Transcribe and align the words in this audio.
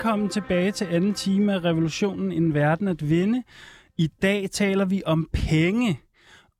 velkommen 0.00 0.28
tilbage 0.28 0.72
til 0.72 0.84
anden 0.84 1.14
time 1.14 1.52
af 1.52 1.64
Revolutionen 1.64 2.32
En 2.32 2.54
Verden 2.54 2.88
at 2.88 3.08
Vinde. 3.08 3.42
I 3.96 4.06
dag 4.06 4.50
taler 4.50 4.84
vi 4.84 5.02
om 5.06 5.28
penge, 5.32 6.00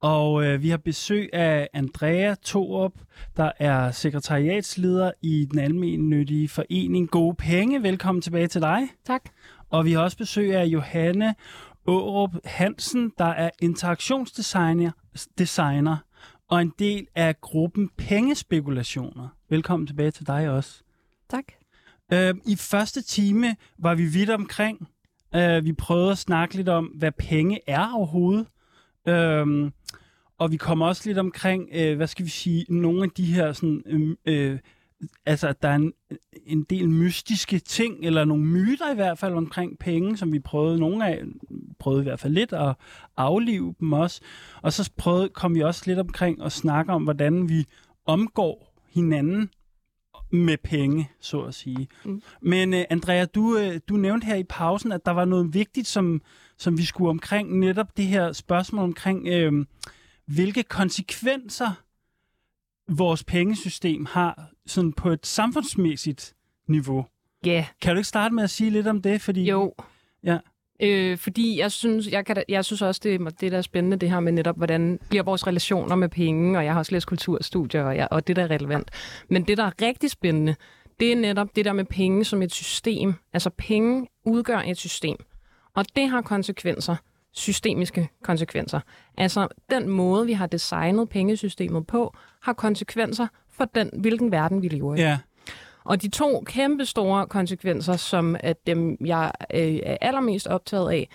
og 0.00 0.44
øh, 0.44 0.62
vi 0.62 0.68
har 0.68 0.76
besøg 0.76 1.30
af 1.32 1.68
Andrea 1.72 2.34
Torup, 2.34 2.92
der 3.36 3.52
er 3.58 3.90
sekretariatsleder 3.90 5.12
i 5.22 5.48
den 5.50 5.58
almennyttige 5.58 6.48
forening 6.48 7.10
Gode 7.10 7.34
Penge. 7.34 7.82
Velkommen 7.82 8.22
tilbage 8.22 8.46
til 8.46 8.60
dig. 8.60 8.88
Tak. 9.04 9.22
Og 9.70 9.84
vi 9.84 9.92
har 9.92 10.02
også 10.02 10.16
besøg 10.16 10.54
af 10.54 10.64
Johanne 10.64 11.34
Aarup 11.88 12.30
Hansen, 12.44 13.12
der 13.18 13.24
er 13.24 13.50
interaktionsdesigner 13.62 14.90
designer, 15.38 15.96
og 16.48 16.62
en 16.62 16.72
del 16.78 17.06
af 17.14 17.40
gruppen 17.40 17.90
Pengespekulationer. 17.98 19.28
Velkommen 19.48 19.86
tilbage 19.86 20.10
til 20.10 20.26
dig 20.26 20.50
også. 20.50 20.82
Tak. 21.30 21.44
Øh, 22.12 22.34
I 22.46 22.56
første 22.56 23.02
time 23.02 23.56
var 23.78 23.94
vi 23.94 24.04
vidt 24.04 24.30
omkring. 24.30 24.88
Øh, 25.34 25.64
vi 25.64 25.72
prøvede 25.72 26.10
at 26.10 26.18
snakke 26.18 26.54
lidt 26.54 26.68
om, 26.68 26.84
hvad 26.84 27.12
penge 27.12 27.60
er 27.66 27.92
overhovedet. 27.94 28.46
Øh, 29.08 29.70
og 30.38 30.52
vi 30.52 30.56
kom 30.56 30.82
også 30.82 31.02
lidt 31.04 31.18
omkring, 31.18 31.68
øh, 31.72 31.96
hvad 31.96 32.06
skal 32.06 32.24
vi 32.24 32.30
sige, 32.30 32.66
nogle 32.68 33.02
af 33.02 33.10
de 33.10 33.24
her 33.24 33.52
sådan, 33.52 33.82
øh, 33.86 34.16
øh, 34.26 34.58
altså 35.26 35.48
at 35.48 35.62
der 35.62 35.68
er 35.68 35.74
en, 35.74 35.92
en 36.46 36.62
del 36.62 36.90
mystiske 36.90 37.58
ting, 37.58 38.04
eller 38.04 38.24
nogle 38.24 38.44
myter 38.44 38.92
i 38.92 38.94
hvert 38.94 39.18
fald 39.18 39.34
omkring 39.34 39.78
penge, 39.78 40.16
som 40.16 40.32
vi 40.32 40.38
prøvede, 40.38 40.78
nogle 40.78 41.06
af 41.06 41.22
prøvede 41.78 42.02
i 42.02 42.04
hvert 42.04 42.20
fald 42.20 42.32
lidt 42.32 42.52
at 42.52 42.74
aflive 43.16 43.74
dem 43.80 43.92
også. 43.92 44.20
Og 44.62 44.72
så 44.72 44.90
prøvede, 44.96 45.28
kom 45.28 45.54
vi 45.54 45.60
også 45.60 45.82
lidt 45.86 45.98
omkring 45.98 46.42
at 46.42 46.52
snakke 46.52 46.92
om, 46.92 47.02
hvordan 47.02 47.48
vi 47.48 47.64
omgår 48.06 48.74
hinanden 48.94 49.50
med 50.30 50.56
penge, 50.56 51.10
så 51.20 51.42
at 51.42 51.54
sige. 51.54 51.88
Mm. 52.04 52.22
Men 52.42 52.74
uh, 52.74 52.80
Andrea, 52.90 53.24
du, 53.24 53.40
uh, 53.40 53.76
du 53.88 53.96
nævnte 53.96 54.24
her 54.24 54.36
i 54.36 54.44
pausen, 54.44 54.92
at 54.92 55.06
der 55.06 55.12
var 55.12 55.24
noget 55.24 55.54
vigtigt, 55.54 55.86
som, 55.86 56.22
som 56.56 56.78
vi 56.78 56.84
skulle 56.84 57.10
omkring 57.10 57.58
netop 57.58 57.96
det 57.96 58.06
her 58.06 58.32
spørgsmål 58.32 58.84
omkring, 58.84 59.48
uh, 59.48 59.64
hvilke 60.26 60.62
konsekvenser 60.62 61.70
vores 62.88 63.24
pengesystem 63.24 64.06
har 64.06 64.50
sådan 64.66 64.92
på 64.92 65.10
et 65.10 65.26
samfundsmæssigt 65.26 66.34
niveau. 66.68 67.06
Ja. 67.44 67.50
Yeah. 67.50 67.64
Kan 67.80 67.94
du 67.94 67.98
ikke 67.98 68.08
starte 68.08 68.34
med 68.34 68.44
at 68.44 68.50
sige 68.50 68.70
lidt 68.70 68.86
om 68.86 69.02
det? 69.02 69.20
Fordi, 69.20 69.44
jo. 69.44 69.74
Ja. 70.24 70.38
Øh, 70.82 71.18
fordi 71.18 71.58
jeg 71.58 71.72
synes, 71.72 72.08
jeg, 72.08 72.26
kan, 72.26 72.42
jeg 72.48 72.64
synes 72.64 72.82
også, 72.82 73.00
det, 73.04 73.40
det 73.40 73.52
der 73.52 73.58
er 73.58 73.62
spændende, 73.62 73.96
det 73.96 74.10
her 74.10 74.20
med 74.20 74.32
netop, 74.32 74.56
hvordan 74.56 74.98
bliver 75.08 75.22
vores 75.22 75.46
relationer 75.46 75.96
med 75.96 76.08
penge, 76.08 76.58
og 76.58 76.64
jeg 76.64 76.72
har 76.72 76.78
også 76.78 76.92
læst 76.92 77.06
kulturstudier, 77.06 77.82
og, 77.82 77.96
jeg, 77.96 78.08
og 78.10 78.26
det 78.26 78.36
der 78.36 78.42
er 78.42 78.50
relevant. 78.50 78.90
Men 79.28 79.42
det, 79.42 79.58
der 79.58 79.64
er 79.64 79.82
rigtig 79.82 80.10
spændende, 80.10 80.54
det 81.00 81.12
er 81.12 81.16
netop 81.16 81.56
det 81.56 81.64
der 81.64 81.72
med 81.72 81.84
penge 81.84 82.24
som 82.24 82.42
et 82.42 82.52
system. 82.52 83.14
Altså 83.32 83.50
penge 83.50 84.06
udgør 84.24 84.58
et 84.58 84.76
system, 84.76 85.16
og 85.74 85.84
det 85.96 86.08
har 86.08 86.20
konsekvenser, 86.20 86.96
systemiske 87.32 88.08
konsekvenser. 88.22 88.80
Altså 89.18 89.48
den 89.70 89.88
måde, 89.88 90.26
vi 90.26 90.32
har 90.32 90.46
designet 90.46 91.08
pengesystemet 91.08 91.86
på, 91.86 92.14
har 92.42 92.52
konsekvenser 92.52 93.26
for 93.52 93.64
den, 93.64 93.90
hvilken 93.98 94.32
verden 94.32 94.62
vi 94.62 94.68
lever 94.68 94.94
i. 94.94 95.00
Ja. 95.00 95.18
Og 95.84 96.02
de 96.02 96.08
to 96.08 96.42
kæmpe 96.46 96.84
store 96.84 97.26
konsekvenser, 97.26 97.96
som 97.96 98.36
at 98.40 98.66
dem 98.66 98.96
jeg 99.04 99.32
øh, 99.54 99.80
er 99.82 99.96
allermest 100.00 100.46
optaget 100.46 100.90
af, 100.90 101.08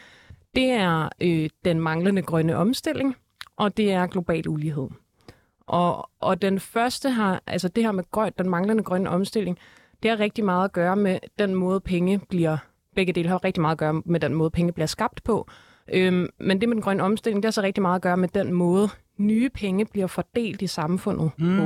det 0.56 0.72
er 0.72 1.10
øh, 1.22 1.50
den 1.66 1.80
manglende 1.80 2.22
grønne 2.22 2.56
omstilling, 2.56 3.16
og 3.58 3.78
det 3.78 3.92
er 3.92 4.08
global 4.08 4.48
ulighed. 4.48 4.88
Og, 5.68 6.10
og 6.20 6.42
den 6.42 6.60
første 6.60 7.10
har, 7.10 7.42
altså 7.48 7.68
det 7.68 7.84
her 7.84 7.92
med 7.92 8.04
grøn, 8.12 8.32
den 8.38 8.50
manglende 8.50 8.84
grønne 8.84 9.10
omstilling, 9.10 9.58
det 10.04 10.12
har 10.12 10.20
rigtig 10.20 10.46
meget 10.46 10.66
at 10.66 10.72
gøre 10.72 10.96
med 10.96 11.20
den 11.40 11.56
måde 11.56 11.80
penge 11.80 12.20
bliver, 12.30 12.58
begge 12.96 13.14
dele 13.14 13.30
har 13.30 13.44
rigtig 13.44 13.62
meget 13.62 13.72
at 13.72 13.78
gøre 13.78 14.02
med 14.06 14.20
den 14.20 14.34
måde 14.34 14.50
penge 14.50 14.74
bliver 14.74 14.88
skabt 14.88 15.24
på. 15.24 15.48
Øhm, 15.94 16.30
men 16.40 16.62
det 16.62 16.70
med 16.70 16.76
den 16.76 16.84
grønne 16.84 17.04
omstilling, 17.04 17.44
det 17.44 17.48
har 17.48 17.52
så 17.52 17.62
rigtig 17.62 17.82
meget 17.82 17.96
at 17.96 18.02
gøre 18.02 18.18
med 18.18 18.28
den 18.28 18.54
måde 18.54 18.90
nye 19.18 19.50
penge 19.50 19.86
bliver 19.86 20.08
fordelt 20.08 20.62
i 20.62 20.68
samfundet 20.68 21.32
mm. 21.38 21.58
på. 21.58 21.64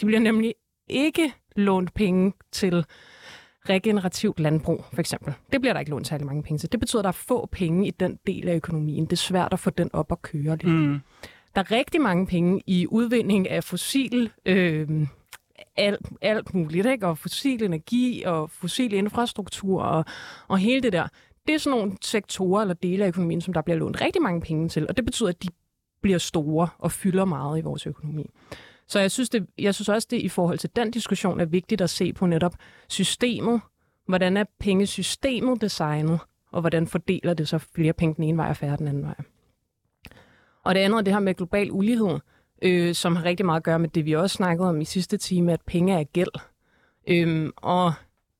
De 0.00 0.06
bliver 0.06 0.20
nemlig 0.20 0.54
ikke 0.88 1.32
lånt 1.56 1.94
penge 1.94 2.32
til 2.52 2.84
regenerativt 3.68 4.40
landbrug, 4.40 4.84
for 4.92 5.00
eksempel. 5.00 5.34
Det 5.52 5.60
bliver 5.60 5.72
der 5.72 5.80
ikke 5.80 5.90
lånt 5.90 6.06
særlig 6.06 6.26
mange 6.26 6.42
penge 6.42 6.58
til. 6.58 6.72
Det 6.72 6.80
betyder, 6.80 7.00
at 7.00 7.04
der 7.04 7.08
er 7.08 7.12
få 7.12 7.46
penge 7.46 7.86
i 7.86 7.90
den 7.90 8.18
del 8.26 8.48
af 8.48 8.56
økonomien. 8.56 9.04
Det 9.04 9.12
er 9.12 9.16
svært 9.16 9.52
at 9.52 9.58
få 9.58 9.70
den 9.70 9.90
op 9.92 10.12
at 10.12 10.22
køre 10.22 10.56
lidt. 10.56 10.64
Mm. 10.64 11.00
Der 11.54 11.60
er 11.60 11.70
rigtig 11.70 12.00
mange 12.00 12.26
penge 12.26 12.62
i 12.66 12.86
udvinding 12.86 13.50
af 13.50 13.64
fossil, 13.64 14.30
øh, 14.46 15.06
alt, 15.76 16.06
alt 16.22 16.54
muligt, 16.54 16.86
ikke? 16.86 17.06
og 17.06 17.18
fossil 17.18 17.62
energi 17.62 18.22
og 18.26 18.50
fossil 18.50 18.92
infrastruktur 18.92 19.82
og, 19.82 20.04
og 20.48 20.58
hele 20.58 20.80
det 20.80 20.92
der. 20.92 21.06
Det 21.46 21.54
er 21.54 21.58
sådan 21.58 21.78
nogle 21.78 21.92
sektorer 22.02 22.60
eller 22.60 22.74
dele 22.74 23.04
af 23.04 23.08
økonomien, 23.08 23.40
som 23.40 23.54
der 23.54 23.62
bliver 23.62 23.76
lånt 23.76 24.00
rigtig 24.00 24.22
mange 24.22 24.40
penge 24.40 24.68
til, 24.68 24.86
og 24.88 24.96
det 24.96 25.04
betyder, 25.04 25.28
at 25.28 25.42
de 25.42 25.48
bliver 26.02 26.18
store 26.18 26.68
og 26.78 26.92
fylder 26.92 27.24
meget 27.24 27.58
i 27.58 27.62
vores 27.62 27.86
økonomi. 27.86 28.30
Så 28.86 29.00
jeg 29.00 29.10
synes, 29.10 29.28
det, 29.28 29.46
jeg 29.58 29.74
synes 29.74 29.88
også, 29.88 30.08
det 30.10 30.20
i 30.20 30.28
forhold 30.28 30.58
til 30.58 30.70
den 30.76 30.90
diskussion 30.90 31.40
er 31.40 31.44
vigtigt 31.44 31.80
at 31.80 31.90
se 31.90 32.12
på 32.12 32.26
netop 32.26 32.54
systemet. 32.88 33.60
Hvordan 34.08 34.36
er 34.36 34.44
pengesystemet 34.58 35.60
designet, 35.60 36.20
og 36.52 36.60
hvordan 36.60 36.86
fordeler 36.86 37.34
det 37.34 37.48
så 37.48 37.58
flere 37.58 37.92
penge 37.92 38.14
den 38.14 38.24
ene 38.24 38.38
vej 38.38 38.48
og 38.48 38.56
færre 38.56 38.76
den 38.76 38.88
anden 38.88 39.02
vej. 39.02 39.14
Og 40.64 40.74
det 40.74 40.80
andet 40.80 40.98
er 40.98 41.02
det 41.02 41.12
her 41.12 41.20
med 41.20 41.34
global 41.34 41.70
ulighed, 41.70 42.18
øh, 42.62 42.94
som 42.94 43.16
har 43.16 43.24
rigtig 43.24 43.46
meget 43.46 43.60
at 43.60 43.64
gøre 43.64 43.78
med 43.78 43.88
det, 43.88 44.04
vi 44.04 44.12
også 44.12 44.36
snakkede 44.36 44.68
om 44.68 44.80
i 44.80 44.84
sidste 44.84 45.16
time, 45.16 45.52
at 45.52 45.60
penge 45.66 46.00
er 46.00 46.04
gæld. 46.04 46.40
Øhm, 47.08 47.52
og 47.56 47.92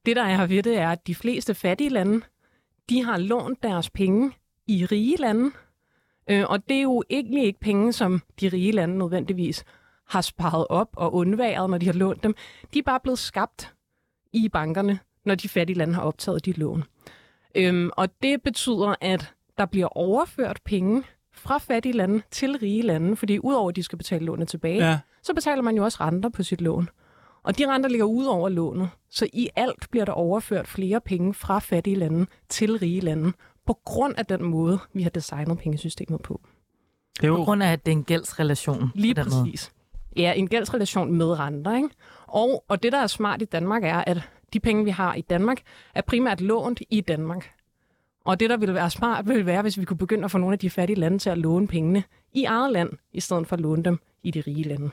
det, 0.07 0.17
der 0.17 0.23
er 0.23 0.47
ved 0.47 0.63
det, 0.63 0.79
er, 0.79 0.91
at 0.91 1.07
de 1.07 1.15
fleste 1.15 1.55
fattige 1.55 1.91
lande, 1.91 2.21
de 2.91 3.05
har 3.05 3.19
lånt 3.19 3.63
deres 3.63 3.91
penge 3.91 4.33
i 4.67 4.87
rige 4.87 5.17
lande. 5.17 5.51
Øh, 6.31 6.45
og 6.49 6.69
det 6.69 6.77
er 6.77 6.83
jo 6.83 7.03
egentlig 7.11 7.45
ikke 7.45 7.61
penge, 7.61 7.93
som 7.93 8.23
de 8.41 8.49
rige 8.49 8.73
lande 8.73 8.99
nødvendigvis 8.99 9.65
har 10.09 10.21
sparet 10.21 10.67
op 10.71 10.89
og 10.97 11.15
undværet, 11.15 11.71
når 11.71 11.79
de 11.79 11.87
har 11.87 11.93
lånt 11.93 12.23
dem. 12.23 12.35
De 12.75 12.79
er 12.79 12.83
bare 12.83 13.01
blevet 13.01 13.19
skabt 13.19 13.75
i 14.33 14.49
bankerne, 14.49 14.99
når 15.25 15.35
de 15.35 15.49
fattige 15.49 15.79
lande 15.79 15.95
har 15.95 16.03
optaget 16.03 16.45
de 16.45 16.53
lån. 16.53 16.85
Øhm, 17.55 17.91
og 17.97 18.09
det 18.23 18.43
betyder, 18.43 18.95
at 19.01 19.33
der 19.59 19.67
bliver 19.67 19.97
overført 19.97 20.61
penge 20.65 21.03
fra 21.33 21.59
fattige 21.59 21.93
lande 21.93 22.23
til 22.31 22.59
rige 22.59 22.83
lande, 22.83 23.17
fordi 23.17 23.39
udover 23.39 23.69
at 23.69 23.77
de 23.77 23.83
skal 23.83 23.99
betale 23.99 24.25
lånet 24.25 24.49
tilbage, 24.49 24.89
ja. 24.89 24.99
så 25.23 25.35
betaler 25.35 25.63
man 25.63 25.77
jo 25.77 25.85
også 25.85 25.99
renter 26.01 26.29
på 26.29 26.43
sit 26.43 26.61
lån. 26.61 26.89
Og 27.43 27.59
de 27.59 27.67
renter 27.67 27.89
ligger 27.91 28.05
ud 28.05 28.25
over 28.25 28.49
lånet, 28.49 28.89
så 29.11 29.27
i 29.33 29.49
alt 29.57 29.91
bliver 29.91 30.05
der 30.05 30.13
overført 30.13 30.69
flere 30.69 31.01
penge 31.01 31.35
fra 31.35 31.59
fattige 31.59 31.97
lande 31.97 32.27
til 32.49 32.79
rige 32.79 33.01
lande, 33.01 33.33
på 33.67 33.79
grund 33.85 34.15
af 34.17 34.27
den 34.27 34.45
måde, 34.45 34.79
vi 34.93 35.03
har 35.03 35.11
designet 35.11 35.59
pengesystemet 35.59 36.23
på. 36.23 36.41
Det 37.17 37.25
er 37.25 37.29
jo... 37.29 37.37
På 37.37 37.45
grund 37.45 37.63
af, 37.63 37.73
at 37.73 37.87
det 37.87 37.93
er 37.93 37.97
en 37.97 38.05
gældsrelation. 38.05 38.91
Lige 38.95 39.15
præcis. 39.15 39.73
Ja, 40.17 40.33
en 40.33 40.49
gældsrelation 40.49 41.13
med 41.13 41.39
renter. 41.39 41.77
Ikke? 41.77 41.89
Og, 42.27 42.65
og 42.69 42.83
det, 42.83 42.93
der 42.93 42.99
er 42.99 43.07
smart 43.07 43.43
i 43.43 43.45
Danmark, 43.45 43.85
er, 43.85 44.05
at 44.07 44.29
de 44.53 44.61
penge, 44.61 44.85
vi 44.85 44.91
har 44.91 45.15
i 45.15 45.21
Danmark, 45.21 45.61
er 45.95 46.01
primært 46.01 46.41
lånt 46.41 46.81
i 46.91 47.01
Danmark. 47.01 47.51
Og 48.25 48.41
det, 48.41 48.51
der 48.51 48.57
ville 48.57 48.75
være 48.75 48.91
smart, 48.91 49.29
ville 49.29 49.47
være, 49.47 49.63
hvis 49.63 49.79
vi 49.79 49.85
kunne 49.85 49.97
begynde 49.99 50.25
at 50.25 50.31
få 50.31 50.39
nogle 50.39 50.53
af 50.53 50.59
de 50.59 50.71
fattige 50.71 51.01
lande 51.01 51.19
til 51.19 51.31
at 51.31 51.39
låne 51.39 51.69
pengene 51.69 52.03
i 52.33 52.45
eget 52.45 52.73
land, 52.73 52.91
i 53.13 53.21
stedet 53.21 53.47
for 53.47 53.57
at 53.57 53.61
låne 53.61 53.83
dem 53.83 53.99
i 54.23 54.31
de 54.31 54.41
rige 54.41 54.63
lande. 54.63 54.91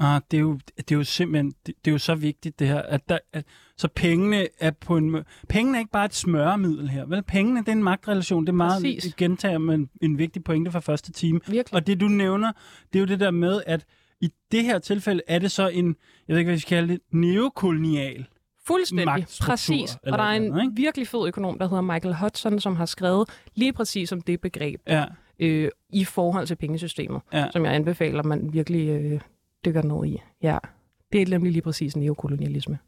Ah, 0.00 0.20
det 0.30 0.36
er 0.36 0.40
jo, 0.40 0.58
det 0.76 0.92
er 0.92 0.96
jo 0.96 1.04
simpelthen, 1.04 1.54
det, 1.66 1.74
det 1.84 1.90
er 1.90 1.92
jo 1.92 1.98
så 1.98 2.14
vigtigt 2.14 2.58
det 2.58 2.68
her, 2.68 2.82
at, 2.82 3.08
der, 3.08 3.18
at 3.32 3.44
så 3.76 3.88
pengene 3.88 4.46
er 4.60 4.70
på 4.70 4.96
en 4.96 5.24
pengene 5.48 5.78
er 5.78 5.80
ikke 5.80 5.90
bare 5.90 6.04
et 6.04 6.14
smøremiddel 6.14 6.88
her, 6.88 7.06
vel? 7.06 7.22
Pengene 7.22 7.60
det 7.60 7.68
er 7.68 7.72
en 7.72 7.82
magtrelation, 7.82 8.44
det 8.44 8.48
er 8.48 8.56
meget 8.56 8.82
Præcis. 8.82 9.14
gentager 9.14 9.58
men 9.58 9.90
en 10.02 10.18
vigtig 10.18 10.44
pointe 10.44 10.70
fra 10.70 10.80
første 10.80 11.12
time. 11.12 11.40
Virkelig. 11.46 11.74
Og 11.74 11.86
det 11.86 12.00
du 12.00 12.08
nævner, 12.08 12.52
det 12.92 12.98
er 12.98 13.00
jo 13.00 13.06
det 13.06 13.20
der 13.20 13.30
med 13.30 13.62
at 13.66 13.86
i 14.20 14.30
det 14.52 14.64
her 14.64 14.78
tilfælde 14.78 15.22
er 15.26 15.38
det 15.38 15.50
så 15.50 15.68
en, 15.68 15.96
jeg 16.28 16.34
ved 16.34 16.38
ikke, 16.38 16.48
hvad 16.48 16.56
vi 16.56 16.60
skal 16.60 16.76
kalde 16.76 16.92
det, 16.92 17.00
neokolonial 17.10 18.26
Fuldstændig, 18.66 19.26
præcis. 19.40 19.96
Og 20.06 20.18
der 20.18 20.24
er 20.24 20.36
en 20.36 20.42
noget, 20.42 20.72
virkelig 20.76 21.08
fed 21.08 21.28
økonom, 21.28 21.58
der 21.58 21.68
hedder 21.68 21.82
Michael 21.82 22.14
Hudson, 22.14 22.60
som 22.60 22.76
har 22.76 22.86
skrevet 22.86 23.28
lige 23.54 23.72
præcis 23.72 24.12
om 24.12 24.20
det 24.20 24.40
begreb 24.40 24.80
ja. 24.86 25.04
øh, 25.38 25.70
i 25.90 26.04
forhold 26.04 26.46
til 26.46 26.56
pengesystemet, 26.56 27.20
ja. 27.32 27.50
som 27.50 27.64
jeg 27.64 27.74
anbefaler, 27.74 28.22
man 28.22 28.52
virkelig 28.52 28.88
øh, 28.88 29.20
dykker 29.64 29.82
ned 29.82 30.12
i. 30.12 30.22
Ja, 30.42 30.58
det 31.12 31.22
er 31.22 31.26
nemlig 31.26 31.52
lige 31.52 31.62
præcis 31.62 31.96
neokolonialisme. 31.96 32.78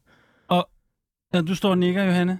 Og 0.49 0.69
ja, 1.35 1.41
du 1.41 1.55
står 1.55 1.71
og 1.71 1.79
nikker, 1.79 2.05
Johanne? 2.05 2.39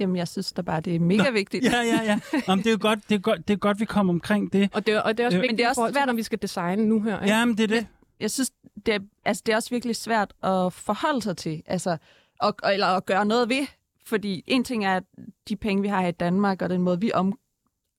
Jamen, 0.00 0.16
jeg 0.16 0.28
synes 0.28 0.52
da 0.52 0.62
bare, 0.62 0.80
det 0.80 0.94
er 0.94 1.00
mega 1.00 1.22
Nå, 1.22 1.30
vigtigt. 1.30 1.64
Ja, 1.64 1.80
ja, 1.80 2.02
ja. 2.04 2.20
Jamen, 2.48 2.64
det, 2.64 2.72
er 2.72 2.76
godt, 2.76 2.98
det, 3.08 3.14
er 3.14 3.18
godt, 3.18 3.48
det 3.48 3.54
er 3.54 3.58
godt, 3.58 3.80
vi 3.80 3.84
kommer 3.84 4.12
omkring 4.12 4.52
det. 4.52 4.70
Og 4.74 4.86
det, 4.86 5.02
og 5.02 5.18
det 5.18 5.22
er 5.22 5.26
også 5.26 5.38
øh, 5.38 5.42
vigtigt, 5.42 5.52
men 5.52 5.58
det 5.58 5.64
er 5.64 5.68
også 5.68 5.92
svært, 5.92 6.06
når 6.06 6.14
vi 6.14 6.22
skal 6.22 6.42
designe 6.42 6.86
nu 6.86 7.02
her. 7.02 7.20
Ikke? 7.20 7.34
Jamen, 7.34 7.56
det 7.56 7.62
er 7.62 7.68
det 7.68 7.86
jeg 8.20 8.30
synes, 8.30 8.50
det 8.86 8.94
er, 8.94 8.98
altså, 9.24 9.42
det 9.46 9.52
er 9.52 9.56
også 9.56 9.70
virkelig 9.70 9.96
svært 9.96 10.34
at 10.42 10.72
forholde 10.72 11.22
sig 11.22 11.36
til, 11.36 11.62
altså, 11.66 11.96
og, 12.40 12.54
eller 12.72 12.86
at 12.86 13.06
gøre 13.06 13.24
noget 13.24 13.48
ved. 13.48 13.66
Fordi 14.06 14.44
en 14.46 14.64
ting 14.64 14.84
er, 14.84 14.96
at 14.96 15.02
de 15.48 15.56
penge, 15.56 15.82
vi 15.82 15.88
har 15.88 16.06
i 16.06 16.10
Danmark, 16.10 16.62
og 16.62 16.70
den 16.70 16.80
måde, 16.80 17.00
vi 17.00 17.12
om, 17.12 17.38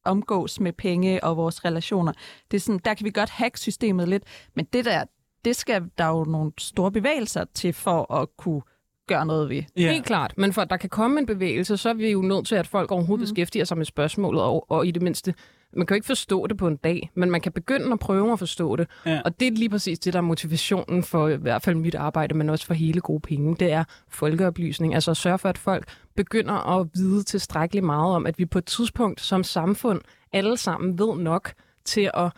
omgås 0.06 0.60
med 0.60 0.74
penge 0.74 1.24
og 1.24 1.38
vores 1.38 1.66
relationer, 1.66 2.14
det 2.52 2.58
er 2.58 2.62
sådan, 2.62 2.81
der 2.86 2.94
kan 2.94 3.06
vi 3.06 3.12
godt 3.12 3.30
hacke 3.30 3.60
systemet 3.60 4.10
lidt, 4.10 4.24
men 4.54 4.66
det 4.66 4.86
der, 4.86 5.04
det 5.46 5.56
skal 5.56 5.90
der 5.98 6.08
jo 6.08 6.24
nogle 6.24 6.52
store 6.58 6.92
bevægelser 6.92 7.46
til 7.54 7.74
for 7.74 8.14
at 8.14 8.38
kunne 8.38 8.62
gøre 9.08 9.25
noget 9.25 9.50
ved. 9.50 9.64
Ja. 9.78 9.92
Helt 9.92 10.06
klart, 10.06 10.34
men 10.38 10.54
for 10.54 10.62
at 10.62 10.69
der 10.69 10.78
kan 10.78 10.90
komme 10.90 11.19
en 11.19 11.25
bevægelse, 11.25 11.78
så 11.78 11.90
er 11.90 11.94
vi 11.94 12.12
jo 12.12 12.22
nødt 12.22 12.48
til, 12.48 12.56
at 12.56 12.68
folk 12.68 12.92
overhovedet 12.92 13.22
mm. 13.22 13.24
beskæftiger 13.24 13.66
sig 13.66 13.78
med 13.78 13.86
spørgsmålet, 13.86 14.42
og, 14.42 14.72
og 14.72 14.88
i 14.88 14.92
det 14.92 15.02
mindste, 15.02 15.34
man 15.74 15.86
kan 15.86 15.94
jo 15.94 15.98
ikke 15.98 16.08
forstå 16.08 16.48
det 16.48 16.58
på 16.58 16.68
en 16.68 16.75
dag, 16.75 17.12
men 17.16 17.31
man 17.31 17.42
kan 17.42 17.52
begynde 17.52 17.92
at 17.92 18.00
prøve 18.00 18.34
at 18.34 18.40
forstå 18.40 18.75
det. 18.75 18.88
Ja. 19.06 19.22
Og 19.25 19.40
det 19.40 19.48
er 19.48 19.52
lige 19.52 19.69
præcis 19.69 20.00
det, 20.00 20.14
der 20.14 20.19
er 20.19 20.24
motivationen 20.24 21.04
for 21.04 21.28
i 21.28 21.36
hvert 21.36 21.62
fald 21.62 21.75
mit 21.75 21.96
arbejde, 21.96 22.36
men 22.36 22.50
også 22.50 22.66
for 22.66 22.74
hele 22.74 23.02
gode 23.02 23.19
penge. 23.19 23.56
Det 23.60 23.72
er 23.72 23.84
folkeoplysning, 24.10 24.94
altså 24.94 25.12
at 25.12 25.18
sørge 25.18 25.38
for, 25.38 25.50
at 25.50 25.58
folk 25.58 25.88
begynder 26.16 26.80
at 26.80 26.88
vide 26.94 27.24
tilstrækkeligt 27.24 27.86
meget 27.86 28.16
om, 28.16 28.25
at 28.25 28.40
vi 28.40 28.46
på 28.46 28.58
et 28.58 28.66
tidspunkt 28.66 29.22
som 29.22 29.44
samfund 29.44 30.02
alle 30.34 30.58
sammen 30.58 31.00
ved 31.00 31.16
nok 31.16 31.54
til 31.86 32.12
at 32.14 32.31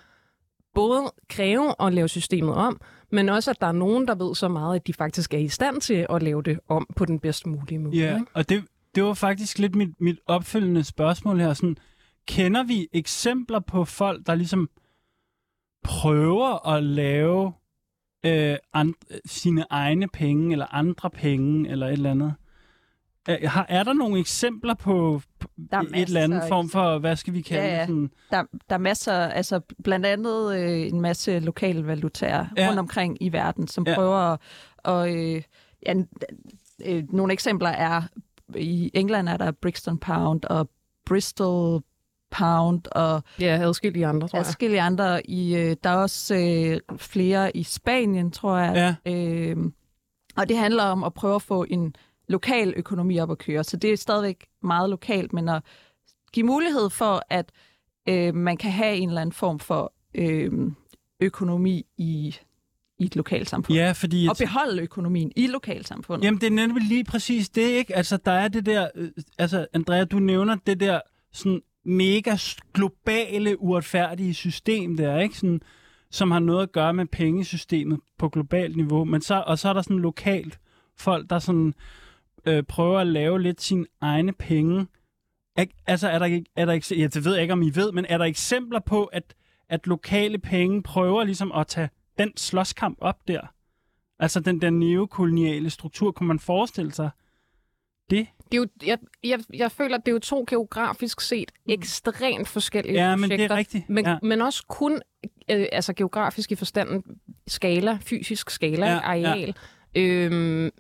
både 0.76 1.12
kræve 1.30 1.74
at 1.80 1.94
lave 1.94 2.08
systemet 2.08 2.56
om, 2.56 2.81
men 3.12 3.30
også, 3.30 3.52
at 3.52 3.62
der 3.62 3.68
er 3.68 3.72
nogen, 3.72 4.08
der 4.08 4.16
ved 4.16 4.36
så 4.36 4.48
meget, 4.48 4.76
at 4.76 4.88
de 4.88 4.94
faktisk 4.94 5.34
er 5.34 5.38
i 5.38 5.48
stand 5.48 5.81
til 5.81 6.06
at 6.10 6.24
lave 6.24 6.44
det 6.44 6.60
om 6.70 6.88
på 6.96 7.06
den 7.06 7.20
bedst 7.20 7.48
mulige 7.48 7.80
måde. 7.80 7.98
Ja, 7.98 8.14
ikke? 8.14 8.26
og 8.34 8.50
det, 8.50 8.64
det 8.96 9.04
var 9.04 9.14
faktisk 9.14 9.60
lidt 9.60 9.76
mit, 9.76 10.02
mit 10.02 10.20
opfølgende 10.28 10.84
spørgsmål 10.84 11.40
her. 11.40 11.54
Sådan, 11.54 11.78
kender 12.30 12.64
vi 12.64 12.88
eksempler 12.94 13.60
på 13.60 13.86
folk, 13.86 14.28
der 14.28 14.36
ligesom 14.36 14.70
prøver 15.84 16.68
at 16.68 16.84
lave 16.84 17.54
øh, 18.26 18.58
and, 18.74 18.94
sine 19.26 19.66
egne 19.70 20.08
penge, 20.08 20.52
eller 20.52 20.74
andre 20.74 21.10
penge, 21.10 21.70
eller 21.70 21.88
et 21.88 21.94
eller 21.94 22.12
andet? 22.12 22.34
Er, 23.28 23.66
er 23.70 23.84
der 23.84 23.94
nogle 23.94 24.20
eksempler 24.20 24.74
på, 24.74 25.22
der 25.72 25.80
et 25.80 26.08
eller 26.08 26.22
andet 26.22 26.44
form 26.48 26.70
for, 26.70 26.98
hvad 26.98 27.16
skal 27.16 27.34
vi 27.34 27.42
kalde 27.42 27.64
ja, 27.64 27.76
ja. 27.76 27.86
Sådan? 27.86 28.12
Der, 28.31 28.44
der 28.70 28.76
er 28.76 28.80
masser, 28.80 29.14
altså 29.14 29.62
blandt 29.84 30.06
andet 30.06 30.56
øh, 30.56 30.81
en 30.81 31.02
masse 31.02 31.40
lokale 31.40 31.88
valutaer 31.88 32.46
ja. 32.58 32.68
rundt 32.68 32.80
omkring 32.80 33.24
i 33.24 33.31
verden, 33.31 33.68
som 33.68 33.88
ja. 33.88 33.96
prøver 33.96 34.16
at, 34.16 34.40
og, 34.78 35.16
øh, 35.16 35.42
ja, 35.86 35.94
øh, 36.86 37.04
nogle 37.10 37.34
eksempler 37.34 37.70
er, 37.70 38.02
i 38.56 38.92
England 38.94 39.30
er 39.30 39.38
der 39.38 39.52
Brixton 39.52 39.98
Pound 39.98 40.44
og 40.44 40.70
Bristol 41.06 41.81
Pound 42.31 42.81
og 42.92 43.24
ja, 43.40 43.58
adskillige 43.62 44.08
andre, 44.08 44.28
tror 44.28 44.38
jeg. 44.38 44.48
Adskillige 44.48 44.81
andre. 44.81 45.30
I, 45.30 45.56
øh, 45.56 45.76
der 45.84 45.90
er 45.90 45.96
også 45.96 46.36
øh, 46.36 46.98
flere 46.98 47.58
i 47.58 47.64
Spanien, 47.64 48.31
tror 48.31 48.58
jeg. 48.58 48.98
Ja. 49.06 49.12
Øh, 49.14 49.58
og 50.38 50.50
det 50.50 50.58
handler 50.58 50.84
om 50.84 51.04
at 51.04 51.14
prøve 51.14 51.36
at 51.36 51.42
få 51.42 51.66
en 51.70 51.96
lokal 52.28 52.74
økonomi 52.78 53.20
op 53.20 53.31
at 53.31 53.38
køre. 53.38 53.64
Så 53.64 53.78
det 53.78 53.94
er 53.94 53.98
stadigvæk 53.98 54.46
meget 54.64 54.90
lokalt, 54.90 55.34
men 55.34 55.50
at 55.50 55.64
give 56.34 56.46
mulighed 56.46 56.90
for, 56.90 57.22
at 57.30 57.52
øh, 58.10 58.36
man 58.36 58.58
kan 58.58 58.72
have 58.72 58.96
en 58.96 59.10
eller 59.10 59.22
anden 59.22 59.34
form 59.34 59.60
for 59.60 59.94
øh, 60.16 60.52
økonomi 61.20 61.86
i 61.98 62.36
i 63.00 63.06
et 63.06 63.16
lokalsamfund. 63.16 63.78
Ja, 63.78 63.92
fordi... 63.92 64.28
Og 64.30 64.36
beholde 64.40 64.81
økonomien 64.81 65.31
i 65.36 65.48
lokalsamfundet. 65.48 66.26
Jamen, 66.26 66.42
det 66.42 66.48
er 66.48 66.52
nemlig 66.52 66.84
lige 66.84 67.04
præcis 67.04 67.50
det, 67.50 67.62
ikke? 67.62 67.96
Altså, 67.96 68.18
der 68.18 68.31
er 68.31 68.48
det 68.48 68.66
der... 68.66 68.88
Øh, 68.96 69.10
altså, 69.38 69.68
Andrea, 69.74 70.04
du 70.04 70.20
nævner 70.20 70.56
det 70.68 70.80
der 70.80 71.02
sådan 71.34 71.62
mega 71.89 72.36
globale, 72.74 73.62
uretfærdige 73.62 74.33
system 74.33 74.97
der, 74.97 75.19
ikke? 75.19 75.38
Sådan, 75.38 75.62
som 76.12 76.31
har 76.31 76.39
noget 76.39 76.63
at 76.63 76.71
gøre 76.71 76.94
med 76.94 77.06
pengesystemet 77.06 78.00
på 78.18 78.30
globalt 78.30 78.75
niveau. 78.75 79.03
Men 79.03 79.21
så, 79.21 79.44
og 79.47 79.59
så 79.59 79.69
er 79.69 79.74
der 79.74 79.81
sådan 79.81 80.00
lokalt 80.00 80.59
folk, 80.97 81.30
der 81.30 81.39
sådan 81.39 81.74
øh, 82.45 82.63
prøver 82.63 83.00
at 83.00 83.07
lave 83.07 83.41
lidt 83.41 83.62
sine 83.62 83.86
egne 84.01 84.33
penge. 84.33 84.88
Er, 85.56 85.65
altså, 85.88 86.09
er 86.09 86.19
der, 86.19 86.39
er 86.56 86.65
der, 86.65 86.95
ja, 86.97 87.07
det 87.07 87.25
ved 87.25 87.33
jeg 87.33 87.41
ikke, 87.41 87.53
om 87.53 87.62
I 87.62 87.71
ved, 87.75 87.92
men 87.92 88.06
er 88.09 88.18
der 88.18 88.25
eksempler 88.25 88.80
på, 88.80 89.06
at, 89.06 89.35
at 89.69 89.88
lokale 89.88 90.38
penge 90.38 90.83
prøver 90.83 91.24
ligesom 91.24 91.51
at 91.51 91.68
tage 91.68 91.89
den 92.18 92.38
slåskamp 92.38 92.97
op 93.01 93.27
der? 93.27 93.42
Altså 94.19 94.39
den 94.39 94.62
der 94.62 94.69
neokoloniale 94.69 95.69
struktur, 95.69 96.12
kunne 96.12 96.27
man 96.27 96.39
forestille 96.39 96.92
sig 96.92 97.09
det? 98.09 98.27
det 98.51 98.57
er 98.57 98.61
jo, 98.61 98.67
jeg, 98.85 98.97
jeg, 99.23 99.39
jeg 99.53 99.71
føler, 99.71 99.97
at 99.97 100.06
det 100.06 100.11
er 100.11 100.13
jo 100.13 100.19
to 100.19 100.45
geografisk 100.50 101.21
set 101.21 101.51
mm. 101.65 101.73
ekstremt 101.73 102.47
forskellige 102.47 102.94
ja, 102.94 103.15
projekter. 103.15 103.27
men 103.27 103.39
det 103.39 103.51
er 103.51 103.57
rigtigt. 103.57 103.89
Men, 103.89 104.06
ja. 104.06 104.17
men 104.21 104.41
også 104.41 104.65
kun 104.67 105.01
øh, 105.51 105.65
altså 105.71 105.94
geografisk 105.94 106.51
i 106.51 106.56
forstanden 106.56 107.03
skala, 107.47 107.97
fysisk 108.01 108.50
skala, 108.50 108.85
ja, 108.85 109.00
areal. 109.03 109.56
Ja. 109.95 110.01
Øhm, 110.01 110.71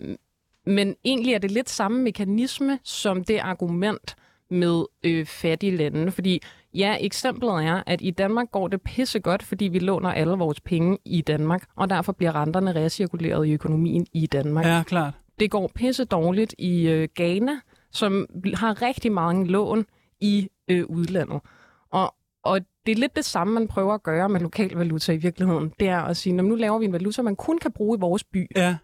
men 0.65 0.95
egentlig 1.05 1.33
er 1.33 1.37
det 1.37 1.51
lidt 1.51 1.69
samme 1.69 2.01
mekanisme 2.01 2.79
som 2.83 3.23
det 3.23 3.39
argument 3.39 4.15
med 4.49 4.83
øh, 5.03 5.25
fattige 5.25 5.77
lande. 5.77 6.11
Fordi 6.11 6.41
ja, 6.73 6.97
eksemplet 6.99 7.65
er, 7.65 7.83
at 7.85 7.99
i 8.01 8.11
Danmark 8.11 8.51
går 8.51 8.67
det 8.67 8.81
pissegodt, 8.81 9.43
fordi 9.43 9.65
vi 9.65 9.79
låner 9.79 10.11
alle 10.11 10.33
vores 10.33 10.61
penge 10.61 10.97
i 11.05 11.21
Danmark, 11.21 11.67
og 11.75 11.89
derfor 11.89 12.11
bliver 12.11 12.35
renterne 12.35 12.75
recirkuleret 12.75 13.47
i 13.47 13.51
økonomien 13.51 14.05
i 14.13 14.27
Danmark. 14.27 14.65
Ja, 14.65 14.83
klart. 14.83 15.13
Det 15.39 15.51
går 15.51 15.71
pisse 15.75 16.05
dårligt 16.05 16.55
i 16.57 16.87
øh, 16.87 17.07
Ghana, 17.15 17.59
som 17.91 18.25
har 18.53 18.81
rigtig 18.81 19.11
mange 19.11 19.47
lån 19.47 19.85
i 20.19 20.49
øh, 20.67 20.85
udlandet. 20.85 21.41
Og, 21.89 22.15
og 22.43 22.61
det 22.85 22.91
er 22.91 22.95
lidt 22.95 23.15
det 23.15 23.25
samme, 23.25 23.53
man 23.53 23.67
prøver 23.67 23.93
at 23.93 24.03
gøre 24.03 24.29
med 24.29 24.39
lokal 24.39 24.71
valuta 24.71 25.11
i 25.11 25.17
virkeligheden. 25.17 25.73
Det 25.79 25.87
er 25.87 26.01
at 26.01 26.17
sige, 26.17 26.33
nu 26.33 26.55
laver 26.55 26.79
vi 26.79 26.85
en 26.85 26.93
valuta, 26.93 27.21
man 27.21 27.35
kun 27.35 27.57
kan 27.57 27.71
bruge 27.71 27.97
i 27.97 27.99
vores 27.99 28.23
by. 28.23 28.47
Ja. 28.55 28.77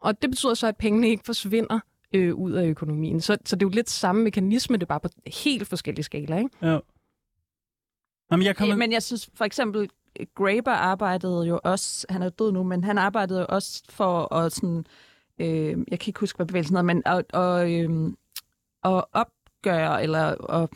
Og 0.00 0.22
det 0.22 0.30
betyder 0.30 0.54
så, 0.54 0.66
at 0.66 0.76
pengene 0.76 1.08
ikke 1.08 1.24
forsvinder 1.26 1.80
øh, 2.14 2.34
ud 2.34 2.52
af 2.52 2.66
økonomien. 2.66 3.20
Så, 3.20 3.36
så 3.44 3.56
det 3.56 3.62
er 3.62 3.66
jo 3.66 3.74
lidt 3.74 3.90
samme 3.90 4.24
mekanisme, 4.24 4.76
det 4.76 4.82
er 4.82 4.86
bare 4.86 5.00
på 5.00 5.08
helt 5.26 5.68
forskellige 5.68 6.04
skala, 6.04 6.38
ikke? 6.38 6.50
Ja. 6.62 6.78
Jamen, 8.32 8.46
jeg 8.46 8.56
kommer... 8.56 8.76
Men 8.76 8.92
jeg 8.92 9.02
synes 9.02 9.30
for 9.34 9.44
eksempel, 9.44 9.90
Graeber 10.34 10.72
arbejdede 10.72 11.46
jo 11.46 11.60
også, 11.64 12.06
han 12.08 12.22
er 12.22 12.28
død 12.28 12.52
nu, 12.52 12.62
men 12.62 12.84
han 12.84 12.98
arbejdede 12.98 13.40
jo 13.40 13.46
også 13.48 13.82
for 13.88 14.34
at 14.34 14.52
sådan, 14.52 14.78
øh, 14.78 14.84
jeg 15.90 16.00
kan 16.00 16.06
ikke 16.06 16.20
huske, 16.20 16.36
hvad 16.36 16.46
bevægelsen 16.46 16.76
hedder, 16.76 16.94
men 16.94 17.02
at, 17.06 17.24
at, 17.34 17.70
øh, 17.70 18.12
at 18.84 19.04
opgøre 19.12 20.02
eller 20.02 20.50
at 20.50 20.68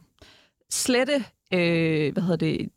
slette, 0.70 1.24
øh, 1.54 2.12
hvad 2.12 2.22
hedder 2.22 2.36
det, 2.36 2.68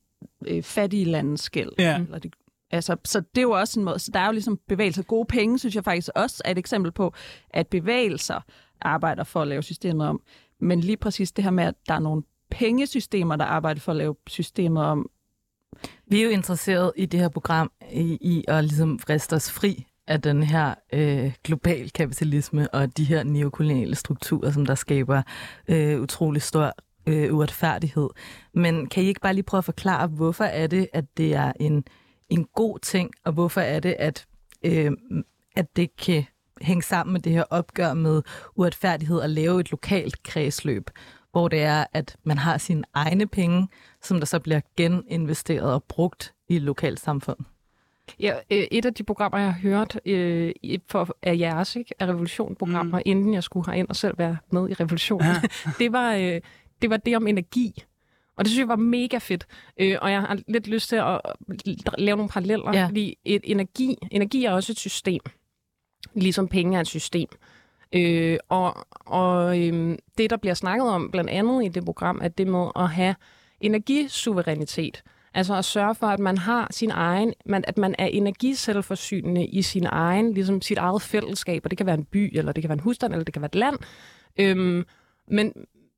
øh, 0.47 0.63
fattige 0.63 1.05
landes 1.05 1.49
gæld. 1.49 1.71
Ja. 1.79 1.99
Eller 1.99 2.19
det, 2.19 2.33
Altså, 2.71 2.97
så 3.05 3.19
det 3.19 3.37
er 3.37 3.41
jo 3.41 3.51
også 3.51 3.79
en 3.79 3.83
måde, 3.85 3.99
så 3.99 4.11
der 4.13 4.19
er 4.19 4.25
jo 4.25 4.31
ligesom 4.31 4.59
bevægelser. 4.67 5.03
Gode 5.03 5.25
penge, 5.25 5.59
synes 5.59 5.75
jeg 5.75 5.83
faktisk 5.83 6.09
også 6.15 6.41
er 6.45 6.51
et 6.51 6.57
eksempel 6.57 6.91
på, 6.91 7.13
at 7.49 7.67
bevægelser 7.67 8.41
arbejder 8.81 9.23
for 9.23 9.41
at 9.41 9.47
lave 9.47 9.63
systemet 9.63 10.07
om. 10.07 10.21
Men 10.59 10.79
lige 10.79 10.97
præcis 10.97 11.31
det 11.31 11.43
her 11.43 11.51
med, 11.51 11.63
at 11.63 11.75
der 11.87 11.93
er 11.93 11.99
nogle 11.99 12.23
pengesystemer, 12.51 13.35
der 13.35 13.45
arbejder 13.45 13.81
for 13.81 13.91
at 13.91 13.95
lave 13.95 14.15
systemet 14.27 14.83
om. 14.83 15.09
Vi 16.07 16.19
er 16.19 16.23
jo 16.23 16.29
interesseret 16.29 16.91
i 16.95 17.05
det 17.05 17.19
her 17.19 17.29
program 17.29 17.71
i, 17.91 18.17
i 18.21 18.45
at 18.47 18.63
ligesom 18.63 18.99
friste 18.99 19.33
os 19.33 19.51
fri 19.51 19.85
af 20.07 20.21
den 20.21 20.43
her 20.43 20.75
øh, 20.93 21.31
global 21.43 21.91
kapitalisme 21.91 22.73
og 22.73 22.97
de 22.97 23.03
her 23.03 23.23
neokoloniale 23.23 23.95
strukturer, 23.95 24.51
som 24.51 24.65
der 24.65 24.75
skaber 24.75 25.21
øh, 25.67 26.01
utrolig 26.01 26.41
stor 26.41 26.73
øh, 27.07 27.33
uretfærdighed. 27.33 28.09
Men 28.53 28.87
kan 28.87 29.03
I 29.03 29.07
ikke 29.07 29.21
bare 29.21 29.33
lige 29.33 29.43
prøve 29.43 29.59
at 29.59 29.65
forklare, 29.65 30.07
hvorfor 30.07 30.43
er 30.43 30.67
det, 30.67 30.87
at 30.93 31.05
det 31.17 31.33
er 31.33 31.51
en 31.59 31.85
en 32.29 32.45
god 32.55 32.79
ting, 32.79 33.11
og 33.25 33.33
hvorfor 33.33 33.61
er 33.61 33.79
det, 33.79 33.95
at, 33.99 34.27
øh, 34.63 34.91
at 35.55 35.75
det 35.75 35.95
kan 35.95 36.23
hænge 36.61 36.83
sammen 36.83 37.13
med 37.13 37.21
det 37.21 37.31
her 37.31 37.43
opgør 37.49 37.93
med 37.93 38.21
uretfærdighed 38.55 39.17
og 39.17 39.29
lave 39.29 39.59
et 39.59 39.71
lokalt 39.71 40.23
kredsløb, 40.23 40.89
hvor 41.31 41.47
det 41.47 41.61
er, 41.61 41.85
at 41.93 42.17
man 42.23 42.37
har 42.37 42.57
sine 42.57 42.83
egne 42.93 43.27
penge, 43.27 43.67
som 44.01 44.19
der 44.19 44.25
så 44.25 44.39
bliver 44.39 44.61
geninvesteret 44.77 45.73
og 45.73 45.83
brugt 45.83 46.33
i 46.49 46.55
et 46.55 46.61
lokalt 46.61 46.99
samfund. 46.99 47.37
Ja, 48.19 48.33
øh, 48.51 48.67
et 48.71 48.85
af 48.85 48.93
de 48.93 49.03
programmer, 49.03 49.39
jeg 49.39 49.53
har 49.53 49.59
hørt 49.59 49.99
øh, 50.05 50.53
for, 50.89 51.17
af 51.21 51.37
jeres, 51.39 51.75
ikke, 51.75 51.93
af 51.99 52.07
revolutionprogrammer, 52.07 52.97
mm. 52.97 53.03
inden 53.05 53.33
jeg 53.33 53.43
skulle 53.43 53.77
ind 53.77 53.89
og 53.89 53.95
selv 53.95 54.17
være 54.17 54.37
med 54.51 54.69
i 54.69 54.73
revolutionen, 54.73 55.27
ja. 55.27 55.71
det, 55.79 55.91
var, 55.91 56.13
øh, 56.13 56.41
det 56.81 56.89
var 56.89 56.97
det 56.97 57.15
om 57.15 57.27
energi. 57.27 57.83
Og 58.37 58.45
det 58.45 58.51
synes 58.51 58.59
jeg 58.59 58.67
var 58.67 58.75
mega 58.75 59.17
fedt. 59.17 59.47
Øh, 59.79 59.97
og 60.01 60.11
jeg 60.11 60.21
har 60.21 60.39
lidt 60.47 60.67
lyst 60.67 60.89
til 60.89 60.95
at 60.95 61.21
lave 61.97 62.17
nogle 62.17 62.29
paralleller, 62.29 62.77
ja. 62.77 62.85
fordi 62.85 63.17
et 63.25 63.41
energi, 63.43 63.97
energi 64.11 64.45
er 64.45 64.51
også 64.51 64.71
et 64.71 64.79
system. 64.79 65.21
Ligesom 66.13 66.47
penge 66.47 66.77
er 66.77 66.81
et 66.81 66.87
system. 66.87 67.27
Øh, 67.93 68.37
og 68.49 68.87
og 69.05 69.59
øh, 69.59 69.97
det, 70.17 70.29
der 70.29 70.37
bliver 70.37 70.53
snakket 70.53 70.89
om, 70.89 71.11
blandt 71.11 71.29
andet 71.29 71.65
i 71.65 71.67
det 71.67 71.85
program, 71.85 72.19
er 72.23 72.27
det 72.27 72.47
med 72.47 72.67
at 72.75 72.89
have 72.89 73.15
energisuverænitet. 73.61 75.03
Altså 75.35 75.55
at 75.55 75.65
sørge 75.65 75.95
for, 75.95 76.07
at 76.07 76.19
man 76.19 76.37
har 76.37 76.67
sin 76.71 76.91
egen, 76.91 77.33
man, 77.45 77.63
at 77.67 77.77
man 77.77 77.95
er 77.97 78.05
energiselvforsynende 78.05 79.45
i 79.45 79.61
sin 79.61 79.85
egen, 79.85 80.33
ligesom 80.33 80.61
sit 80.61 80.77
eget 80.77 81.01
fællesskab, 81.01 81.61
og 81.63 81.71
det 81.71 81.77
kan 81.77 81.85
være 81.85 81.95
en 81.95 82.05
by, 82.05 82.37
eller 82.37 82.51
det 82.51 82.63
kan 82.63 82.69
være 82.69 82.77
en 82.77 82.83
husstand, 82.83 83.13
eller 83.13 83.23
det 83.23 83.33
kan 83.33 83.41
være 83.41 83.49
et 83.49 83.55
land. 83.55 83.77
Øhm, 84.39 84.85
men, 85.27 85.53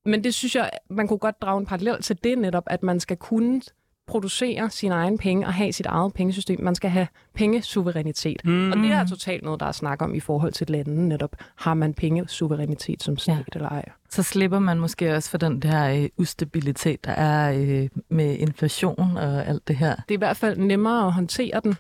men 0.06 0.24
det 0.24 0.34
synes 0.34 0.56
jeg, 0.56 0.70
man 0.90 1.08
kunne 1.08 1.20
godt 1.20 1.42
drage 1.42 1.60
en 1.60 1.66
parallel 1.66 2.02
til 2.02 2.24
det 2.24 2.38
netop, 2.38 2.64
at 2.68 2.84
man 2.84 3.00
skal 3.00 3.18
kunne 3.18 3.62
producere 4.08 4.70
sine 4.70 4.96
egne 4.96 5.18
penge 5.18 5.48
og 5.48 5.54
have 5.54 5.74
sit 5.74 5.86
eget 5.86 6.14
pengesystem. 6.14 6.62
Man 6.62 6.76
skal 6.76 6.90
have 6.90 7.08
pengesuverænitet. 7.36 8.46
Mm. 8.46 8.72
Og 8.72 8.78
det 8.78 8.92
er 8.92 9.06
totalt 9.06 9.44
noget, 9.44 9.60
der 9.60 9.66
er 9.66 9.72
snak 9.72 10.02
om 10.02 10.16
i 10.16 10.20
forhold 10.20 10.54
til 10.54 10.70
landet 10.70 10.98
netop. 10.98 11.36
Har 11.56 11.74
man 11.74 11.94
pengesuverænitet 11.94 13.04
som 13.04 13.18
stat 13.18 13.36
ja. 13.36 13.44
eller 13.54 13.70
ej? 13.70 13.86
Så 14.10 14.24
slipper 14.24 14.60
man 14.60 14.80
måske 14.80 15.16
også 15.16 15.30
for 15.30 15.38
den 15.38 15.62
der 15.62 15.90
øh, 15.90 16.10
ustabilitet, 16.18 17.06
der 17.06 17.12
er 17.12 17.54
øh, 17.54 17.90
med 18.10 18.38
inflation 18.38 19.18
og 19.18 19.48
alt 19.48 19.68
det 19.68 19.76
her. 19.76 19.96
Det 19.96 20.12
er 20.12 20.14
i 20.14 20.18
hvert 20.18 20.38
fald 20.38 20.58
nemmere 20.58 21.06
at 21.06 21.14
håndtere 21.14 21.62
den. 21.64 21.76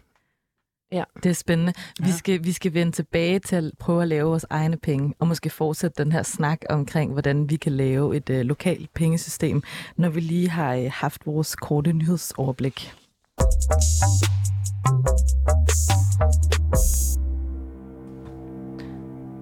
Ja. 0.92 1.04
Det 1.24 1.30
er 1.30 1.34
spændende. 1.34 1.74
Vi, 2.00 2.08
Ja. 2.10 2.12
skal, 2.16 2.44
vi 2.44 2.52
skal 2.52 2.74
vende 2.74 2.92
tilbage 2.92 3.40
til 3.40 3.56
at 3.56 3.72
prøve 3.80 4.02
at 4.02 4.08
lave 4.08 4.30
vores 4.30 4.46
egne 4.50 4.78
penge, 4.78 5.14
og 5.20 5.28
måske 5.28 5.50
fortsætte 5.50 6.04
den 6.04 6.12
her 6.12 6.24
snak 6.24 6.62
omkring, 6.70 7.12
hvordan 7.12 7.50
vi 7.50 7.56
kan 7.56 7.72
lave 7.72 8.16
et 8.18 8.30
øh, 8.30 8.42
lokalt 8.42 8.94
pengesystem, 8.94 9.64
når 9.98 10.10
vi 10.10 10.20
lige 10.20 10.50
har 10.50 10.74
øh, 10.76 10.90
haft 10.94 11.26
vores 11.26 11.56
korte 11.56 11.94
nyhedsoverblik. 11.94 12.94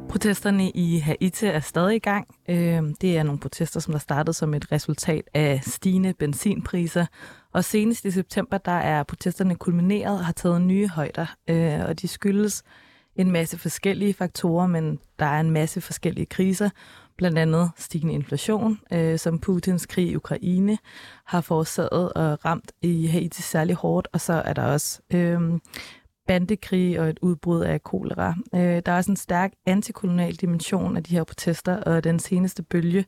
Protesterne 0.09 0.71
i 0.71 0.97
Haiti 0.99 1.45
er 1.45 1.59
stadig 1.59 1.95
i 1.95 1.99
gang. 1.99 2.27
Øh, 2.49 2.83
Det 3.01 3.17
er 3.17 3.23
nogle 3.23 3.39
protester, 3.39 3.79
som 3.79 3.91
der 3.91 3.99
startede 3.99 4.33
som 4.33 4.53
et 4.53 4.71
resultat 4.71 5.23
af 5.33 5.61
stigende 5.63 6.13
benzinpriser. 6.13 7.05
Og 7.55 7.63
senest 7.63 8.05
i 8.05 8.11
september, 8.11 8.57
der 8.57 8.71
er 8.71 9.03
protesterne 9.03 9.55
kulmineret 9.55 10.19
og 10.19 10.25
har 10.25 10.33
taget 10.33 10.61
nye 10.61 10.87
højder. 10.89 11.25
Øh, 11.49 11.79
Og 11.87 12.01
de 12.01 12.07
skyldes 12.07 12.63
en 13.15 13.31
masse 13.31 13.57
forskellige 13.57 14.13
faktorer, 14.13 14.67
men 14.67 14.99
der 15.19 15.25
er 15.25 15.39
en 15.39 15.51
masse 15.51 15.81
forskellige 15.81 16.25
kriser. 16.25 16.69
Blandt 17.17 17.37
andet 17.37 17.71
stigende 17.77 18.13
inflation, 18.13 18.79
øh, 18.93 19.19
som 19.19 19.39
Putins 19.39 19.85
krig 19.85 20.07
i 20.07 20.15
Ukraine 20.15 20.77
har 21.25 21.41
forårsaget 21.41 22.13
og 22.13 22.45
ramt 22.45 22.71
i 22.81 23.05
Haiti 23.05 23.41
særlig 23.41 23.75
hårdt. 23.75 24.07
Og 24.13 24.21
så 24.21 24.33
er 24.33 24.53
der 24.53 24.63
også 24.63 25.01
øh, 25.13 25.41
bandekrig 26.27 26.99
og 26.99 27.09
et 27.09 27.19
udbrud 27.21 27.61
af 27.61 27.83
kolera. 27.83 28.35
Øh, 28.55 28.81
der 28.85 28.91
er 28.91 28.97
også 28.97 29.11
en 29.11 29.17
stærk 29.17 29.51
antikolonial 29.65 30.35
dimension 30.35 30.97
af 30.97 31.03
de 31.03 31.15
her 31.15 31.23
protester, 31.23 31.83
og 31.83 32.03
den 32.03 32.19
seneste 32.19 32.63
bølge 32.63 33.05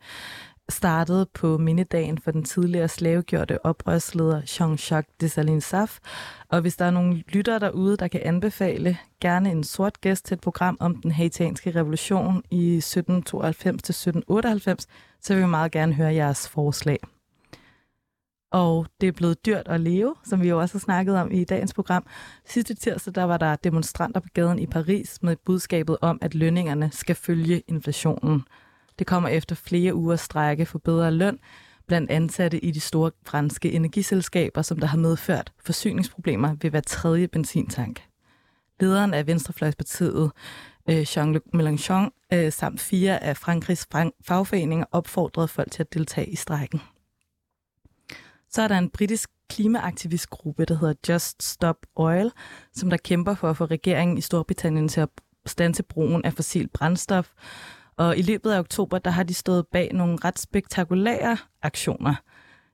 startede 0.69 1.25
på 1.33 1.57
mindedagen 1.57 2.17
for 2.17 2.31
den 2.31 2.43
tidligere 2.43 2.87
slavegjorte 2.87 3.65
oprørsleder 3.65 4.41
Jean-Jacques 4.41 5.15
Dessalines-Saf. 5.23 5.99
Og 6.49 6.61
hvis 6.61 6.75
der 6.75 6.85
er 6.85 6.91
nogle 6.91 7.23
lyttere 7.27 7.59
derude, 7.59 7.97
der 7.97 8.07
kan 8.07 8.21
anbefale 8.23 8.97
gerne 9.21 9.51
en 9.51 9.63
sort 9.63 10.01
gæst 10.01 10.25
til 10.25 10.35
et 10.35 10.41
program 10.41 10.77
om 10.79 10.95
den 10.95 11.11
haitianske 11.11 11.71
revolution 11.71 12.43
i 12.51 12.77
1792-1798, 12.77 12.83
så 15.21 15.33
vil 15.33 15.43
vi 15.43 15.47
meget 15.47 15.71
gerne 15.71 15.93
høre 15.93 16.13
jeres 16.13 16.49
forslag. 16.49 16.97
Og 18.51 18.87
det 19.01 19.07
er 19.07 19.11
blevet 19.11 19.45
dyrt 19.45 19.67
at 19.67 19.79
leve, 19.79 20.15
som 20.23 20.41
vi 20.41 20.49
jo 20.49 20.59
også 20.59 20.75
har 20.75 20.79
snakket 20.79 21.15
om 21.15 21.31
i 21.31 21.43
dagens 21.43 21.73
program. 21.73 22.05
Sidste 22.45 22.73
tirsdag 22.73 23.15
der 23.15 23.23
var 23.23 23.37
der 23.37 23.55
demonstranter 23.55 24.19
på 24.19 24.27
gaden 24.33 24.59
i 24.59 24.67
Paris 24.67 25.23
med 25.23 25.35
budskabet 25.45 25.97
om, 26.01 26.19
at 26.21 26.35
lønningerne 26.35 26.89
skal 26.91 27.15
følge 27.15 27.63
inflationen. 27.67 28.43
Det 28.99 29.07
kommer 29.07 29.29
efter 29.29 29.55
flere 29.55 29.95
uger 29.95 30.15
strække 30.15 30.65
for 30.65 30.79
bedre 30.79 31.11
løn 31.11 31.39
blandt 31.87 32.11
ansatte 32.11 32.65
i 32.65 32.71
de 32.71 32.79
store 32.79 33.11
franske 33.25 33.71
energiselskaber, 33.71 34.61
som 34.61 34.79
der 34.79 34.87
har 34.87 34.97
medført 34.97 35.53
forsyningsproblemer 35.65 36.55
ved 36.61 36.69
hver 36.69 36.81
tredje 36.81 37.27
benzintank. 37.27 38.01
Lederen 38.79 39.13
af 39.13 39.27
Venstrefløjspartiet, 39.27 40.31
øh, 40.89 41.01
Jean-Luc 41.01 41.41
Mélenchon, 41.55 42.27
øh, 42.33 42.51
samt 42.51 42.79
fire 42.79 43.23
af 43.23 43.37
Frankrigs 43.37 43.87
fagforeninger 44.21 44.85
opfordrede 44.91 45.47
folk 45.47 45.71
til 45.71 45.83
at 45.83 45.93
deltage 45.93 46.29
i 46.29 46.35
strækken. 46.35 46.81
Så 48.49 48.61
er 48.61 48.67
der 48.67 48.77
en 48.77 48.89
britisk 48.89 49.29
klimaaktivistgruppe, 49.49 50.65
der 50.65 50.75
hedder 50.75 50.93
Just 51.09 51.43
Stop 51.43 51.77
Oil, 51.95 52.31
som 52.73 52.89
der 52.89 52.97
kæmper 52.97 53.35
for 53.35 53.49
at 53.49 53.57
få 53.57 53.65
regeringen 53.65 54.17
i 54.17 54.21
Storbritannien 54.21 54.87
til 54.87 55.01
at 55.01 55.09
stanse 55.45 55.83
brugen 55.83 56.25
af 56.25 56.33
fossil 56.33 56.67
brændstof. 56.67 57.31
Og 57.97 58.17
i 58.17 58.21
løbet 58.21 58.51
af 58.51 58.59
oktober, 58.59 58.97
der 58.97 59.11
har 59.11 59.23
de 59.23 59.33
stået 59.33 59.67
bag 59.71 59.93
nogle 59.93 60.17
ret 60.25 60.39
spektakulære 60.39 61.37
aktioner. 61.61 62.15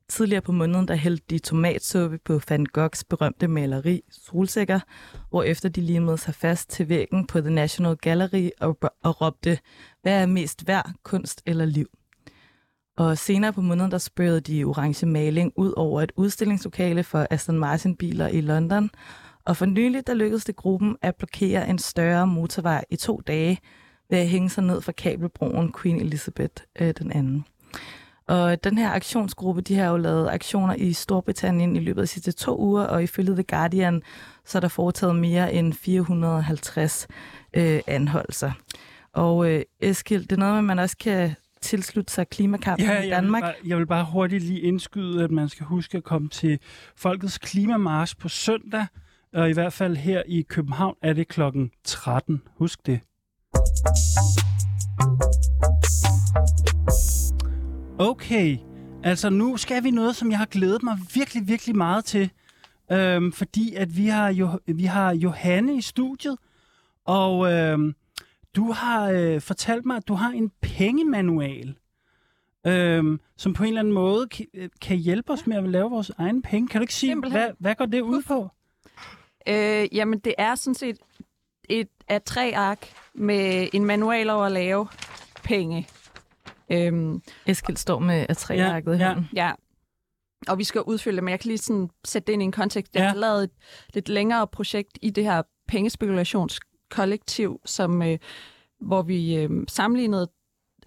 Tidligere 0.09 0.41
på 0.41 0.51
måneden, 0.51 0.87
der 0.87 0.95
hældte 0.95 1.25
de 1.29 1.39
tomatsuppe 1.39 2.17
på 2.25 2.41
Van 2.49 2.65
Goghs 2.65 3.03
berømte 3.03 3.47
maleri 3.47 4.01
Solsikker, 4.11 4.79
hvorefter 5.29 5.69
de 5.69 5.81
limede 5.81 6.17
sig 6.17 6.35
fast 6.35 6.69
til 6.69 6.89
væggen 6.89 7.27
på 7.27 7.41
The 7.41 7.49
National 7.49 7.97
Gallery 7.97 8.49
og, 8.59 8.77
og 9.03 9.21
råbte, 9.21 9.59
hvad 10.01 10.21
er 10.21 10.25
mest 10.25 10.67
værd, 10.67 10.91
kunst 11.03 11.41
eller 11.45 11.65
liv? 11.65 11.87
Og 12.97 13.17
senere 13.17 13.53
på 13.53 13.61
måneden, 13.61 13.91
der 13.91 13.97
spørgede 13.97 14.41
de 14.41 14.63
orange 14.63 15.05
maling 15.05 15.53
ud 15.55 15.73
over 15.77 16.01
et 16.01 16.11
udstillingslokale 16.15 17.03
for 17.03 17.27
Aston 17.29 17.59
Martin-biler 17.59 18.27
i 18.27 18.41
London. 18.41 18.89
Og 19.45 19.57
for 19.57 19.65
nylig, 19.65 20.07
der 20.07 20.13
lykkedes 20.13 20.45
det 20.45 20.55
gruppen 20.55 20.97
at 21.01 21.15
blokere 21.15 21.69
en 21.69 21.79
større 21.79 22.27
motorvej 22.27 22.85
i 22.89 22.95
to 22.95 23.21
dage 23.27 23.59
ved 24.13 24.19
at 24.21 24.27
hænge 24.27 24.49
sig 24.49 24.63
ned 24.63 24.81
fra 24.81 24.91
kabelbroen 24.91 25.73
Queen 25.81 26.01
Elizabeth 26.01 26.63
øh, 26.79 26.93
den 26.99 27.11
anden. 27.11 27.45
Og 28.27 28.63
den 28.63 28.77
her 28.77 28.89
aktionsgruppe, 28.91 29.61
de 29.61 29.75
har 29.75 29.89
jo 29.89 29.97
lavet 29.97 30.29
aktioner 30.29 30.75
i 30.75 30.93
Storbritannien 30.93 31.75
i 31.75 31.79
løbet 31.79 32.01
af 32.01 32.07
de 32.07 32.11
sidste 32.13 32.31
to 32.31 32.59
uger, 32.59 32.83
og 32.83 33.03
ifølge 33.03 33.33
The 33.33 33.43
Guardian, 33.43 34.01
så 34.45 34.57
er 34.57 34.59
der 34.59 34.67
foretaget 34.67 35.15
mere 35.15 35.53
end 35.53 35.73
450 35.73 37.07
øh, 37.53 37.79
anholdelser. 37.87 38.51
Og 39.13 39.51
øh, 39.51 39.61
Eskild, 39.79 40.21
det 40.21 40.31
er 40.31 40.37
noget, 40.37 40.63
man 40.63 40.79
også 40.79 40.97
kan 40.97 41.31
tilslutte 41.61 42.13
sig 42.13 42.29
klimakampen 42.29 42.85
Ja, 42.87 42.91
i 42.91 42.95
jeg 42.95 43.03
vil, 43.03 43.11
Danmark. 43.11 43.43
bare, 43.43 43.53
jeg 43.65 43.77
vil 43.77 43.85
bare 43.87 44.05
hurtigt 44.11 44.43
lige 44.43 44.59
indskyde, 44.59 45.23
at 45.23 45.31
man 45.31 45.49
skal 45.49 45.65
huske 45.65 45.97
at 45.97 46.03
komme 46.03 46.29
til 46.29 46.59
Folkets 46.95 47.37
Klimamarsch 47.37 48.17
på 48.17 48.29
søndag, 48.29 48.85
og 49.33 49.49
i 49.49 49.53
hvert 49.53 49.73
fald 49.73 49.95
her 49.97 50.21
i 50.27 50.41
København 50.41 50.95
er 51.01 51.13
det 51.13 51.27
klokken 51.27 51.71
13. 51.83 52.41
Husk 52.57 52.85
det. 52.85 52.99
Okay, 57.99 58.57
altså 59.03 59.29
nu 59.29 59.57
skal 59.57 59.83
vi 59.83 59.91
noget, 59.91 60.15
som 60.15 60.31
jeg 60.31 60.37
har 60.37 60.45
glædet 60.45 60.83
mig 60.83 60.97
virkelig, 61.13 61.47
virkelig 61.47 61.75
meget 61.75 62.05
til. 62.05 62.29
Øhm, 62.91 63.31
fordi 63.31 63.75
at 63.75 63.97
vi 63.97 64.07
har, 64.07 64.29
jo, 64.29 64.59
vi 64.65 64.83
har 64.83 65.13
Johanne 65.13 65.77
i 65.77 65.81
studiet, 65.81 66.37
og 67.05 67.53
øhm, 67.53 67.95
du 68.55 68.71
har 68.71 69.09
øh, 69.09 69.41
fortalt 69.41 69.85
mig, 69.85 69.97
at 69.97 70.07
du 70.07 70.13
har 70.13 70.29
en 70.31 70.51
pengemanual, 70.61 71.75
øhm, 72.67 73.19
som 73.37 73.53
på 73.53 73.63
en 73.63 73.67
eller 73.67 73.79
anden 73.79 73.93
måde 73.93 74.27
kan, 74.27 74.45
øh, 74.53 74.69
kan 74.81 74.97
hjælpe 74.97 75.33
os 75.33 75.47
med 75.47 75.57
at 75.57 75.69
lave 75.69 75.89
vores 75.89 76.11
egen 76.17 76.41
penge. 76.41 76.67
Kan 76.67 76.79
du 76.79 76.83
ikke 76.83 76.93
sige, 76.93 77.11
Simpelthen. 77.11 77.41
hvad, 77.41 77.51
hvad 77.59 77.75
går 77.75 77.85
det 77.85 78.01
ud 78.01 78.21
på? 78.27 78.49
Øh, 79.47 79.87
jamen, 79.95 80.19
det 80.19 80.33
er 80.37 80.55
sådan 80.55 80.75
set 80.75 80.97
et 81.69 81.87
af 82.07 82.21
tre 82.21 82.53
ark 82.55 82.93
med 83.13 83.67
en 83.73 83.85
manual 83.85 84.29
over 84.29 84.45
at 84.45 84.51
lave 84.51 84.87
penge. 85.43 85.87
Øhm, 86.71 87.21
Eskild 87.45 87.77
står 87.77 87.99
med 87.99 88.25
et 88.29 88.37
træærket 88.37 88.91
Ja, 88.91 88.97
i 88.97 88.99
ja. 88.99 89.07
hånden. 89.07 89.29
ja. 89.33 89.51
Og 90.47 90.57
vi 90.57 90.63
skal 90.63 90.81
udfylde 90.81 91.15
det, 91.15 91.23
men 91.23 91.31
jeg 91.31 91.39
kan 91.39 91.47
lige 91.47 91.57
sådan 91.57 91.89
sætte 92.05 92.27
det 92.27 92.33
ind 92.33 92.41
i 92.41 92.45
en 92.45 92.51
kontekst. 92.51 92.95
Jeg 92.95 93.01
Ja. 93.01 93.07
har 93.07 93.15
lavet 93.15 93.43
et 93.43 93.51
lidt 93.93 94.09
længere 94.09 94.47
projekt 94.47 94.97
i 95.01 95.09
det 95.09 95.23
her 95.23 95.41
pengespekulationskollektiv, 95.67 97.59
som, 97.65 98.01
øh, 98.01 98.17
hvor 98.81 99.01
vi 99.01 99.35
øh, 99.35 99.49
sammenlignede 99.67 100.27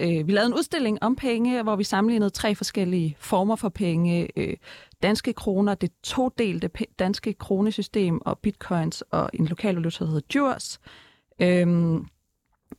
øh, 0.00 0.26
vi 0.26 0.32
lavede 0.32 0.46
en 0.46 0.54
udstilling 0.54 1.02
om 1.02 1.16
penge, 1.16 1.62
hvor 1.62 1.76
vi 1.76 1.84
sammenlignede 1.84 2.30
tre 2.30 2.54
forskellige 2.54 3.16
former 3.18 3.56
for 3.56 3.68
penge. 3.68 4.28
Øh, 4.36 4.56
danske 5.02 5.32
kroner, 5.32 5.74
det 5.74 5.90
todelte 6.02 6.70
danske 6.98 7.32
kronesystem 7.32 8.20
og 8.26 8.38
bitcoins 8.38 9.02
og 9.10 9.30
en 9.34 9.46
lokal 9.46 9.74
valuta, 9.74 10.04
der 10.04 10.10
hedder 10.10 10.26
Djurs. 10.32 10.80
Øhm, 11.40 12.06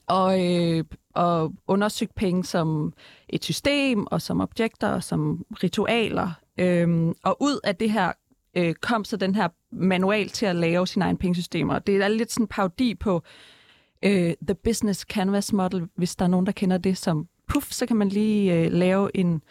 og, 0.07 0.45
øh, 0.45 0.83
og 1.13 1.53
undersøgt 1.67 2.15
penge 2.15 2.43
som 2.43 2.93
et 3.29 3.43
system, 3.43 4.07
og 4.11 4.21
som 4.21 4.41
objekter, 4.41 4.87
og 4.87 5.03
som 5.03 5.45
ritualer. 5.63 6.31
Øhm, 6.57 7.13
og 7.23 7.37
ud 7.41 7.59
af 7.63 7.75
det 7.75 7.91
her 7.91 8.11
øh, 8.57 8.73
kom 8.73 9.03
så 9.03 9.17
den 9.17 9.35
her 9.35 9.47
manual 9.71 10.29
til 10.29 10.45
at 10.45 10.55
lave 10.55 10.87
sine 10.87 11.05
egne 11.05 11.17
pengesystemer. 11.17 11.79
Det 11.79 11.95
er 11.95 12.07
lidt 12.07 12.31
sådan 12.31 12.43
en 12.43 12.47
parodi 12.47 12.95
på 12.95 13.23
øh, 14.03 14.33
The 14.47 14.55
Business 14.63 15.01
Canvas 15.01 15.53
Model, 15.53 15.87
hvis 15.95 16.15
der 16.15 16.25
er 16.25 16.29
nogen, 16.29 16.45
der 16.45 16.51
kender 16.51 16.77
det 16.77 16.97
som 16.97 17.27
puff, 17.47 17.71
så 17.71 17.85
kan 17.85 17.95
man 17.95 18.09
lige 18.09 18.53
øh, 18.55 18.71
lave 18.71 19.17
en, 19.17 19.41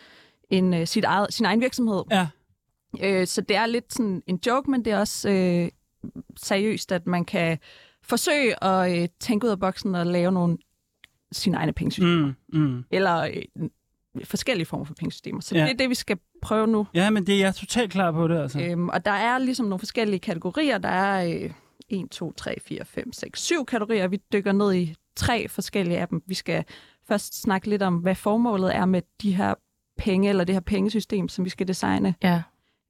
en, 0.51 0.75
øh, 0.75 0.87
sit 0.87 1.05
eget, 1.05 1.35
sin 1.35 1.47
egen 1.47 1.61
virksomhed. 1.61 2.03
Ja. 2.11 2.27
Øh, 3.01 3.27
så 3.27 3.41
det 3.41 3.57
er 3.57 3.67
lidt 3.67 3.93
sådan 3.93 4.23
en 4.27 4.39
joke, 4.47 4.71
men 4.71 4.85
det 4.85 4.93
er 4.93 4.99
også 4.99 5.29
øh, 5.31 5.69
seriøst, 6.37 6.93
at 6.93 7.07
man 7.07 7.25
kan 7.25 7.59
forsøge 8.03 8.65
at 8.65 9.03
øh, 9.03 9.09
tænke 9.21 9.47
ud 9.47 9.51
af 9.51 9.61
boksen 9.61 9.95
og 9.95 10.07
lave 10.07 10.33
nogle 10.33 10.59
sine 11.33 11.57
egne 11.57 11.73
pengesystemer. 11.73 12.33
Mm, 12.53 12.59
mm. 12.61 12.85
Eller 12.91 13.21
øh, 13.23 13.69
forskellige 14.25 14.67
former 14.67 14.85
for 14.85 14.95
pengesystemer. 14.95 15.41
Så 15.41 15.55
Ja. 15.55 15.63
det 15.65 15.71
er 15.71 15.77
det, 15.77 15.91
vi 15.91 15.95
skal 15.95 16.19
prøve 16.43 16.67
nu. 16.67 16.87
Ja, 16.95 17.11
men 17.11 17.27
det 17.27 17.35
er 17.35 17.39
jeg 17.39 17.55
totalt 17.55 17.91
klar 17.93 18.13
på 18.13 18.29
det, 18.29 18.39
altså. 18.43 18.61
Øhm, 18.61 18.89
og 18.89 19.05
der 19.05 19.11
er 19.11 19.39
ligesom 19.39 19.67
nogle 19.67 19.79
forskellige 19.79 20.21
kategorier. 20.21 20.79
Der 20.79 20.89
er 20.89 21.29
øh, 21.45 21.51
1, 21.89 22.11
2, 22.11 22.33
3, 22.33 22.61
4, 22.61 22.85
5, 22.85 23.13
6, 23.13 23.41
7 23.43 23.65
kategorier. 23.67 24.09
Vi 24.09 24.17
dykker 24.33 24.53
ned 24.53 24.75
i 24.75 24.95
tre 25.17 25.49
forskellige 25.49 25.99
af 25.99 26.09
dem. 26.09 26.23
Vi 26.27 26.35
skal 26.35 26.65
først 27.09 27.41
snakke 27.43 27.69
lidt 27.69 27.83
om, 27.83 27.97
hvad 27.97 28.15
formålet 28.15 28.75
er 28.77 28.85
med 28.85 29.03
de 29.23 29.35
her 29.37 29.55
penge, 29.99 30.29
eller 30.29 30.45
det 30.45 30.55
her 30.55 30.61
pengesystem, 30.61 31.29
som 31.29 31.45
vi 31.45 31.51
skal 31.51 31.69
designe. 31.69 32.15
Ja. 32.23 32.43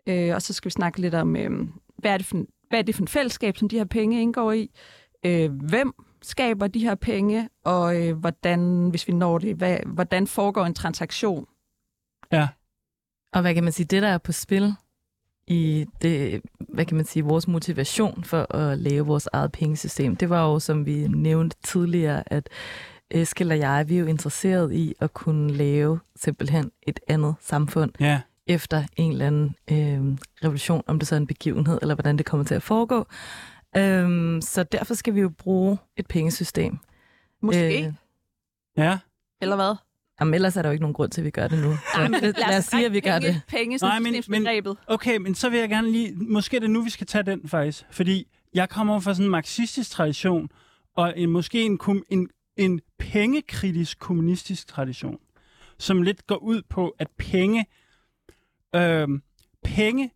Øh, 0.06 0.34
og 0.34 0.42
så 0.42 0.52
skal 0.52 0.68
vi 0.68 0.70
snakke 0.72 1.00
lidt 1.00 1.14
om, 1.14 1.36
øh, 1.36 1.68
hvad, 1.98 2.12
er 2.12 2.16
det 2.16 2.26
for, 2.26 2.36
en- 2.36 2.46
hvad 2.68 2.78
er 2.78 2.82
det 2.82 2.94
for 2.94 3.02
en 3.02 3.08
fællesskab, 3.08 3.56
som 3.56 3.68
de 3.68 3.76
her 3.78 3.84
penge 3.84 4.22
indgår 4.22 4.52
i? 4.52 4.70
Øh, 5.26 5.52
hvem 5.52 5.92
skaber 6.22 6.66
de 6.66 6.80
her 6.80 6.94
penge? 6.94 7.48
Og 7.64 8.02
øh, 8.06 8.16
hvordan, 8.18 8.88
hvis 8.90 9.08
vi 9.08 9.12
når 9.12 9.38
det, 9.38 9.56
hvad, 9.56 9.78
hvordan 9.86 10.26
foregår 10.26 10.64
en 10.64 10.74
transaktion? 10.74 11.46
Ja. 12.32 12.48
Og 13.32 13.40
hvad 13.40 13.54
kan 13.54 13.64
man 13.64 13.72
sige, 13.72 13.86
det 13.86 14.02
der 14.02 14.08
er 14.08 14.18
på 14.18 14.32
spil 14.32 14.74
i 15.46 15.86
det, 16.02 16.40
hvad 16.58 16.84
kan 16.84 16.96
man 16.96 17.06
sige, 17.06 17.22
vores 17.24 17.48
motivation 17.48 18.24
for 18.24 18.54
at 18.56 18.78
lave 18.78 19.06
vores 19.06 19.28
eget 19.32 19.52
pengesystem, 19.52 20.16
det 20.16 20.30
var 20.30 20.44
jo, 20.46 20.58
som 20.58 20.86
vi 20.86 21.08
nævnte 21.08 21.56
tidligere, 21.64 22.32
at 22.32 22.48
Eskild 23.10 23.50
og 23.50 23.58
jeg, 23.58 23.84
vi 23.88 23.96
er 23.96 24.00
jo 24.00 24.06
interesseret 24.06 24.72
i 24.72 24.94
at 25.00 25.14
kunne 25.14 25.52
lave 25.52 26.00
simpelthen 26.16 26.70
et 26.82 27.00
andet 27.08 27.34
samfund 27.40 27.92
Ja. 28.00 28.20
efter 28.46 28.84
en 28.96 29.12
eller 29.12 29.26
anden 29.26 29.54
øh, 29.70 30.16
revolution, 30.44 30.82
om 30.86 30.98
det 30.98 31.08
så 31.08 31.14
er 31.14 31.16
en 31.16 31.26
begivenhed, 31.26 31.78
eller 31.82 31.94
hvordan 31.94 32.18
det 32.18 32.26
kommer 32.26 32.44
til 32.46 32.54
at 32.54 32.62
foregå. 32.62 33.06
Øhm, 33.76 34.40
så 34.42 34.62
derfor 34.62 34.94
skal 34.94 35.14
vi 35.14 35.20
jo 35.20 35.28
bruge 35.28 35.78
et 35.96 36.06
pengesystem. 36.06 36.78
Måske. 37.42 37.86
Øh. 37.86 37.92
Ja. 38.76 38.98
Eller 39.42 39.56
hvad? 39.56 39.76
Jamen, 40.20 40.34
ellers 40.34 40.56
er 40.56 40.62
der 40.62 40.68
jo 40.68 40.72
ikke 40.72 40.82
nogen 40.82 40.94
grund 40.94 41.10
til, 41.10 41.20
at 41.20 41.24
vi 41.24 41.30
gør 41.30 41.48
det 41.48 41.58
nu. 41.64 41.72
Så 41.94 42.08
lad, 42.08 42.32
lad 42.48 42.58
os 42.58 42.64
sige, 42.64 42.86
at 42.86 42.92
vi 42.92 43.00
gør 43.00 43.18
det. 43.18 43.42
Penge, 43.48 43.76
Nej, 43.76 43.98
men- 43.98 44.04
pengesystemsbegrebet. 44.04 44.76
Okay, 44.86 45.16
men 45.16 45.34
så 45.34 45.48
vil 45.48 45.58
jeg 45.58 45.68
gerne 45.68 45.90
lige... 45.92 46.14
Måske 46.16 46.56
er 46.56 46.60
det 46.60 46.70
nu, 46.70 46.82
vi 46.82 46.90
skal 46.90 47.06
tage 47.06 47.22
den 47.22 47.48
faktisk. 47.48 47.84
Fordi 47.90 48.26
jeg 48.54 48.68
kommer 48.68 49.00
fra 49.00 49.14
sådan 49.14 49.24
en 49.24 49.30
marxistisk 49.30 49.90
tradition, 49.90 50.48
og 50.96 51.14
en, 51.16 51.30
måske 51.30 51.62
en, 51.62 51.78
en, 52.10 52.28
en 52.56 52.80
pengekritisk 52.98 53.98
kommunistisk 53.98 54.66
tradition, 54.68 55.18
som 55.78 56.02
lidt 56.02 56.26
går 56.26 56.36
ud 56.36 56.62
på, 56.68 56.94
at 56.98 57.08
penge, 57.18 57.66
øh, 58.74 59.08
penge 59.64 60.10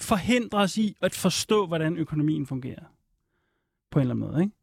forhindrer 0.00 0.60
os 0.60 0.76
i 0.78 0.96
at 1.02 1.14
forstå, 1.14 1.66
hvordan 1.66 1.96
økonomien 1.96 2.46
fungerer. 2.46 2.84
På 3.90 3.98
en 3.98 4.00
eller 4.00 4.14
anden 4.14 4.28
måde, 4.30 4.42
ikke? 4.42 4.56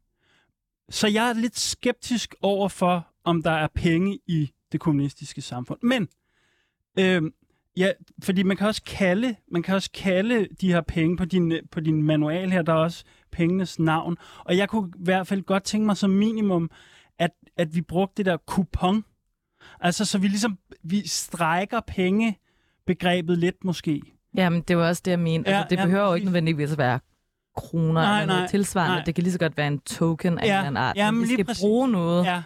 Så 0.90 1.08
jeg 1.08 1.28
er 1.28 1.32
lidt 1.32 1.58
skeptisk 1.58 2.34
over 2.42 2.68
for, 2.68 3.08
om 3.24 3.42
der 3.42 3.50
er 3.50 3.68
penge 3.74 4.18
i 4.26 4.52
det 4.72 4.80
kommunistiske 4.80 5.40
samfund. 5.42 5.78
Men 5.82 6.08
øh, 6.98 7.22
Ja, 7.76 7.88
fordi 8.24 8.42
man 8.42 8.56
kan 8.56 8.66
også 8.66 8.82
kalde, 8.86 9.36
man 9.52 9.62
kan 9.62 9.74
også 9.74 9.90
kalde 9.94 10.48
de 10.60 10.72
her 10.72 10.80
penge 10.80 11.16
på 11.16 11.24
din, 11.24 11.52
på 11.70 11.80
din 11.80 12.02
manual 12.02 12.50
her, 12.50 12.62
der 12.62 12.72
er 12.72 12.76
også 12.76 13.04
pengenes 13.30 13.78
navn. 13.78 14.16
Og 14.44 14.56
jeg 14.56 14.68
kunne 14.68 14.88
i 14.88 15.04
hvert 15.04 15.26
fald 15.26 15.42
godt 15.42 15.64
tænke 15.64 15.86
mig 15.86 15.96
som 15.96 16.10
minimum, 16.10 16.70
at, 17.18 17.30
at 17.56 17.74
vi 17.74 17.80
brugte 17.80 18.14
det 18.16 18.26
der 18.26 18.36
kupon. 18.36 19.04
Altså, 19.80 20.04
så 20.04 20.18
vi 20.18 20.28
ligesom, 20.28 20.58
vi 20.82 21.08
strækker 21.08 21.80
pengebegrebet 21.80 23.38
lidt 23.38 23.64
måske. 23.64 24.02
Jamen, 24.36 24.62
det 24.68 24.76
var 24.76 24.88
også 24.88 25.02
det, 25.04 25.10
jeg 25.10 25.18
mente. 25.18 25.50
Ja, 25.50 25.56
Altså, 25.56 25.66
det 25.70 25.76
ja, 25.76 25.84
behøver 25.84 26.08
jo 26.08 26.14
ikke 26.14 26.24
nødvendigvis 26.24 26.72
at 26.72 26.78
være 26.78 27.00
kroner 27.56 27.92
Nej, 28.02 28.20
eller 28.20 28.26
noget 28.26 28.40
nej, 28.42 28.48
tilsvarende. 28.48 28.96
nej. 28.96 29.04
Det 29.04 29.14
kan 29.14 29.22
lige 29.24 29.32
så 29.32 29.38
godt 29.38 29.56
være 29.56 29.66
en 29.66 29.78
token 29.80 30.38
af 30.38 30.46
Ja, 30.46 30.58
en 30.60 30.66
anden 30.66 30.76
art. 30.76 30.96
jamen, 30.96 31.20
Men 31.20 31.28
vi 31.28 31.34
skal 31.34 31.44
præcis. 31.44 31.60
bruge 31.62 31.88
noget, 31.88 32.24
Ja, 32.24 32.42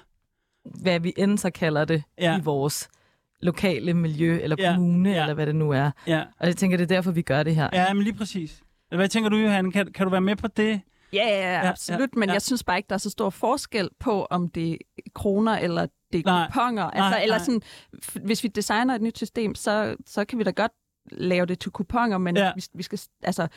hvad 0.82 1.00
vi 1.00 1.12
end 1.16 1.38
så 1.38 1.50
kalder 1.50 1.84
det, 1.84 2.02
Ja. 2.20 2.38
i 2.38 2.42
vores 2.42 2.88
lokale 3.42 3.94
miljø, 3.94 4.38
eller 4.42 4.56
Ja, 4.58 4.74
kommune, 4.74 5.10
ja. 5.10 5.20
eller 5.22 5.34
hvad 5.34 5.46
det 5.46 5.54
nu 5.56 5.70
er. 5.70 5.90
ja. 6.06 6.22
Og 6.40 6.46
jeg 6.46 6.56
tænker, 6.56 6.76
det 6.76 6.84
er 6.84 6.94
derfor, 6.96 7.10
vi 7.10 7.22
gør 7.22 7.42
det 7.42 7.54
her. 7.54 7.68
Ja, 7.72 7.92
men 7.94 8.02
lige 8.02 8.14
præcis. 8.14 8.62
Hvad 8.94 9.08
tænker 9.08 9.30
du, 9.30 9.36
Johan? 9.36 9.72
Kan, 9.72 9.92
kan 9.92 10.06
du 10.06 10.10
være 10.10 10.20
med 10.20 10.36
på 10.36 10.48
det? 10.48 10.80
Ja, 11.12 11.28
ja, 11.28 11.52
ja, 11.62 11.68
absolut. 11.68 12.00
ja, 12.00 12.06
Men 12.20 12.28
ja. 12.28 12.32
jeg 12.32 12.42
synes 12.42 12.64
bare 12.64 12.76
ikke, 12.76 12.86
der 12.88 12.94
er 12.94 12.98
så 12.98 13.10
stor 13.10 13.30
forskel 13.30 13.88
på, 14.00 14.24
om 14.30 14.48
det 14.48 14.72
er 14.72 14.76
kroner 15.14 15.58
eller 15.58 15.86
det 16.12 16.18
er 16.18 16.22
Nej, 16.26 16.46
kuponer. 16.46 16.82
Altså, 16.84 17.10
nej, 17.10 17.22
eller 17.22 17.36
nej. 17.36 17.44
sådan, 17.44 17.62
hvis 18.24 18.42
vi 18.42 18.48
designer 18.48 18.94
et 18.94 19.02
nyt 19.02 19.16
system, 19.16 19.54
så, 19.54 19.96
så 20.06 20.24
kan 20.24 20.38
vi 20.38 20.44
da 20.44 20.50
godt 20.50 20.72
lave 21.12 21.46
det 21.46 21.58
til 21.58 21.70
kuponer, 21.72 22.18
men 22.18 22.36
Ja. 22.36 22.52
vi, 22.56 22.62
vi 22.74 22.82
skal, 22.82 23.00
altså, 23.22 23.48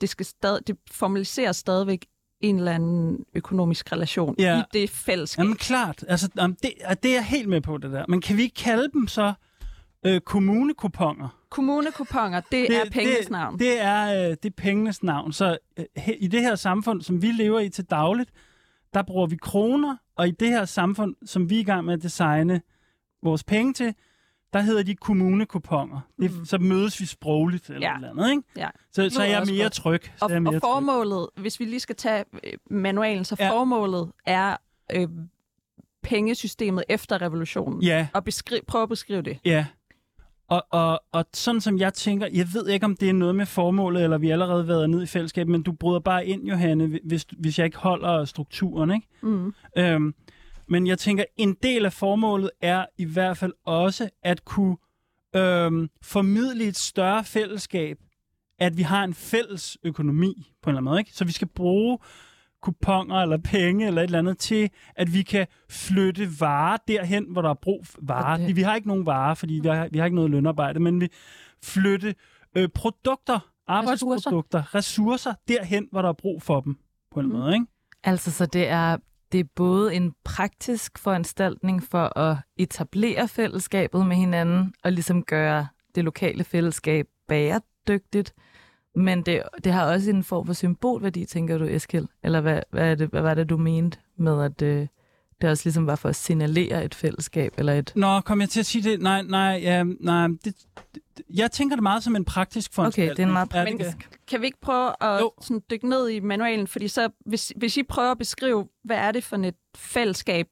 det 0.00 0.08
skal 0.08 0.26
stadig, 0.26 0.66
det 0.66 0.76
formaliserer 0.90 1.52
stadigvæk 1.52 2.06
en 2.40 2.56
eller 2.58 2.72
anden 2.72 3.24
økonomisk 3.34 3.92
relation 3.92 4.34
Ja. 4.38 4.60
i 4.60 4.62
det 4.72 4.90
fællesskab. 4.90 5.42
Jamen 5.42 5.56
klart, 5.56 6.04
altså, 6.08 6.28
jamen, 6.36 6.56
det, 6.62 6.72
det 7.02 7.10
er 7.10 7.14
jeg 7.14 7.24
helt 7.24 7.48
med 7.48 7.60
på, 7.60 7.78
det 7.78 7.92
der. 7.92 8.04
Men 8.08 8.20
kan 8.20 8.36
vi 8.36 8.42
ikke 8.42 8.54
kalde 8.54 8.88
dem 8.92 9.08
så 9.08 9.32
øh, 10.06 10.20
kommunekuponger? 10.20 11.28
Kommunekuponer, 11.50 12.40
det, 12.40 12.50
det 12.68 12.76
er 12.76 12.90
pengenes 12.90 13.18
det, 13.20 13.30
navn. 13.30 13.58
Det 13.58 13.80
er, 13.80 14.06
øh, 14.24 14.30
det 14.30 14.44
er 14.44 14.50
pengenes 14.56 15.02
navn. 15.02 15.32
Så 15.32 15.58
øh, 15.76 15.84
he, 15.96 16.16
i 16.16 16.26
det 16.26 16.40
her 16.40 16.54
samfund, 16.54 17.02
som 17.02 17.22
vi 17.22 17.26
lever 17.26 17.60
i 17.60 17.68
til 17.68 17.84
dagligt, 17.84 18.30
der 18.94 19.02
bruger 19.02 19.26
vi 19.26 19.36
kroner, 19.36 19.96
og 20.16 20.28
i 20.28 20.30
det 20.30 20.48
her 20.48 20.64
samfund, 20.64 21.14
som 21.26 21.50
vi 21.50 21.56
er 21.56 21.60
i 21.60 21.64
gang 21.64 21.84
med 21.84 21.94
at 21.94 22.02
designe 22.02 22.60
vores 23.22 23.44
penge 23.44 23.72
til, 23.72 23.94
der 24.52 24.60
hedder 24.60 24.82
de 24.82 24.94
kommunekuponger. 24.94 26.00
Det, 26.20 26.34
Mhm. 26.36 26.44
Så 26.44 26.58
mødes 26.58 27.00
vi 27.00 27.06
sprogligt 27.06 27.70
eller 27.70 27.88
Ja. 27.88 27.94
eller 27.94 28.10
andet, 28.10 28.30
ikke? 28.30 28.42
Ja. 28.56 28.68
Så, 28.92 29.10
så 29.10 29.22
er 29.22 29.26
jeg 29.26 29.40
også 29.40 29.52
mere 29.52 29.68
tryg. 29.68 30.00
Så 30.16 30.24
Og, 30.24 30.30
er 30.32 30.38
mere 30.40 30.54
og 30.54 30.60
formålet, 30.60 31.26
hvis 31.36 31.60
vi 31.60 31.64
lige 31.64 31.80
skal 31.80 31.96
tage 31.96 32.24
øh, 32.44 32.52
manualen, 32.70 33.24
så 33.24 33.36
Ja. 33.38 33.50
formålet 33.50 34.10
er 34.26 34.56
øh, 34.94 35.08
pengesystemet 36.02 36.84
efter 36.88 37.22
revolutionen. 37.22 37.80
tryg. 37.80 37.86
Ja, 37.86 38.06
Og 38.14 38.22
beskri- 38.28 38.64
prøv 38.66 38.82
at 38.82 38.88
beskrive 38.88 39.22
det. 39.22 39.38
ja. 39.44 39.66
Og, 40.48 40.66
og, 40.70 41.00
og 41.12 41.24
sådan 41.34 41.60
som 41.60 41.78
jeg 41.78 41.94
tænker, 41.94 42.26
jeg 42.32 42.46
ved 42.54 42.68
ikke, 42.68 42.86
om 42.86 42.96
det 42.96 43.08
er 43.08 43.12
noget 43.12 43.34
med 43.34 43.46
formålet, 43.46 44.02
eller 44.04 44.18
vi 44.18 44.30
allerede 44.30 44.68
været 44.68 44.90
ned 44.90 45.02
i 45.02 45.06
fællesskab, 45.06 45.48
men 45.48 45.62
du 45.62 45.72
bryder 45.72 46.00
bare 46.00 46.26
ind, 46.26 46.44
Johanne, 46.48 46.98
hvis, 47.04 47.26
hvis 47.38 47.58
jeg 47.58 47.64
ikke 47.64 47.78
holder 47.78 48.24
strukturen, 48.24 48.90
ikke? 48.90 49.06
Mm. 49.22 49.54
Øhm, 49.78 50.14
men 50.70 50.86
jeg 50.86 50.98
tænker, 50.98 51.24
en 51.36 51.56
del 51.62 51.84
af 51.84 51.92
formålet 51.92 52.50
er 52.60 52.86
i 52.98 53.04
hvert 53.04 53.36
fald 53.36 53.52
også 53.64 54.10
at 54.22 54.44
kunne 54.44 54.76
øhm, 55.36 55.88
formidle 56.02 56.64
et 56.64 56.76
større 56.76 57.24
fællesskab, 57.24 57.98
at 58.58 58.76
vi 58.76 58.82
har 58.82 59.04
en 59.04 59.14
fælles 59.14 59.78
økonomi 59.82 60.52
på 60.62 60.70
en 60.70 60.72
eller 60.72 60.78
anden 60.80 60.84
måde. 60.90 60.98
Ikke? 61.00 61.12
Så 61.14 61.24
vi 61.24 61.32
skal 61.32 61.48
bruge 61.48 61.98
kuponer 62.62 63.16
eller 63.16 63.38
penge 63.38 63.86
eller 63.86 64.02
et 64.02 64.04
eller 64.06 64.18
andet 64.18 64.38
til, 64.38 64.70
at 64.96 65.14
vi 65.14 65.22
kan 65.22 65.46
flytte 65.70 66.28
varer 66.40 66.76
derhen, 66.88 67.24
hvor 67.32 67.42
der 67.42 67.50
er 67.50 67.54
brug 67.54 67.86
for 67.86 67.98
varer. 68.02 68.36
Det... 68.36 68.56
Vi 68.56 68.62
har 68.62 68.74
ikke 68.74 68.88
nogen 68.88 69.06
varer, 69.06 69.34
fordi 69.34 69.54
vi 69.62 69.68
har, 69.68 69.88
vi 69.92 69.98
har 69.98 70.04
ikke 70.04 70.14
noget 70.14 70.30
lønarbejde, 70.30 70.80
men 70.80 71.00
vi 71.00 71.08
flytte 71.62 72.14
øh, 72.56 72.68
produkter, 72.68 73.50
arbejdsprodukter, 73.66 74.74
ressourcer 74.74 75.34
derhen, 75.48 75.88
hvor 75.92 76.02
der 76.02 76.08
er 76.08 76.12
brug 76.12 76.42
for 76.42 76.60
dem 76.60 76.76
på 77.10 77.20
en 77.20 77.26
Mm. 77.26 77.32
måde. 77.32 77.54
Ikke? 77.54 77.66
Altså, 78.04 78.30
så 78.30 78.46
det 78.46 78.68
er, 78.68 78.96
det 79.32 79.40
er 79.40 79.44
både 79.54 79.94
en 79.94 80.14
praktisk 80.24 80.98
foranstaltning 80.98 81.82
for 81.82 82.18
at 82.18 82.36
etablere 82.56 83.28
fællesskabet 83.28 84.06
med 84.06 84.16
hinanden, 84.16 84.74
og 84.84 84.92
ligesom 84.92 85.24
gøre 85.24 85.66
det 85.94 86.04
lokale 86.04 86.44
fællesskab 86.44 87.06
bæredygtigt, 87.28 88.34
men 88.94 89.22
det, 89.22 89.42
det 89.64 89.72
har 89.72 89.92
også 89.92 90.10
en 90.10 90.24
form 90.24 90.46
for 90.46 90.52
symbolværdi, 90.52 91.24
tænker 91.24 91.58
du, 91.58 91.64
Eskild? 91.64 92.06
Eller 92.22 92.40
hvad, 92.40 92.60
hvad, 92.70 92.90
er 92.90 92.94
det, 92.94 93.08
hvad 93.08 93.22
var 93.22 93.34
det, 93.34 93.50
du 93.50 93.56
mente 93.56 93.98
med, 94.16 94.44
at 94.44 94.62
øh, 94.62 94.86
det 95.40 95.50
også 95.50 95.62
ligesom 95.64 95.86
var 95.86 95.96
for 95.96 96.08
at 96.08 96.16
signalere 96.16 96.84
et 96.84 96.94
fællesskab, 96.94 97.52
eller 97.58 97.72
et... 97.72 97.92
Nå, 97.96 98.20
kom 98.20 98.40
jeg 98.40 98.48
til 98.48 98.60
at 98.60 98.66
sige 98.66 98.90
det? 98.90 99.02
Nej, 99.02 99.22
nej, 99.22 99.60
ja, 99.62 99.82
nej. 100.00 100.28
Det, 100.44 100.54
jeg 101.34 101.50
tænker 101.50 101.76
det 101.76 101.82
meget 101.82 102.02
som 102.02 102.16
en 102.16 102.24
praktisk 102.24 102.74
foranstaltning. 102.74 103.10
Okay, 103.10 103.16
det 103.16 103.22
er 103.22 103.26
en 103.26 103.32
meget 103.32 103.52
det 103.52 103.64
Men 103.64 103.78
kan- 103.78 104.00
kan 104.28 104.40
vi 104.40 104.46
ikke 104.46 104.60
prøve 104.60 104.92
at 105.00 105.20
Jo. 105.20 105.32
sådan, 105.40 105.62
dykke 105.70 105.88
ned 105.88 106.08
i 106.08 106.20
manualen? 106.20 106.66
Fordi 106.66 106.88
så, 106.88 107.08
hvis, 107.26 107.52
hvis 107.56 107.76
I 107.76 107.82
prøver 107.82 108.10
at 108.10 108.18
beskrive, 108.18 108.68
hvad 108.84 108.96
er 108.96 109.12
det 109.12 109.24
for 109.24 109.36
et 109.36 109.54
fællesskab, 109.76 110.46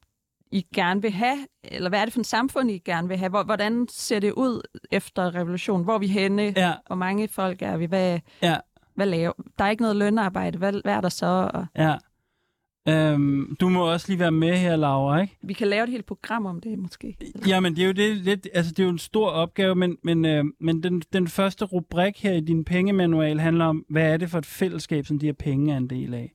I 0.51 0.65
gerne 0.75 1.01
vil 1.01 1.11
have, 1.11 1.37
eller 1.63 1.89
hvad 1.89 1.99
er 1.99 2.05
det 2.05 2.13
for 2.13 2.19
et 2.19 2.25
samfund, 2.27 2.71
I 2.71 2.77
gerne 2.77 3.07
vil 3.07 3.17
have? 3.17 3.29
Hvor, 3.29 3.43
hvordan 3.43 3.87
ser 3.91 4.19
det 4.19 4.31
ud 4.31 4.61
efter 4.91 5.35
revolutionen? 5.35 5.83
Hvor 5.83 5.93
er 5.93 5.99
vi 5.99 6.07
henne? 6.07 6.53
Ja, 6.57 6.73
Hvor 6.87 6.95
mange 6.95 7.27
folk 7.27 7.61
er 7.61 7.77
vi? 7.77 7.85
Hvad, 7.85 8.19
ja, 8.41 8.57
hvad 8.95 9.05
laver? 9.05 9.33
Der 9.59 9.65
er 9.65 9.69
ikke 9.69 9.81
noget 9.83 9.95
lønarbejde. 9.95 10.57
Hvad, 10.57 10.73
hvad 10.83 10.93
er 10.93 11.01
der 11.01 11.09
så? 11.09 11.49
Og 11.53 11.65
ja. 11.77 11.95
Øhm, 12.89 13.55
du 13.59 13.69
må 13.69 13.91
også 13.91 14.07
lige 14.07 14.19
være 14.19 14.31
med 14.31 14.57
her, 14.57 14.75
Laura, 14.75 15.21
ikke? 15.21 15.37
vi 15.41 15.53
kan 15.53 15.67
lave 15.67 15.83
et 15.83 15.89
helt 15.89 16.05
program 16.05 16.45
om 16.45 16.61
det, 16.61 16.79
måske. 16.79 17.17
Jamen, 17.47 17.75
det 17.75 17.81
er 17.81 17.87
jo 17.87 17.93
det, 17.93 18.17
lidt, 18.17 18.47
altså, 18.53 18.71
det 18.71 18.79
er 18.79 18.83
jo 18.83 18.89
en 18.89 18.97
stor 18.97 19.29
opgave, 19.29 19.75
men, 19.75 19.97
men, 20.03 20.25
øh, 20.25 20.45
men 20.59 20.83
den, 20.83 21.01
den 21.13 21.27
første 21.27 21.65
rubrik 21.65 22.23
her 22.23 22.33
i 22.33 22.41
din 22.41 22.65
pengemanual 22.65 23.39
handler 23.39 23.65
om, 23.65 23.85
hvad 23.89 24.13
er 24.13 24.17
det 24.17 24.29
for 24.29 24.37
et 24.37 24.45
fællesskab, 24.45 25.05
som 25.05 25.19
de 25.19 25.25
her 25.25 25.33
penge 25.33 25.73
er 25.73 25.77
en 25.77 25.89
del 25.89 26.13
af. 26.13 26.33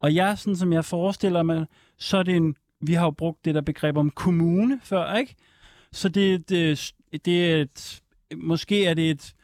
Og 0.00 0.14
jeg, 0.14 0.38
sådan 0.38 0.56
som 0.56 0.72
jeg 0.72 0.84
forestiller 0.84 1.42
mig, 1.42 1.66
så 1.98 2.16
er 2.16 2.22
det 2.22 2.36
en, 2.36 2.56
vi 2.80 2.92
har 2.92 3.04
jo 3.04 3.10
brugt 3.10 3.44
det 3.44 3.54
der 3.54 3.60
begreb 3.60 3.96
om 3.96 4.10
kommune 4.10 4.80
før, 4.82 5.14
ikke? 5.14 5.34
Så 5.92 6.08
det 6.08 6.30
er 6.30 6.34
et, 6.34 6.52
øh, 6.52 6.76
det 7.24 7.50
er 7.50 7.62
et 7.62 8.02
måske 8.36 8.86
er 8.86 8.94
det 8.94 9.10
et 9.10 9.34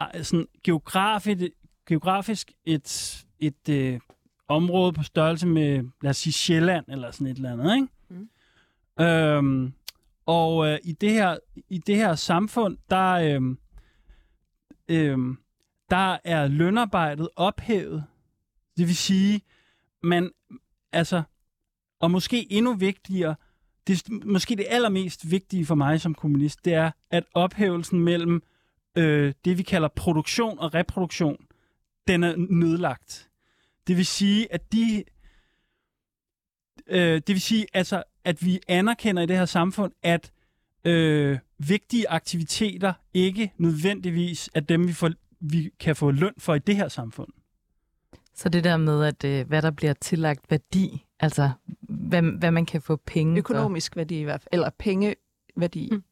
ej, 0.00 0.22
sådan 0.22 0.46
geografisk, 0.64 1.40
geografisk 1.88 2.52
et, 2.64 3.24
et 3.40 3.68
øh, 3.70 4.00
område 4.48 4.92
på 4.92 5.02
størrelse 5.02 5.46
med, 5.46 5.84
lad 6.02 6.10
os 6.10 6.16
sige, 6.16 6.32
Sjælland 6.32 6.84
eller 6.88 7.10
sådan 7.10 7.26
et 7.26 7.36
eller 7.36 7.52
andet, 7.52 7.74
ikke? 7.74 7.88
Mm. 8.08 9.04
Øhm, 9.04 9.72
og 10.26 10.66
øh, 10.68 10.78
i, 10.84 10.92
det 10.92 11.12
her, 11.12 11.36
i 11.68 11.78
det 11.78 11.96
her 11.96 12.14
samfund, 12.14 12.78
der, 12.90 13.12
øhm, 13.12 13.58
øhm, 14.88 15.38
der 15.90 16.18
er 16.24 16.48
lønarbejdet 16.48 17.28
ophævet. 17.36 18.04
Det 18.76 18.86
vil 18.86 18.96
sige, 18.96 19.40
man, 20.02 20.30
altså, 20.92 21.22
og 22.00 22.10
måske 22.10 22.52
endnu 22.52 22.74
vigtigere, 22.74 23.34
det, 23.86 24.24
måske 24.24 24.56
det 24.56 24.66
allermest 24.68 25.30
vigtige 25.30 25.66
for 25.66 25.74
mig 25.74 26.00
som 26.00 26.14
kommunist, 26.14 26.64
det 26.64 26.74
er, 26.74 26.90
at 27.10 27.24
ophævelsen 27.34 28.00
mellem 28.00 28.42
øh, 28.96 29.34
det, 29.44 29.58
vi 29.58 29.62
kalder 29.62 29.88
produktion 29.88 30.58
og 30.58 30.74
reproduktion, 30.74 31.46
den 32.08 32.22
er 32.22 32.36
nedlagt. 32.36 33.28
Det 33.86 33.96
vil 33.96 34.06
sige, 34.06 34.52
at 34.52 34.72
de... 34.72 35.04
Øh, 36.86 37.14
det 37.14 37.28
vil 37.28 37.40
sige, 37.40 37.66
altså, 37.74 38.02
at 38.24 38.44
vi 38.44 38.60
anerkender 38.68 39.22
i 39.22 39.26
det 39.26 39.36
her 39.36 39.44
samfund, 39.44 39.92
at 40.02 40.32
øh, 40.84 41.38
vigtige 41.58 42.08
aktiviteter 42.08 42.92
ikke 43.14 43.52
nødvendigvis 43.58 44.50
er 44.54 44.60
dem, 44.60 44.88
vi 44.88 44.92
får 44.92 45.10
vi 45.40 45.70
kan 45.80 45.96
få 45.96 46.10
løn 46.10 46.34
for 46.38 46.54
i 46.54 46.58
det 46.58 46.76
her 46.76 46.88
samfund. 46.88 47.28
Så 48.34 48.48
det 48.48 48.64
der 48.64 48.76
med, 48.76 49.04
at 49.04 49.24
øh, 49.24 49.48
hvad 49.48 49.62
der 49.62 49.70
bliver 49.70 49.92
tillagt 49.92 50.50
værdi, 50.50 51.04
altså 51.20 51.50
hvad, 51.80 52.22
hvad 52.22 52.50
man 52.50 52.66
kan 52.66 52.82
få 52.82 52.96
penge 52.96 53.38
Økonomisk 53.38 53.96
værdi 53.96 54.20
i 54.20 54.24
hvert 54.24 54.42
fald, 54.42 54.48
eller 54.52 54.70
pengeværdi. 54.78 55.88
Mm. 55.92 56.02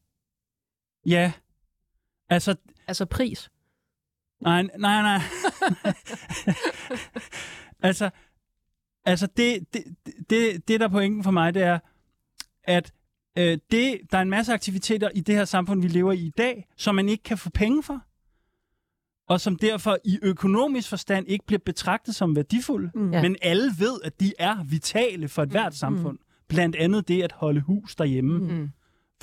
Ja, 1.05 1.31
altså, 2.29 2.55
Altså 2.87 3.05
pris. 3.05 3.51
nej, 4.41 4.61
nej, 4.61 5.01
nej. 5.01 5.21
altså, 7.81 8.09
altså 9.05 9.27
det, 9.37 9.73
det, 9.73 9.83
det, 10.29 10.67
det, 10.67 10.79
der 10.79 10.85
er 10.85 10.89
pointen 10.89 11.23
for 11.23 11.31
mig, 11.31 11.53
det 11.53 11.63
er, 11.63 11.79
at 12.63 12.93
øh, 13.37 13.57
det, 13.71 13.99
der 14.11 14.17
er 14.17 14.21
en 14.21 14.29
masse 14.29 14.53
aktiviteter 14.53 15.09
i 15.15 15.21
det 15.21 15.35
her 15.35 15.45
samfund, 15.45 15.81
vi 15.81 15.87
lever 15.87 16.11
i 16.11 16.19
i 16.19 16.31
dag, 16.37 16.67
som 16.77 16.95
man 16.95 17.09
ikke 17.09 17.23
kan 17.23 17.37
få 17.37 17.49
penge 17.49 17.83
for, 17.83 18.01
og 19.29 19.41
som 19.41 19.55
derfor 19.55 19.97
i 20.05 20.19
økonomisk 20.21 20.89
forstand 20.89 21.27
ikke 21.27 21.45
bliver 21.45 21.59
betragtet 21.65 22.15
som 22.15 22.35
værdifulde. 22.35 22.91
Mm. 22.95 23.01
Men 23.01 23.35
alle 23.41 23.71
ved, 23.79 23.99
at 24.03 24.19
de 24.19 24.33
er 24.39 24.63
vitale 24.63 25.27
for 25.27 25.43
et 25.43 25.49
hvert 25.49 25.75
samfund. 25.75 26.17
Blandt 26.47 26.75
andet 26.75 27.07
det 27.07 27.23
at 27.23 27.31
holde 27.31 27.61
hus 27.61 27.95
derhjemme, 27.95 28.39
mm. 28.39 28.45
Mm. 28.45 28.69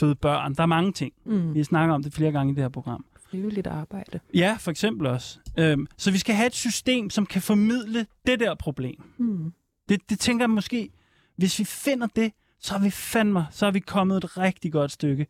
føde 0.00 0.14
børn. 0.14 0.54
Der 0.54 0.62
er 0.62 0.66
mange 0.66 0.92
ting. 0.92 1.12
Mm. 1.26 1.54
Vi 1.54 1.64
snakker 1.64 1.94
om 1.94 2.02
det 2.02 2.12
flere 2.12 2.32
gange 2.32 2.52
i 2.52 2.54
det 2.54 2.62
her 2.64 2.68
program. 2.68 3.04
Frivilligt 3.30 3.66
arbejde. 3.66 4.20
Ja, 4.34 4.56
for 4.60 4.70
eksempel 4.70 5.06
også. 5.06 5.38
Øhm, 5.58 5.86
så 5.96 6.10
vi 6.10 6.18
skal 6.18 6.34
have 6.34 6.46
et 6.46 6.54
system, 6.54 7.10
som 7.10 7.26
kan 7.26 7.42
formidle 7.42 8.06
det 8.26 8.40
der 8.40 8.54
problem. 8.54 9.02
Mm. 9.18 9.52
Det, 9.88 10.10
det 10.10 10.18
tænker 10.18 10.42
jeg 10.42 10.50
måske, 10.50 10.90
hvis 11.36 11.58
vi 11.58 11.64
finder 11.64 12.06
det, 12.16 12.32
så 12.60 12.74
er 12.74 12.78
vi 12.78 12.90
fandme, 12.90 13.46
så 13.50 13.66
er 13.66 13.70
vi 13.70 13.80
kommet 13.80 14.16
et 14.16 14.38
rigtig 14.38 14.72
godt 14.72 14.92
stykke. 14.92 15.26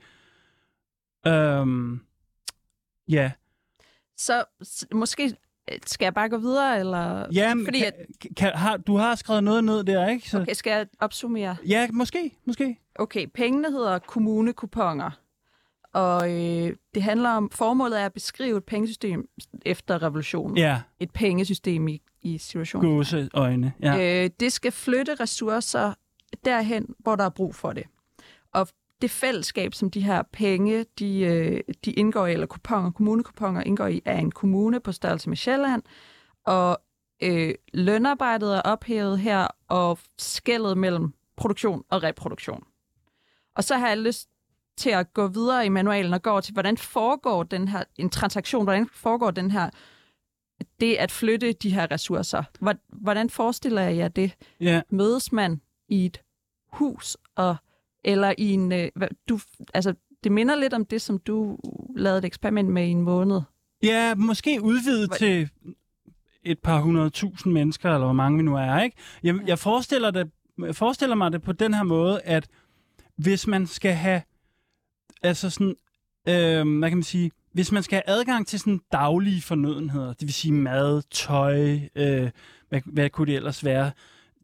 Øhm, 1.26 2.00
ja. 3.08 3.32
Så 4.16 4.44
måske 4.92 5.36
øh, 5.72 5.78
skal 5.86 6.06
jeg 6.06 6.14
bare 6.14 6.28
gå 6.28 6.36
videre, 6.36 6.80
eller... 6.80 7.26
ja 7.32 7.54
men 7.54 7.64
Fordi 7.66 7.80
kan, 8.20 8.34
kan, 8.36 8.52
har, 8.54 8.76
du 8.76 8.96
har 8.96 9.14
skrevet 9.14 9.44
noget 9.44 9.64
ned 9.64 9.84
der, 9.84 10.08
ikke? 10.08 10.30
Så, 10.30 10.40
Okay, 10.40 10.52
skal 10.54 10.70
jeg 10.70 10.86
opsummere? 11.00 11.56
Ja, 11.66 11.88
måske, 11.92 12.30
måske. 12.44 12.78
Okay, 12.94 13.26
pengene 13.34 13.70
hedder 13.70 13.98
kommunekuponger. 13.98 15.10
Og 15.94 16.30
øh, 16.30 16.76
det 16.94 17.02
handler 17.02 17.30
om, 17.30 17.50
formålet 17.50 18.00
er 18.00 18.06
at 18.06 18.12
beskrive 18.12 18.58
et 18.58 18.64
pengesystem 18.64 19.28
efter 19.66 20.02
revolutionen. 20.02 20.56
Ja, 20.56 20.80
Et 21.00 21.10
pengesystem 21.10 21.88
i, 21.88 22.02
i 22.22 22.38
situationen. 22.38 22.90
gåseøjne. 22.90 23.72
Ja. 23.82 24.24
Øh, 24.24 24.30
det 24.40 24.52
skal 24.52 24.72
flytte 24.72 25.14
ressourcer 25.14 25.94
derhen, 26.44 26.94
hvor 26.98 27.16
der 27.16 27.24
er 27.24 27.28
brug 27.30 27.54
for 27.54 27.72
det. 27.72 27.84
Og 28.54 28.68
det 29.02 29.10
fællesskab, 29.10 29.74
som 29.74 29.90
de 29.90 30.00
her 30.00 30.22
penge, 30.32 30.84
de, 30.98 31.20
øh, 31.20 31.60
de 31.84 31.92
indgår 31.92 32.26
i, 32.26 32.32
eller 32.32 32.46
kuponer, 32.46 32.90
kommunekuponer 32.90 33.62
indgår 33.62 33.86
i, 33.86 34.02
er 34.04 34.18
en 34.18 34.30
kommune 34.30 34.80
på 34.80 34.92
størrelse 34.92 35.28
med 35.28 35.36
Sjælland. 35.36 35.82
Og 36.46 36.78
øh, 37.22 37.54
lønarbejdet 37.74 38.56
er 38.56 38.60
ophævet 38.60 39.18
her, 39.18 39.46
og 39.68 39.98
skældet 40.18 40.78
mellem 40.78 41.12
produktion 41.36 41.84
og 41.90 42.02
reproduktion. 42.02 42.64
Og 43.56 43.64
så 43.64 43.76
har 43.76 43.88
jeg 43.88 43.98
lyst 43.98 44.28
til 44.78 44.90
at 44.90 45.14
gå 45.14 45.26
videre 45.26 45.66
i 45.66 45.68
manualen 45.68 46.14
og 46.14 46.22
gå 46.22 46.30
over 46.30 46.40
til, 46.40 46.52
hvordan 46.52 46.76
foregår 46.76 47.42
den 47.42 47.68
her, 47.68 47.82
en 47.96 48.10
transaktion, 48.10 48.64
hvordan 48.64 48.88
foregår 48.92 49.30
den 49.30 49.50
her, 49.50 49.70
det 50.80 50.94
at 50.94 51.10
flytte 51.12 51.52
de 51.52 51.70
her 51.74 51.90
ressourcer. 51.90 52.42
Hvor- 52.60 52.74
Hvordan 52.92 53.30
forestiller 53.30 53.82
jeg 53.82 53.96
jer 53.96 54.08
det? 54.08 54.34
ja. 54.60 54.82
Mødes 54.90 55.32
man 55.32 55.60
i 55.88 56.06
et 56.06 56.20
hus, 56.72 57.16
og, 57.36 57.56
eller 58.04 58.34
i 58.38 58.52
en, 58.52 58.72
øh, 58.72 58.88
du, 59.28 59.38
altså, 59.74 59.94
det 60.24 60.32
minder 60.32 60.54
lidt 60.56 60.74
om 60.74 60.84
det, 60.84 61.02
som 61.02 61.18
du 61.18 61.58
lavede 61.96 62.18
et 62.18 62.24
eksperiment 62.24 62.68
med 62.68 62.86
i 62.86 62.90
en 62.90 63.02
måned. 63.02 63.40
Ja, 63.82 64.14
måske 64.14 64.58
udvidet 64.62 65.08
Hvor- 65.08 65.16
til 65.16 65.48
et 66.42 66.58
par 66.58 66.80
hundrede 66.80 67.10
tusind 67.10 67.52
mennesker, 67.52 67.88
eller 67.94 68.06
hvor 68.06 68.12
mange 68.12 68.36
vi 68.36 68.42
nu 68.42 68.56
er, 68.56 68.80
ikke? 68.80 68.96
Jeg, 69.22 69.34
jeg, 69.46 69.58
forestiller 69.58 70.10
det, 70.10 70.30
jeg 70.64 70.76
forestiller 70.76 71.16
mig 71.16 71.32
det 71.32 71.42
på 71.42 71.52
den 71.52 71.74
her 71.74 71.82
måde, 71.82 72.20
at 72.22 72.48
hvis 73.16 73.46
man 73.46 73.66
skal 73.66 73.92
have, 73.92 74.22
altså 75.22 75.50
sådan, 75.50 75.74
øh, 76.28 76.78
hvad 76.78 76.88
kan 76.88 76.98
man 76.98 77.02
sige, 77.02 77.30
hvis 77.52 77.72
man 77.72 77.82
skal 77.82 78.02
have 78.06 78.18
adgang 78.18 78.46
til 78.46 78.60
sådan 78.60 78.80
daglige 78.92 79.42
fornødenheder, 79.42 80.08
det 80.12 80.22
vil 80.22 80.32
sige 80.32 80.52
mad, 80.52 81.02
tøj, 81.10 81.78
øh, 81.96 82.30
hvad, 82.68 82.80
hvad 82.84 83.10
kunne 83.10 83.26
det 83.26 83.36
ellers 83.36 83.64
være, 83.64 83.90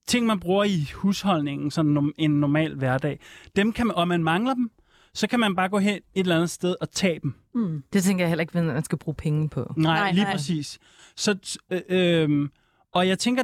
ting 0.07 0.27
man 0.27 0.41
bruger 0.41 0.65
i 0.65 0.91
husholdningen, 0.95 1.71
sådan 1.71 2.13
en 2.19 2.31
normal 2.31 2.75
hverdag, 2.75 3.21
dem 3.57 3.73
kan 3.73 3.87
man, 3.87 3.97
og 3.97 4.09
man 4.09 4.25
mangler 4.25 4.55
dem, 4.55 4.71
så 5.15 5.27
kan 5.27 5.41
man 5.41 5.57
bare 5.57 5.69
gå 5.69 5.79
hen 5.79 5.95
et 5.95 6.03
eller 6.15 6.37
andet 6.37 6.51
sted 6.51 6.77
og 6.81 6.91
tage 6.91 7.21
dem. 7.23 7.35
Mm. 7.55 7.83
Det 7.93 8.03
tænker 8.03 8.25
jeg 8.25 8.29
heller 8.29 8.41
ikke, 8.41 8.59
at 8.59 8.65
man 8.65 8.85
skal 8.85 8.99
bruge 8.99 9.15
penge 9.15 9.49
på. 9.49 9.75
Nej, 9.77 9.93
Nej, 9.93 10.01
nej 10.01 10.13
lige 10.13 10.25
nej. 10.25 10.33
præcis. 10.33 10.79
Så, 11.17 11.59
øh, 11.71 11.81
øh, 11.89 12.49
og 12.93 13.09
jeg 13.09 13.19
tænker, 13.19 13.43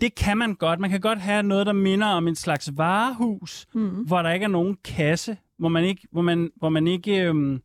det 0.00 0.14
kan 0.14 0.38
man 0.38 0.54
godt. 0.54 0.80
Man 0.80 0.90
kan 0.90 1.00
godt 1.00 1.18
have 1.20 1.42
noget, 1.42 1.66
der 1.66 1.72
minder 1.72 2.06
om 2.06 2.28
en 2.28 2.34
slags 2.36 2.70
varehus, 2.76 3.66
Mm. 3.74 3.88
hvor 3.88 4.22
der 4.22 4.30
ikke 4.30 4.44
er 4.44 4.48
nogen 4.48 4.76
kasse, 4.84 5.36
hvor 5.58 5.68
man 5.68 5.84
ikke, 5.84 6.08
hvor 6.10 6.22
man, 6.22 6.50
hvor 6.56 6.68
man 6.68 6.86
ikke, 6.86 7.22
øh, 7.22 7.60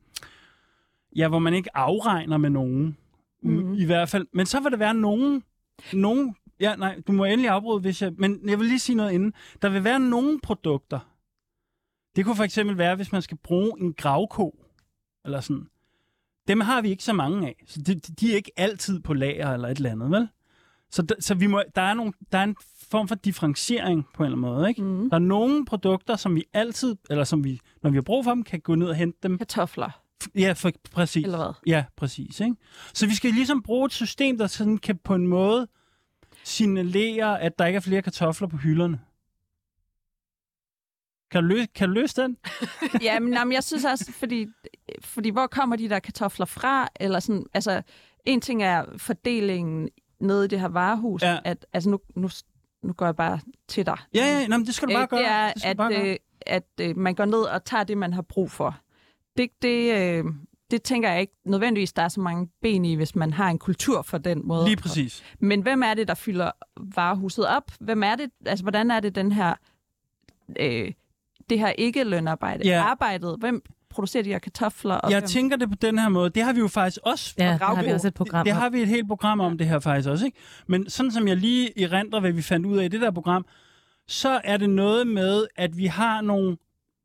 ja, 1.15 1.27
hvor 1.27 1.39
man 1.39 1.53
ikke 1.53 1.77
afregner 1.77 2.37
med 2.37 2.49
nogen. 2.49 2.97
Mhm. 3.43 3.53
Mm. 3.63 3.73
I 3.73 3.85
hvert 3.85 4.09
fald. 4.09 4.27
Men 4.33 4.45
så 4.45 4.59
vil 4.59 4.71
der 4.71 4.77
være 4.77 4.93
nogen, 4.93 5.43
nogen, 5.93 6.35
ja, 6.59 6.75
nej, 6.75 7.01
du 7.07 7.11
må 7.11 7.23
endelig 7.25 7.49
afbryde, 7.49 7.79
hvis 7.81 8.01
jeg, 8.01 8.11
men 8.17 8.49
jeg 8.49 8.59
vil 8.59 8.67
lige 8.67 8.79
sige 8.79 8.95
noget 8.95 9.11
inden. 9.11 9.33
Der 9.61 9.69
vil 9.69 9.83
være 9.83 9.99
nogle 9.99 10.39
produkter. 10.43 10.99
Det 12.15 12.25
kunne 12.25 12.35
for 12.35 12.43
eksempel 12.43 12.77
være, 12.77 12.95
hvis 12.95 13.11
man 13.11 13.21
skal 13.21 13.37
bruge 13.37 13.71
en 13.79 13.93
gravko, 13.93 14.59
eller 15.25 15.39
sådan. 15.41 15.67
Dem 16.47 16.59
har 16.61 16.81
vi 16.81 16.89
ikke 16.89 17.03
så 17.03 17.13
mange 17.13 17.47
af. 17.47 17.55
Så 17.67 17.81
de, 17.81 17.95
de 17.95 18.31
er 18.31 18.35
ikke 18.35 18.51
altid 18.57 18.99
på 18.99 19.13
lager 19.13 19.53
eller 19.53 19.67
et 19.67 19.77
eller 19.77 19.91
andet, 19.91 20.11
vel? 20.11 20.27
Så, 20.91 21.05
d- 21.11 21.21
så 21.21 21.35
vi 21.35 21.47
må, 21.47 21.63
der, 21.75 21.81
er 21.81 21.93
nogle, 21.93 22.13
der 22.31 22.37
er 22.37 22.43
en 22.43 22.55
form 22.91 23.07
for 23.07 23.15
differentiering 23.15 24.05
på 24.13 24.23
en 24.23 24.25
eller 24.31 24.37
anden 24.47 24.55
måde, 24.55 24.69
ikke? 24.69 24.81
Mm. 24.83 25.09
Der 25.09 25.15
er 25.15 25.19
nogle 25.19 25.65
produkter, 25.65 26.15
som 26.15 26.35
vi 26.35 26.43
altid, 26.53 26.95
eller 27.09 27.23
som 27.23 27.43
vi, 27.43 27.59
når 27.83 27.89
vi 27.89 27.97
har 27.97 28.01
brug 28.01 28.23
for 28.23 28.31
dem, 28.31 28.43
kan 28.43 28.59
gå 28.59 28.75
ned 28.75 28.87
og 28.87 28.95
hente 28.95 29.17
dem. 29.23 29.37
Kartofler, 29.37 30.01
Ja, 30.35 30.53
for, 30.57 30.71
præcis. 30.91 31.23
eller 31.25 31.37
hvad? 31.37 31.53
Ja, 31.67 31.85
præcis. 31.95 32.39
Ikke? 32.39 32.55
Så 32.93 33.07
vi 33.07 33.15
skal 33.15 33.31
ligesom 33.31 33.63
bruge 33.63 33.85
et 33.85 33.93
system, 33.93 34.37
der 34.37 34.47
sådan 34.47 34.77
kan 34.77 34.97
på 34.97 35.15
en 35.15 35.27
måde 35.27 35.67
signalere, 36.43 37.41
at 37.41 37.59
der 37.59 37.65
ikke 37.65 37.77
er 37.77 37.81
flere 37.81 38.01
kartofler 38.01 38.47
på 38.47 38.57
hylderne. 38.57 38.99
Kan 41.31 41.41
du 41.43 41.47
løse, 41.47 41.67
kan 41.75 41.87
du 41.87 41.93
løse 41.93 42.21
den? 42.21 42.37
ja, 43.01 43.19
men, 43.19 43.33
jamen, 43.33 43.53
jeg 43.53 43.63
synes 43.63 43.85
også, 43.85 44.11
fordi, 44.11 44.47
fordi 45.01 45.29
hvor 45.29 45.47
kommer 45.47 45.75
de 45.75 45.89
der 45.89 45.99
kartofler 45.99 46.45
fra? 46.45 46.89
Eller 46.99 47.19
sådan, 47.19 47.45
altså, 47.53 47.81
en 48.25 48.41
ting 48.41 48.63
er 48.63 48.85
fordelingen 48.97 49.89
nede 50.21 50.45
i 50.45 50.47
det 50.47 50.59
her 50.59 50.67
varehus, 50.67 51.21
Ja. 51.21 51.39
at, 51.43 51.65
altså 51.73 51.89
nu, 51.89 51.99
nu, 52.15 52.29
nu 52.83 52.93
går 52.93 53.05
jeg 53.05 53.15
bare 53.15 53.39
til 53.67 53.85
dig. 53.85 53.97
Ja, 54.13 54.25
ja, 54.25 54.47
nej, 54.47 54.57
men 54.57 54.65
det 54.67 54.75
skal 54.75 54.87
du 54.87 54.93
bare 54.93 55.03
Øh, 55.03 55.09
gøre. 55.09 55.19
det 55.19 55.27
er, 55.27 55.53
det 55.53 55.65
at, 55.65 55.77
bare 55.77 55.93
gøre. 55.93 56.09
øh, 56.09 56.15
at 56.45 56.63
øh, 56.81 56.97
man 56.97 57.15
går 57.15 57.25
ned 57.25 57.39
og 57.41 57.65
tager 57.65 57.83
det, 57.83 57.97
man 57.97 58.13
har 58.13 58.21
brug 58.21 58.51
for. 58.51 58.77
Det, 59.37 59.49
det, 59.61 59.93
øh, 59.95 60.23
det 60.71 60.83
tænker 60.83 61.09
jeg 61.11 61.21
ikke 61.21 61.33
nødvendigvis, 61.45 61.93
der 61.93 62.01
er 62.01 62.07
så 62.07 62.19
mange 62.21 62.49
ben 62.61 62.85
i, 62.85 62.95
hvis 62.95 63.15
man 63.15 63.33
har 63.33 63.49
en 63.49 63.59
kultur 63.59 64.01
for 64.01 64.17
den 64.17 64.41
måde. 64.47 64.65
Lige 64.65 64.77
præcis. 64.77 65.23
Men 65.39 65.61
hvem 65.61 65.81
er 65.83 65.93
det, 65.93 66.07
der 66.07 66.13
fylder 66.13 66.51
varehuset 66.95 67.47
op? 67.47 67.71
Hvem 67.79 68.03
er 68.03 68.15
det? 68.15 68.29
Altså, 68.45 68.63
hvordan 68.63 68.91
er 68.91 68.99
det 68.99 69.15
den 69.15 69.31
her, 69.31 69.53
øh, 70.59 70.91
det 71.49 71.59
her 71.59 71.69
ikke 71.69 72.03
lønarbejde? 72.03 72.67
Ja. 72.67 72.81
Arbejdet, 72.81 73.35
hvem 73.39 73.61
producerer 73.91 74.23
de 74.23 74.29
her 74.29 74.39
kartofler? 74.39 74.95
Og 74.95 75.11
Jeg 75.11 75.23
tænker 75.23 75.57
det 75.57 75.69
på 75.69 75.75
den 75.81 75.99
her 75.99 76.09
måde. 76.09 76.29
Det 76.29 76.43
har 76.43 76.53
vi 76.53 76.59
jo 76.59 76.67
faktisk 76.67 76.99
også 77.03 77.33
Ja, 77.37 77.43
det 77.51 77.59
har 77.59 77.83
vi 77.83 77.89
også 77.91 78.07
et 78.07 78.13
program 78.13 78.45
Det 78.45 78.53
om. 78.53 78.59
har 78.59 78.69
vi 78.69 78.81
et 78.81 78.87
helt 78.87 79.07
program 79.07 79.39
om 79.39 79.57
det 79.57 79.67
her 79.67 79.79
faktisk 79.79 80.09
også, 80.09 80.25
ikke? 80.25 80.37
Men 80.67 80.89
sådan 80.89 81.11
som 81.11 81.27
jeg 81.27 81.37
lige 81.37 81.83
erindrer, 81.83 82.19
hvad 82.19 82.31
vi 82.31 82.41
fandt 82.41 82.65
ud 82.65 82.77
af 82.77 82.85
i 82.85 82.87
det 82.87 83.01
der 83.01 83.11
program, 83.11 83.45
så 84.07 84.41
er 84.43 84.57
det 84.57 84.69
noget 84.69 85.07
med, 85.07 85.45
at 85.55 85.77
vi 85.77 85.85
har 85.85 86.21
nogle... 86.21 86.57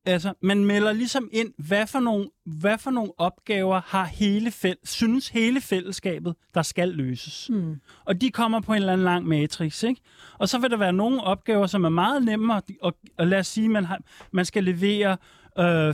Altså, 0.08 0.32
man 0.42 0.64
melder 0.64 0.92
ligesom 0.92 1.28
ind, 1.32 1.52
hvad 1.58 1.86
for 1.86 2.00
nogle, 2.00 2.28
hvad 2.44 2.78
for 2.78 2.90
nogle 2.90 3.12
opgaver 3.18 3.80
har 3.86 4.04
hele 4.04 4.50
fæl, 4.50 4.76
synes 4.84 5.28
hele 5.28 5.60
fællesskabet, 5.60 6.34
der 6.54 6.62
skal 6.62 6.88
løses. 6.88 7.46
Hmm. 7.46 7.74
Og 8.04 8.20
de 8.20 8.30
kommer 8.30 8.60
på 8.60 8.72
en 8.72 8.76
eller 8.76 8.92
anden 8.92 9.04
lang 9.04 9.26
matrix, 9.26 9.82
ikke? 9.82 10.00
Og 10.38 10.48
så 10.48 10.58
vil 10.58 10.70
der 10.70 10.76
være 10.76 10.92
nogle 10.92 11.20
opgaver, 11.20 11.66
som 11.66 11.84
er 11.84 11.88
meget 11.88 12.24
nemmere, 12.24 12.62
og, 12.82 12.96
og 13.18 13.26
lad 13.26 13.38
os 13.38 13.46
sige, 13.46 13.68
man, 13.68 13.84
har, 13.84 13.98
man 14.32 14.44
skal 14.44 14.64
levere 14.64 15.16
øh, 15.58 15.90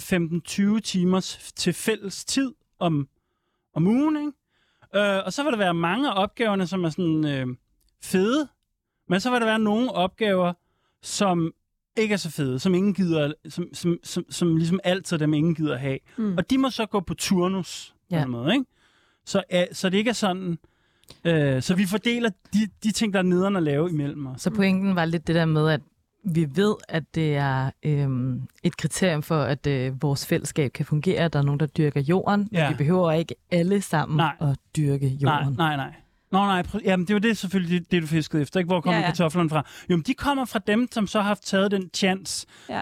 15-20 0.77 0.81
timers 0.81 1.53
til 1.57 1.73
fælles 1.73 2.25
tid 2.25 2.53
om, 2.79 3.09
om 3.75 3.87
ugen, 3.87 4.17
ikke? 4.17 4.33
Øh, 4.95 5.23
og 5.27 5.33
så 5.33 5.43
vil 5.43 5.53
der 5.53 5.59
være 5.59 5.75
mange 5.75 6.11
af 6.11 6.23
opgaverne, 6.23 6.67
som 6.67 6.85
er 6.85 6.91
sådan 6.91 7.25
øh, 7.27 7.47
fede, 8.03 8.49
men 9.09 9.21
så 9.21 9.31
vil 9.31 9.41
der 9.41 9.47
være 9.47 9.59
nogle 9.59 9.93
opgaver, 9.93 10.53
som 11.03 11.53
ikke 11.97 12.13
er 12.13 12.17
så 12.17 12.31
fede, 12.31 12.59
som 12.59 12.75
ingen 12.75 12.95
gider, 12.95 13.33
som, 13.49 13.69
som, 13.75 13.99
som, 14.03 14.25
som 14.31 14.57
ligesom 14.57 14.81
altid 14.85 15.19
dem 15.19 15.35
ingen 15.35 15.55
gider 15.55 15.77
have. 15.77 15.99
Mm. 16.17 16.37
Og 16.37 16.51
de 16.51 16.59
må 16.59 16.71
så 16.71 16.87
gå 16.87 17.01
på 17.01 17.15
turnus 17.15 17.95
på 18.11 18.17
Ja. 18.17 18.23
en 18.23 18.31
måde, 18.31 18.53
ikke? 18.53 18.65
Så, 19.25 19.43
øh, 19.53 19.63
så 19.73 19.89
det 19.91 19.99
ikke 19.99 20.09
er 20.09 20.15
sådan... 20.15 20.59
Øh, 21.25 21.63
så 21.63 21.75
vi 21.75 21.87
fordeler 21.87 22.31
de, 22.53 22.59
de 22.83 22.93
ting, 22.93 23.13
der 23.13 23.19
er 23.19 23.23
nederen 23.23 23.57
at 23.57 23.63
lave 23.63 23.91
imellem 23.91 24.27
os. 24.27 24.41
Så 24.43 24.51
pointen 24.51 24.97
var 24.97 25.05
lidt 25.05 25.27
det 25.27 25.35
der 25.35 25.45
med, 25.45 25.71
at 25.71 25.81
vi 26.25 26.47
ved, 26.55 26.75
at 26.89 27.05
det 27.15 27.37
er 27.37 27.71
øhm, 27.83 28.43
et 28.63 28.77
kriterium 28.77 29.23
for, 29.23 29.37
at 29.43 29.67
øh, 29.67 30.03
vores 30.03 30.27
fællesskab 30.27 30.73
kan 30.73 30.87
fungere. 30.87 31.29
Der 31.29 31.39
er 31.39 31.43
nogen, 31.43 31.61
der 31.61 31.67
dyrker 31.67 32.01
jorden, 32.01 32.49
Ja. 32.53 32.65
men 32.65 32.73
vi 32.73 32.77
behøver 32.85 33.13
ikke 33.13 33.35
alle 33.51 33.81
sammen 33.83 34.17
Nej. 34.17 34.37
at 34.41 34.57
dyrke 34.77 35.07
jorden. 35.09 35.53
Nej, 35.59 35.77
nej, 35.77 35.77
nej. 35.77 35.95
Nå, 36.33 36.39
nej, 36.39 36.63
pr- 36.63 36.81
jamen, 36.85 37.07
det 37.07 37.15
var 37.15 37.21
det 37.21 37.37
selvfølgelig, 37.37 37.91
det, 37.91 38.03
du 38.03 38.07
fiskede 38.07 38.43
efter. 38.43 38.61
Ikke? 38.61 38.69
Hvor 38.69 38.81
kommer 38.81 38.99
Ja, 38.99 39.05
ja, 39.05 39.11
kartoflerne 39.11 39.49
fra? 39.51 39.67
Jo, 39.91 39.97
men 39.97 40.03
de 40.07 40.15
kommer 40.15 40.45
fra 40.45 40.59
dem, 40.67 40.89
som 40.93 41.07
så 41.07 41.19
har 41.21 41.27
haft 41.29 41.43
taget 41.47 41.71
den 41.71 41.91
chance. 41.95 42.47
Ja. 42.69 42.81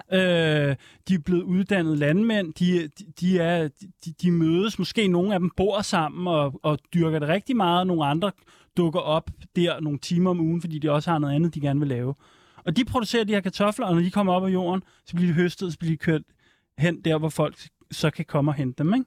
Øh, 0.70 0.76
de 1.08 1.14
er 1.14 1.18
blevet 1.18 1.42
uddannede 1.42 1.96
landmænd. 1.96 2.54
De, 2.54 2.88
de, 2.98 3.04
de, 3.20 3.38
er, 3.38 3.68
de, 4.04 4.12
de 4.22 4.30
mødes. 4.30 4.78
Måske 4.78 5.08
nogle 5.08 5.34
af 5.34 5.40
dem 5.40 5.50
bor 5.56 5.82
sammen 5.82 6.26
og, 6.26 6.60
og 6.62 6.78
dyrker 6.94 7.18
det 7.18 7.28
rigtig 7.28 7.56
meget. 7.56 7.86
Nogle 7.86 8.06
andre 8.06 8.30
dukker 8.76 9.00
op 9.00 9.30
der 9.56 9.80
nogle 9.80 9.98
timer 9.98 10.30
om 10.30 10.40
ugen, 10.40 10.60
fordi 10.60 10.78
de 10.78 10.90
også 10.90 11.10
har 11.10 11.18
noget 11.18 11.34
andet, 11.34 11.54
de 11.54 11.60
gerne 11.60 11.80
vil 11.80 11.88
lave. 11.88 12.14
Og 12.66 12.76
de 12.76 12.84
producerer 12.84 13.24
de 13.24 13.32
her 13.32 13.40
kartofler, 13.40 13.86
og 13.86 13.94
når 13.94 14.02
de 14.02 14.10
kommer 14.10 14.32
op 14.32 14.44
af 14.44 14.48
jorden, 14.48 14.82
så 15.06 15.16
bliver 15.16 15.28
de 15.28 15.34
høstet, 15.34 15.72
så 15.72 15.78
bliver 15.78 15.92
de 15.92 15.96
kørt 15.96 16.22
hen 16.78 17.00
der, 17.00 17.18
hvor 17.18 17.28
folk 17.28 17.68
så 17.90 18.10
kan 18.10 18.24
komme 18.24 18.50
og 18.50 18.54
hente 18.54 18.82
dem, 18.82 18.94
ikke? 18.94 19.06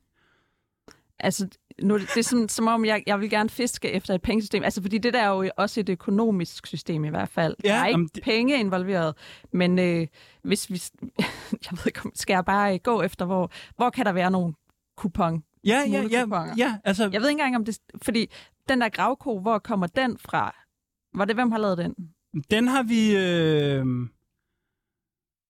Altså, 1.20 1.48
nu, 1.82 1.98
det 1.98 2.18
er 2.18 2.22
som, 2.22 2.50
som 2.50 2.68
om, 2.68 2.86
jeg, 2.86 3.04
jeg 3.08 3.20
vil 3.20 3.30
gerne 3.30 3.50
fiske 3.50 3.92
efter 3.92 4.14
et 4.14 4.22
pengesystem. 4.22 4.64
Altså, 4.64 4.82
fordi 4.82 4.98
det 4.98 5.14
der 5.14 5.22
er 5.22 5.28
jo 5.28 5.50
også 5.58 5.80
et 5.80 5.90
økonomisk 5.90 6.68
system 6.68 7.06
i 7.06 7.10
hvert 7.10 7.30
fald. 7.30 7.56
Ja, 7.64 7.70
der 7.70 7.76
er 7.76 7.86
ikke 7.86 8.10
det... 8.16 8.24
penge 8.24 8.60
involveret. 8.60 9.16
Men 9.54 9.80
øh, 9.80 10.08
hvis 10.44 10.70
vi... 10.70 10.82
Jeg 11.66 11.72
ved 11.72 11.86
ikke, 11.86 12.02
skal 12.16 12.34
jeg 12.34 12.46
bare 12.46 12.74
øh, 12.74 12.80
gå 12.84 13.02
efter, 13.02 13.26
hvor, 13.26 13.52
hvor 13.76 13.90
kan 13.90 14.06
der 14.06 14.12
være 14.12 14.32
nogle 14.32 14.54
kupon? 14.98 15.44
Ja, 15.64 15.84
ja, 15.92 16.04
ja, 16.12 16.26
ja, 16.58 16.78
altså, 16.84 17.10
Jeg 17.14 17.22
ved 17.22 17.30
ikke 17.30 17.40
engang, 17.40 17.56
om 17.56 17.66
det... 17.66 17.80
Fordi 18.02 18.32
den 18.70 18.82
der 18.82 18.90
gravko, 18.90 19.40
hvor 19.40 19.60
kommer 19.60 19.88
den 19.88 20.18
fra? 20.18 20.56
Var 21.14 21.26
det, 21.26 21.36
hvem 21.36 21.52
har 21.52 21.60
lavet 21.60 21.78
den? 21.78 21.96
Den 22.52 22.68
har 22.68 22.84
vi... 22.84 23.16
Øh, 23.16 23.86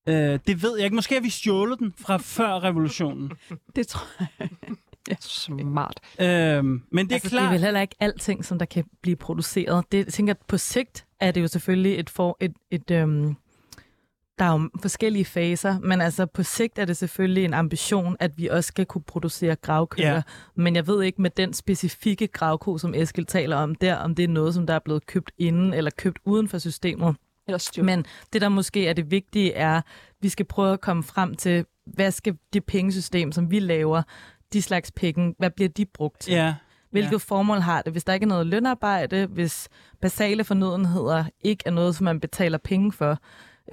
øh, 0.08 0.39
det 0.48 0.63
ved 0.63 0.78
jeg 0.78 0.86
ikke. 0.86 0.96
Måske 0.96 1.15
har 1.15 1.22
vi 1.22 1.30
stjålet 1.30 1.80
den 1.80 1.93
fra 1.98 2.17
før 2.17 2.63
revolutionen. 2.63 3.32
Det 3.76 3.88
tror 3.88 4.24
jeg. 4.39 4.50
Smart. 5.19 6.00
øh, 6.19 6.26
men 6.26 6.82
det 6.91 6.93
er 6.93 6.98
altså, 6.98 7.08
det 7.10 7.13
er 7.13 7.19
klart... 7.30 7.54
vel 7.54 7.62
heller 7.62 7.82
ikke 7.82 7.96
alting, 8.00 8.46
som 8.46 8.60
der 8.60 8.65
kan 8.65 8.86
blive 9.02 9.15
produceret. 9.15 9.91
Det, 9.91 9.98
jeg 9.98 10.08
tænker, 10.08 10.34
at 10.34 10.39
på 10.48 10.58
sigt 10.58 11.06
er 11.19 11.32
det 11.32 11.41
jo 11.41 11.48
selvfølgelig 11.48 12.00
et... 12.00 12.10
For, 12.10 12.38
et, 12.39 12.54
et 12.72 12.91
øhm, 12.91 13.36
der 14.43 14.49
er 14.49 14.60
jo 14.60 14.69
forskellige 14.82 15.25
faser, 15.25 15.79
men 15.79 16.01
altså 16.01 16.25
på 16.25 16.43
sigt 16.43 16.79
er 16.79 16.86
det 16.86 16.97
selvfølgelig 16.97 17.45
en 17.45 17.53
ambition, 17.53 18.17
at 18.19 18.38
vi 18.38 18.47
også 18.47 18.67
skal 18.67 18.86
kunne 18.86 19.03
producere 19.03 19.56
gravkøer. 19.56 20.13
Ja. 20.13 20.21
Men 20.56 20.75
jeg 20.75 20.88
ved 20.88 21.03
ikke 21.03 21.21
med 21.21 21.29
den 21.29 21.53
specifikke 21.53 22.27
gravko, 22.27 22.77
som 22.77 22.93
Eskil 22.95 23.25
taler 23.25 23.56
om 23.56 23.75
der, 23.75 23.95
om 23.95 24.15
det 24.15 24.23
er 24.23 24.27
noget, 24.27 24.53
som 24.53 24.67
der 24.67 24.73
er 24.73 24.79
blevet 24.79 25.06
købt 25.06 25.32
inden 25.38 25.73
eller 25.73 25.91
købt 25.97 26.19
uden 26.25 26.49
for 26.49 26.58
systemet. 26.58 27.15
Eller 27.47 27.58
styr. 27.58 27.84
Men 27.84 28.06
det, 28.34 28.41
der 28.41 28.49
måske 28.49 28.88
er 28.88 28.93
det 28.93 29.12
vigtige, 29.12 29.53
er, 29.53 29.77
at 29.77 29.84
vi 30.21 30.29
skal 30.29 30.45
prøve 30.45 30.73
at 30.73 30.82
komme 30.82 31.03
frem 31.03 31.36
til, 31.36 31.65
hvad 31.86 32.12
skal 32.12 32.38
det 32.53 32.65
pengesystem, 32.65 33.32
som 33.32 33.51
vi 33.51 33.60
laver, 33.60 34.01
de 34.53 34.62
slags 34.62 34.91
penge, 34.91 35.36
hvad 35.38 35.49
bliver 35.49 35.69
de 35.69 35.86
brugt 35.86 36.19
til? 36.19 36.34
Ja, 36.34 36.53
Hvilket 36.91 37.12
ja. 37.12 37.17
formål 37.17 37.60
har 37.60 37.82
det? 37.82 37.91
Hvis 37.91 38.03
der 38.03 38.13
ikke 38.13 38.23
er 38.23 38.27
noget 38.27 38.47
lønarbejde, 38.47 39.25
hvis 39.25 39.69
basale 40.01 40.43
fornødenheder 40.43 41.25
ikke 41.41 41.63
er 41.65 41.71
noget, 41.71 41.95
som 41.95 42.03
man 42.06 42.19
betaler 42.19 42.58
penge 42.58 42.91
for, 42.91 43.19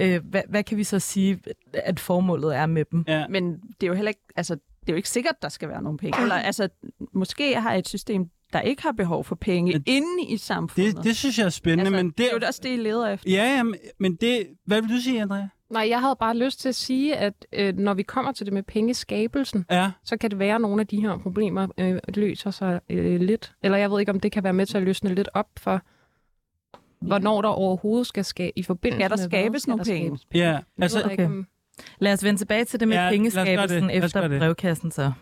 øh, 0.01 0.21
hvad, 0.25 0.43
hvad 0.49 0.63
kan 0.65 0.77
vi 0.79 0.85
så 0.85 0.99
sige, 0.99 1.39
at 1.75 2.01
formålet 2.01 2.57
er 2.57 2.67
med 2.67 2.85
dem? 2.91 3.05
ja. 3.09 3.29
Men 3.29 3.53
det 3.53 3.83
er 3.83 3.87
jo 3.87 3.95
heller 3.95 4.09
ikke, 4.09 4.21
altså, 4.37 4.55
det 4.55 4.89
er 4.89 4.93
jo 4.93 4.97
ikke 4.97 5.09
sikkert, 5.09 5.35
der 5.43 5.49
skal 5.49 5.69
være 5.69 5.83
nogle 5.83 5.99
penge. 5.99 6.23
Eller, 6.23 6.35
altså, 6.35 6.69
måske 7.13 7.61
har 7.61 7.75
et 7.75 7.89
system, 7.89 8.29
der 8.53 8.61
ikke 8.61 8.83
har 8.83 8.93
behov 8.93 9.25
for 9.25 9.35
penge 9.35 9.73
Men 9.73 9.83
inde 9.87 10.25
i 10.29 10.37
samfundet. 10.37 10.97
Det, 10.97 11.05
det 11.05 11.17
synes 11.17 11.39
jeg 11.39 11.45
er 11.45 11.49
spændende, 11.51 11.85
altså, 11.85 11.97
men 11.97 12.07
det... 12.09 12.19
det 12.19 12.27
er 12.27 12.31
jo 12.41 12.47
også 12.47 12.61
det, 12.63 12.69
I 12.69 12.77
leder 12.77 13.09
efter. 13.09 13.31
Ja, 13.31 13.57
ja, 13.57 13.63
men- 13.63 13.75
men 13.99 14.15
det... 14.17 14.47
Hvad 14.65 14.83
vil 14.83 14.91
du 14.91 15.01
sige, 15.01 15.23
Andrea? 15.23 15.47
Nej, 15.71 15.87
jeg 15.89 16.01
havde 16.01 16.17
bare 16.21 16.37
lyst 16.37 16.61
til 16.61 16.69
at 16.69 16.75
sige, 16.75 17.17
at 17.17 17.47
øh, 17.53 17.77
når 17.77 17.95
vi 17.95 18.03
kommer 18.03 18.33
til 18.33 18.47
det 18.47 18.53
med 18.55 18.63
pengeskabelsen, 18.63 19.65
Ja, 19.71 19.91
så 20.05 20.17
kan 20.17 20.31
det 20.31 20.39
være, 20.39 20.55
at 20.55 20.61
nogle 20.61 20.81
af 20.81 20.87
de 20.87 21.01
her 21.01 21.19
problemer 21.19 21.67
øh, 21.79 21.99
løser 22.09 22.51
sig 22.51 22.81
øh, 22.91 23.21
lidt. 23.21 23.53
Eller 23.63 23.79
jeg 23.79 23.91
ved 23.91 24.01
ikke, 24.01 24.13
om 24.13 24.21
det 24.21 24.33
kan 24.33 24.45
være 24.45 24.53
med 24.53 24.67
til 24.67 24.77
at 24.77 24.83
løsne 24.83 25.15
lidt 25.15 25.29
op 25.35 25.49
for, 25.59 25.83
hvornår 27.07 27.43
der 27.43 27.49
overhovedet 27.49 28.07
skal 28.07 28.25
ske 28.25 28.53
i 28.57 28.63
forbindelse 28.63 28.99
Skal 29.07 29.11
der 29.11 29.17
med 29.17 29.29
skabes 29.31 29.69
nogle 29.69 29.85
penge? 29.85 30.19
ja. 30.35 30.59
Altså, 30.83 31.03
okay. 31.05 31.29
Lad 31.99 32.13
os 32.13 32.25
vende 32.25 32.41
tilbage 32.41 32.65
til 32.65 32.81
det 32.81 32.89
med 32.89 32.97
Ja, 32.97 33.05
det. 33.05 33.11
pengeskabelsen 33.13 33.85
os 33.85 33.91
efter 34.05 34.29
det. 34.29 34.41
brevkassen 34.41 34.91
så. 34.91 35.13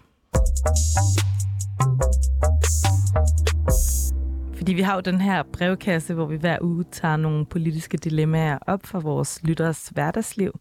Fordi 4.54 4.72
vi 4.72 4.80
har 4.82 4.94
jo 4.94 5.00
den 5.00 5.20
her 5.20 5.42
brevkasse, 5.52 6.14
hvor 6.14 6.26
vi 6.26 6.36
hver 6.36 6.58
uge 6.60 6.84
tager 6.92 7.16
nogle 7.16 7.46
politiske 7.46 7.96
dilemmaer 7.98 8.58
op 8.66 8.86
for 8.86 9.00
vores 9.00 9.40
lytteres 9.42 9.88
hverdagsliv. 9.88 10.60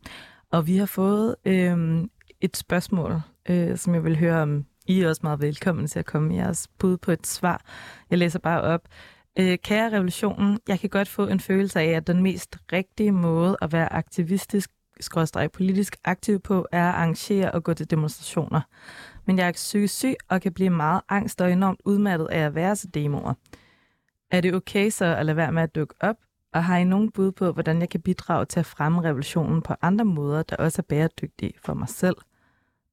Og 0.51 0.67
vi 0.67 0.77
har 0.77 0.85
fået 0.85 1.35
øhm, 1.45 2.09
et 2.41 2.57
spørgsmål, 2.57 3.21
øh, 3.49 3.77
som 3.77 3.93
jeg 3.93 4.03
vil 4.03 4.17
høre 4.19 4.41
om. 4.41 4.65
I 4.87 5.01
er 5.01 5.09
også 5.09 5.21
meget 5.23 5.41
velkommen 5.41 5.87
til 5.87 5.99
at 5.99 6.05
komme 6.05 6.27
med 6.27 6.35
jeres 6.35 6.67
bud 6.79 6.97
på 6.97 7.11
et 7.11 7.27
svar. 7.27 7.61
Jeg 8.09 8.17
læser 8.17 8.39
bare 8.39 8.61
op. 8.61 8.81
Øh, 9.39 9.57
kære 9.57 9.91
revolutionen, 9.91 10.59
jeg 10.67 10.79
kan 10.79 10.89
godt 10.89 11.07
få 11.07 11.27
en 11.27 11.39
følelse 11.39 11.79
af, 11.79 11.89
at 11.89 12.07
den 12.07 12.23
mest 12.23 12.57
rigtige 12.73 13.11
måde 13.11 13.57
at 13.61 13.71
være 13.71 13.93
aktivistisk 13.93 14.69
skråstreg 14.99 15.51
politisk 15.51 15.97
aktiv 16.03 16.39
på, 16.39 16.67
er 16.71 16.89
at 16.89 16.95
arrangere 16.95 17.51
og 17.51 17.63
gå 17.63 17.73
til 17.73 17.91
demonstrationer. 17.91 18.61
Men 19.25 19.37
jeg 19.37 19.47
er 19.47 19.51
psykisk 19.51 19.97
syg 19.97 20.15
og 20.29 20.41
kan 20.41 20.53
blive 20.53 20.69
meget 20.69 21.01
angst 21.09 21.41
og 21.41 21.51
enormt 21.51 21.81
udmattet 21.85 22.27
af 22.27 22.39
at 22.39 22.55
være 22.55 22.75
til 22.75 22.93
demoer. 22.93 23.33
Er 24.31 24.41
det 24.41 24.53
okay 24.53 24.89
så 24.89 25.05
at 25.05 25.25
lade 25.25 25.37
være 25.37 25.51
med 25.51 25.63
at 25.63 25.75
dukke 25.75 25.95
op? 25.99 26.15
Og 26.53 26.63
har 26.63 26.77
I 26.77 26.83
nogen 26.83 27.11
bud 27.11 27.31
på, 27.31 27.51
hvordan 27.51 27.79
jeg 27.79 27.89
kan 27.89 28.01
bidrage 28.01 28.45
til 28.45 28.59
at 28.59 28.65
fremme 28.65 29.03
revolutionen 29.03 29.61
på 29.61 29.73
andre 29.81 30.05
måder, 30.05 30.43
der 30.43 30.55
også 30.55 30.81
er 30.81 30.87
bæredygtige 30.89 31.53
for 31.65 31.73
mig 31.73 31.89
selv? 31.89 32.15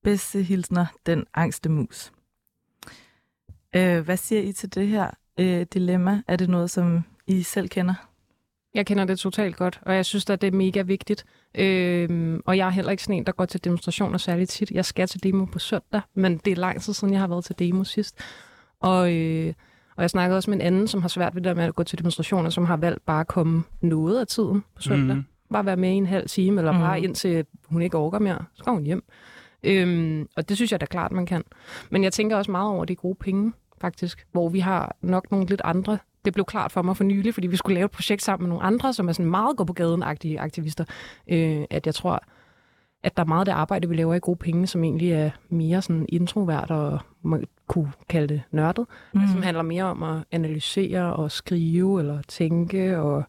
Bedste 0.03 0.43
hilsner, 0.43 0.87
den 1.07 1.25
angste 1.35 1.69
mus. 1.69 2.13
Øh, 3.77 4.01
hvad 4.01 4.17
siger 4.17 4.43
I 4.43 4.53
til 4.53 4.75
det 4.75 4.89
her 4.89 5.11
øh, 5.41 5.67
dilemma? 5.75 6.23
Er 6.29 6.37
det 6.37 6.49
noget, 6.49 6.71
som 6.71 7.05
I 7.27 7.43
selv 7.43 7.69
kender? 7.69 7.95
Jeg 8.75 8.87
kender 8.87 9.05
det 9.05 9.19
totalt 9.19 9.57
godt, 9.57 9.81
og 9.83 9.95
jeg 9.95 10.05
synes, 10.05 10.31
at 10.31 10.41
det 10.41 10.47
er 10.47 10.53
mega 10.57 10.83
vigtigt. 10.83 11.25
Øhm, 11.55 12.41
og 12.47 12.57
jeg 12.57 12.67
er 12.67 12.71
heller 12.71 12.91
ikke 12.91 13.03
sådan 13.03 13.15
en, 13.17 13.25
der 13.27 13.33
går 13.33 13.45
til 13.45 13.65
demonstrationer 13.65 14.19
særligt 14.19 14.51
tit. 14.51 14.71
Jeg 14.71 14.85
skal 14.85 15.09
til 15.09 15.23
demo 15.23 15.45
på 15.45 15.59
søndag, 15.59 16.01
men 16.15 16.39
det 16.45 16.51
er 16.53 16.57
lang 16.57 16.83
tid 16.83 16.93
siden, 16.93 17.13
jeg 17.15 17.21
har 17.21 17.27
været 17.29 17.45
til 17.45 17.59
demo 17.59 17.85
sidst. 17.85 18.19
Og, 18.81 19.13
øh, 19.15 19.55
og 19.97 20.03
jeg 20.03 20.11
snakkede 20.11 20.37
også 20.37 20.51
med 20.51 20.59
en 20.59 20.67
anden, 20.67 20.89
som 20.89 21.01
har 21.03 21.09
svært 21.09 21.35
ved 21.35 21.43
det 21.43 21.49
der 21.49 21.55
med 21.55 21.65
at 21.65 21.75
gå 21.75 21.83
til 21.83 21.99
demonstrationer, 21.99 22.51
som 22.51 22.65
har 22.65 22.77
valgt 22.77 23.07
bare 23.07 23.21
at 23.21 23.27
komme 23.27 23.63
noget 23.81 24.21
af 24.21 24.27
tiden 24.27 24.65
på 24.77 24.83
søndag. 24.83 25.17
Mhm. 25.17 25.25
Bare 25.53 25.67
være 25.67 25.77
med 25.77 25.89
i 25.91 25.93
en 25.93 26.07
halv 26.07 26.29
time, 26.29 26.61
eller 26.61 26.73
Mhm. 26.73 26.81
bare 26.81 27.01
indtil 27.01 27.45
hun 27.67 27.83
ikke 27.83 27.97
orker 27.99 28.19
mere. 28.19 28.45
Så 28.55 28.65
går 28.65 28.73
hun 28.73 28.85
hjem. 28.85 29.05
Øhm, 29.63 30.29
og 30.37 30.49
det 30.49 30.57
synes 30.57 30.73
jeg 30.73 30.81
da 30.81 30.87
klart, 30.87 31.13
man 31.13 31.27
kan. 31.27 31.43
Men 31.91 32.05
jeg 32.05 32.13
tænker 32.13 32.37
også 32.37 32.51
meget 32.51 32.71
over 32.71 32.85
de 32.85 32.97
gode 32.97 33.15
penge, 33.15 33.53
faktisk. 33.85 34.27
Hvor 34.33 34.49
vi 34.49 34.61
har 34.61 34.97
nok 35.03 35.31
nogle 35.31 35.47
lidt 35.47 35.61
andre. 35.65 35.99
Det 36.25 36.33
blev 36.33 36.45
klart 36.45 36.73
for 36.73 36.83
mig 36.83 36.97
for 36.97 37.05
nylig, 37.05 37.35
fordi 37.35 37.47
vi 37.47 37.57
skulle 37.57 37.75
lave 37.75 37.85
et 37.85 37.91
projekt 37.91 38.23
sammen 38.23 38.43
med 38.45 38.49
nogle 38.49 38.65
andre, 38.65 38.93
som 38.93 39.09
er 39.09 39.13
sådan 39.13 39.31
meget 39.31 39.57
gå 39.57 39.65
på 39.65 39.73
gaden-agtige 39.81 40.41
aktivister. 40.41 40.85
Øh, 41.29 41.65
at 41.71 41.87
jeg 41.87 41.95
tror, 41.95 42.23
at 43.03 43.17
der 43.17 43.23
er 43.23 43.27
meget 43.27 43.41
af 43.41 43.45
det 43.45 43.53
arbejde, 43.53 43.89
vi 43.89 43.95
laver 43.97 44.15
i 44.15 44.19
gode 44.23 44.37
penge, 44.37 44.67
som 44.67 44.85
egentlig 44.85 45.13
er 45.13 45.31
mere 45.49 45.83
sådan 45.83 46.07
introvert 46.09 46.71
og 46.71 46.99
man 47.23 47.45
kunne 47.67 47.93
kalde 48.09 48.29
det 48.35 48.43
nørdet. 48.51 48.87
Mm. 49.15 49.21
Mhm. 49.21 49.29
Som 49.33 49.43
handler 49.43 49.63
mere 49.63 49.85
om 49.85 50.03
at 50.03 50.25
analysere 50.33 51.17
og 51.17 51.31
skrive 51.31 52.01
eller 52.01 52.23
tænke 52.29 52.99
og 52.99 53.25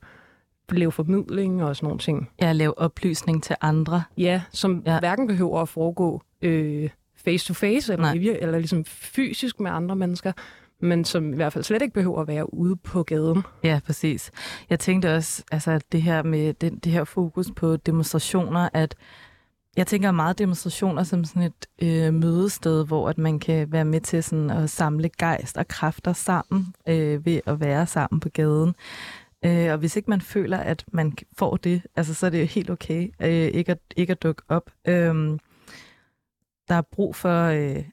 lave 0.71 0.91
formidling 0.91 1.63
og 1.63 1.75
sådan 1.75 1.87
nogle 1.87 1.99
ting. 1.99 2.29
Jeg 2.39 2.55
lave 2.55 2.77
oplysning 2.79 3.43
til 3.43 3.55
andre. 3.61 4.03
Ja, 4.17 4.41
som 4.51 4.83
Ja. 4.85 4.93
ja. 4.93 4.99
hverken 4.99 5.27
behøver 5.27 5.61
at 5.61 5.69
foregå 5.69 6.21
øh, 6.41 6.89
face 7.25 7.47
to 7.47 7.53
face 7.53 7.93
eller, 7.93 8.13
Nej. 8.13 8.37
eller 8.41 8.57
ligesom 8.57 8.85
fysisk 8.85 9.59
med 9.59 9.71
andre 9.71 9.95
mennesker, 9.95 10.31
men 10.79 11.05
som 11.05 11.33
i 11.33 11.35
hvert 11.35 11.53
fald 11.53 11.63
slet 11.63 11.81
ikke 11.81 11.93
behøver 11.93 12.21
at 12.21 12.27
være 12.27 12.53
ude 12.53 12.75
på 12.75 13.03
gaden. 13.03 13.43
Ja, 13.63 13.79
præcis. 13.85 14.31
Jeg 14.69 14.79
tænkte 14.79 15.15
også, 15.15 15.43
altså 15.51 15.71
at 15.71 15.83
det 15.91 16.01
her 16.01 16.23
med 16.23 16.53
den, 16.53 16.77
det 16.77 16.91
her 16.91 17.03
fokus 17.03 17.51
på 17.55 17.75
demonstrationer, 17.75 18.69
at 18.73 18.95
jeg 19.77 19.87
tænker 19.87 20.11
meget 20.11 20.39
demonstrationer 20.39 21.03
som 21.03 21.25
sådan 21.25 21.41
et 21.41 21.87
øh, 21.87 22.13
mødested, 22.13 22.85
hvor 22.85 23.09
at 23.09 23.17
man 23.17 23.39
kan 23.39 23.71
være 23.71 23.85
med 23.85 24.01
til 24.01 24.23
sådan 24.23 24.49
at 24.49 24.69
samle 24.69 25.09
gejst 25.17 25.57
og 25.57 25.67
kræfter 25.67 26.13
sammen 26.13 26.73
øh, 26.87 27.25
ved 27.25 27.41
at 27.45 27.59
være 27.59 27.87
sammen 27.87 28.19
på 28.19 28.29
gaden. 28.29 28.75
Øh, 29.45 29.71
og 29.71 29.77
hvis 29.77 29.95
ikke 29.95 30.09
man 30.09 30.21
føler, 30.21 30.57
at 30.57 30.85
man 30.91 31.13
får 31.37 31.57
det, 31.57 31.81
altså, 31.95 32.13
så 32.13 32.25
er 32.25 32.29
det 32.29 32.41
jo 32.41 32.45
helt 32.45 32.69
okay 32.69 33.09
øh, 33.21 33.29
ikke, 33.29 33.71
at, 33.71 33.79
ikke 33.95 34.11
at 34.11 34.23
dukke 34.23 34.41
op. 34.49 34.71
Øh, 34.87 35.37
der 36.67 36.75
er 36.75 36.81
brug 36.81 37.15
for 37.15 37.43
øh, 37.45 37.83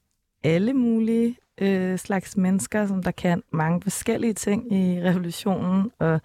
alle 0.44 0.72
mulige 0.72 1.36
øh, 1.60 1.98
slags 1.98 2.36
mennesker, 2.36 2.86
som 2.86 3.02
der 3.02 3.10
kan 3.10 3.42
mange 3.52 3.82
forskellige 3.82 4.32
ting 4.32 4.72
i 4.72 5.00
revolutionen, 5.08 5.90
og 5.98 6.20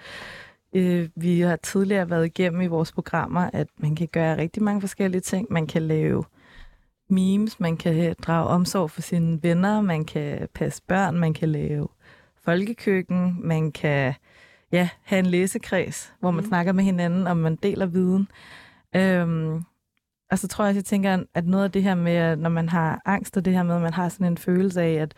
øh, 0.73 1.09
vi 1.15 1.39
har 1.39 1.55
tidligere 1.55 2.09
været 2.09 2.25
igennem 2.25 2.61
i 2.61 2.67
vores 2.67 2.91
programmer, 2.91 3.49
at 3.53 3.67
man 3.77 3.95
kan 3.95 4.07
gøre 4.07 4.37
rigtig 4.37 4.63
mange 4.63 4.81
forskellige 4.81 5.21
ting. 5.21 5.47
Man 5.49 5.67
kan 5.67 5.81
lave 5.81 6.23
memes, 7.09 7.59
man 7.59 7.77
kan 7.77 8.15
drage 8.21 8.47
omsorg 8.47 8.91
for 8.91 9.01
sine 9.01 9.43
venner, 9.43 9.81
man 9.81 10.05
kan 10.05 10.47
passe 10.53 10.81
børn, 10.87 11.17
man 11.17 11.33
kan 11.33 11.49
lave 11.49 11.87
folkekøkken, 12.43 13.39
man 13.43 13.71
kan 13.71 14.13
ja, 14.71 14.89
have 15.03 15.19
en 15.19 15.25
læsekreds, 15.25 16.13
hvor 16.19 16.31
man 16.31 16.43
mm. 16.43 16.47
snakker 16.47 16.71
med 16.71 16.83
hinanden, 16.83 17.27
og 17.27 17.37
man 17.37 17.55
deler 17.55 17.85
viden. 17.85 18.27
Øhm, 18.95 19.63
og 20.31 20.39
så 20.39 20.47
tror 20.47 20.65
jeg 20.65 20.69
også, 20.69 20.77
jeg 20.77 20.85
tænker, 20.85 21.23
at 21.33 21.45
noget 21.45 21.63
af 21.63 21.71
det 21.71 21.83
her 21.83 21.95
med, 21.95 22.35
når 22.35 22.49
man 22.49 22.69
har 22.69 23.01
angst, 23.05 23.37
og 23.37 23.45
det 23.45 23.53
her 23.53 23.63
med, 23.63 23.75
at 23.75 23.81
man 23.81 23.93
har 23.93 24.09
sådan 24.09 24.27
en 24.27 24.37
følelse 24.37 24.81
af, 24.81 24.93
at 24.93 25.13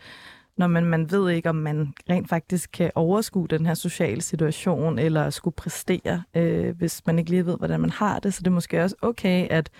når 0.56 0.66
man, 0.66 0.84
man 0.84 1.10
ved 1.10 1.30
ikke, 1.30 1.48
om 1.48 1.56
man 1.56 1.94
rent 2.10 2.28
faktisk 2.28 2.70
kan 2.72 2.90
overskue 2.94 3.48
den 3.48 3.66
her 3.66 3.74
sociale 3.74 4.20
situation, 4.20 4.98
eller 4.98 5.30
skulle 5.30 5.54
præstere, 5.54 6.22
øh, 6.36 6.76
hvis 6.76 7.06
man 7.06 7.18
ikke 7.18 7.30
lige 7.30 7.46
ved, 7.46 7.56
hvordan 7.58 7.80
man 7.80 7.90
har 7.90 8.18
det. 8.18 8.34
Så 8.34 8.40
det 8.40 8.46
er 8.46 8.50
måske 8.50 8.82
også 8.82 8.96
okay, 9.02 9.46
at 9.50 9.70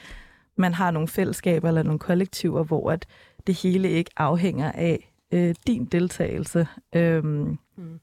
man 0.56 0.74
har 0.74 0.90
nogle 0.90 1.08
fællesskaber 1.08 1.68
eller 1.68 1.82
nogle 1.82 1.98
kollektiver, 1.98 2.64
hvor 2.64 2.90
at 2.90 3.06
det 3.46 3.54
hele 3.54 3.90
ikke 3.90 4.10
afhænger 4.16 4.72
af 4.72 5.12
øh, 5.32 5.54
din 5.66 5.84
deltagelse. 5.84 6.66
Øhm, 6.94 7.58
mm. 7.76 8.00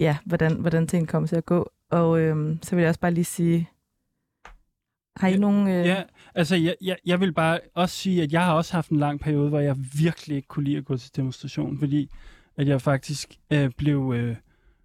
Ja, 0.00 0.16
hvordan, 0.24 0.52
hvordan 0.52 0.86
tingene 0.86 1.06
kommer 1.06 1.26
til 1.26 1.36
at 1.36 1.46
gå. 1.46 1.70
Og 1.90 2.20
øhm, 2.20 2.58
så 2.62 2.74
vil 2.74 2.82
jeg 2.82 2.88
også 2.88 3.00
bare 3.00 3.14
lige 3.14 3.24
sige, 3.24 3.70
har 5.16 5.28
I 5.28 5.30
ja, 5.30 5.38
nogen... 5.38 5.68
Øh... 5.68 5.86
Ja, 5.86 6.02
altså 6.34 6.56
jeg, 6.56 6.74
jeg, 6.80 6.96
jeg 7.06 7.20
vil 7.20 7.32
bare 7.32 7.60
også 7.74 7.96
sige, 7.96 8.22
at 8.22 8.32
jeg 8.32 8.44
har 8.44 8.52
også 8.52 8.72
haft 8.72 8.90
en 8.90 8.96
lang 8.96 9.20
periode, 9.20 9.48
hvor 9.48 9.60
jeg 9.60 9.76
virkelig 9.98 10.36
ikke 10.36 10.48
kunne 10.48 10.64
lide 10.64 10.76
at 10.76 10.84
gå 10.84 10.96
til 10.96 11.16
demonstration, 11.16 11.78
fordi 11.78 12.10
at 12.56 12.68
jeg 12.68 12.82
faktisk 12.82 13.34
øh, 13.50 13.70
blev 13.76 14.12
øh, 14.16 14.36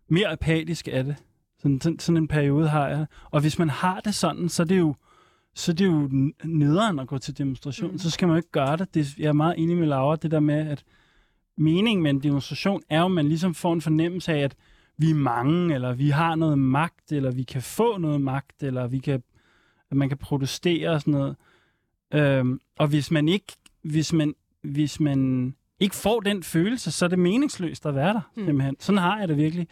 mere 0.09 0.27
apatisk 0.27 0.87
af 0.91 1.03
det. 1.03 1.15
Sådan, 1.59 1.81
sådan, 1.81 1.99
sådan 1.99 2.17
en 2.17 2.27
periode 2.27 2.69
har 2.69 2.87
jeg. 2.87 3.05
Og 3.31 3.41
hvis 3.41 3.59
man 3.59 3.69
har 3.69 3.99
det 3.99 4.15
sådan, 4.15 4.49
så 4.49 4.63
er 4.63 4.67
det 4.67 4.77
jo, 4.77 4.95
så 5.55 5.71
er 5.71 5.75
det 5.75 5.85
jo 5.85 6.09
nederen 6.43 6.99
at 6.99 7.07
gå 7.07 7.17
til 7.17 7.37
demonstration. 7.37 7.91
Mm. 7.91 7.97
Så 7.97 8.09
skal 8.09 8.27
man 8.27 8.35
jo 8.35 8.37
ikke 8.37 8.51
gøre 8.51 8.77
det. 8.77 8.93
det. 8.93 9.17
Jeg 9.17 9.27
er 9.27 9.33
meget 9.33 9.55
enig 9.57 9.77
med 9.77 9.87
Laura, 9.87 10.15
det 10.15 10.31
der 10.31 10.39
med, 10.39 10.67
at 10.67 10.83
meningen 11.57 12.03
med 12.03 12.11
en 12.11 12.23
demonstration 12.23 12.81
er 12.89 12.99
jo, 12.99 13.05
at 13.05 13.11
man 13.11 13.27
ligesom 13.27 13.53
får 13.53 13.73
en 13.73 13.81
fornemmelse 13.81 14.33
af, 14.33 14.39
at 14.39 14.55
vi 14.97 15.09
er 15.09 15.15
mange, 15.15 15.73
eller 15.75 15.93
vi 15.93 16.09
har 16.09 16.35
noget 16.35 16.59
magt, 16.59 17.11
eller 17.11 17.31
vi 17.31 17.43
kan 17.43 17.61
få 17.61 17.97
noget 17.97 18.21
magt, 18.21 18.63
eller 18.63 18.87
vi 18.87 18.99
kan 18.99 19.23
at 19.91 19.97
man 19.97 20.09
kan 20.09 20.17
protestere 20.17 20.89
og 20.89 21.01
sådan 21.01 21.13
noget. 21.13 21.35
Øhm, 22.13 22.59
og 22.79 22.87
hvis 22.87 23.11
man 23.11 23.27
ikke, 23.27 23.53
hvis 23.81 24.13
man, 24.13 24.33
hvis 24.63 24.99
man 24.99 25.53
ikke 25.79 25.95
får 25.95 26.19
den 26.19 26.43
følelse, 26.43 26.91
så 26.91 27.05
er 27.05 27.09
det 27.09 27.19
meningsløst 27.19 27.85
at 27.85 27.95
være 27.95 28.13
der, 28.13 28.21
mm. 28.35 28.45
simpelthen. 28.45 28.75
Sådan 28.79 28.99
har 28.99 29.19
jeg 29.19 29.27
det 29.27 29.37
virkelig. 29.37 29.67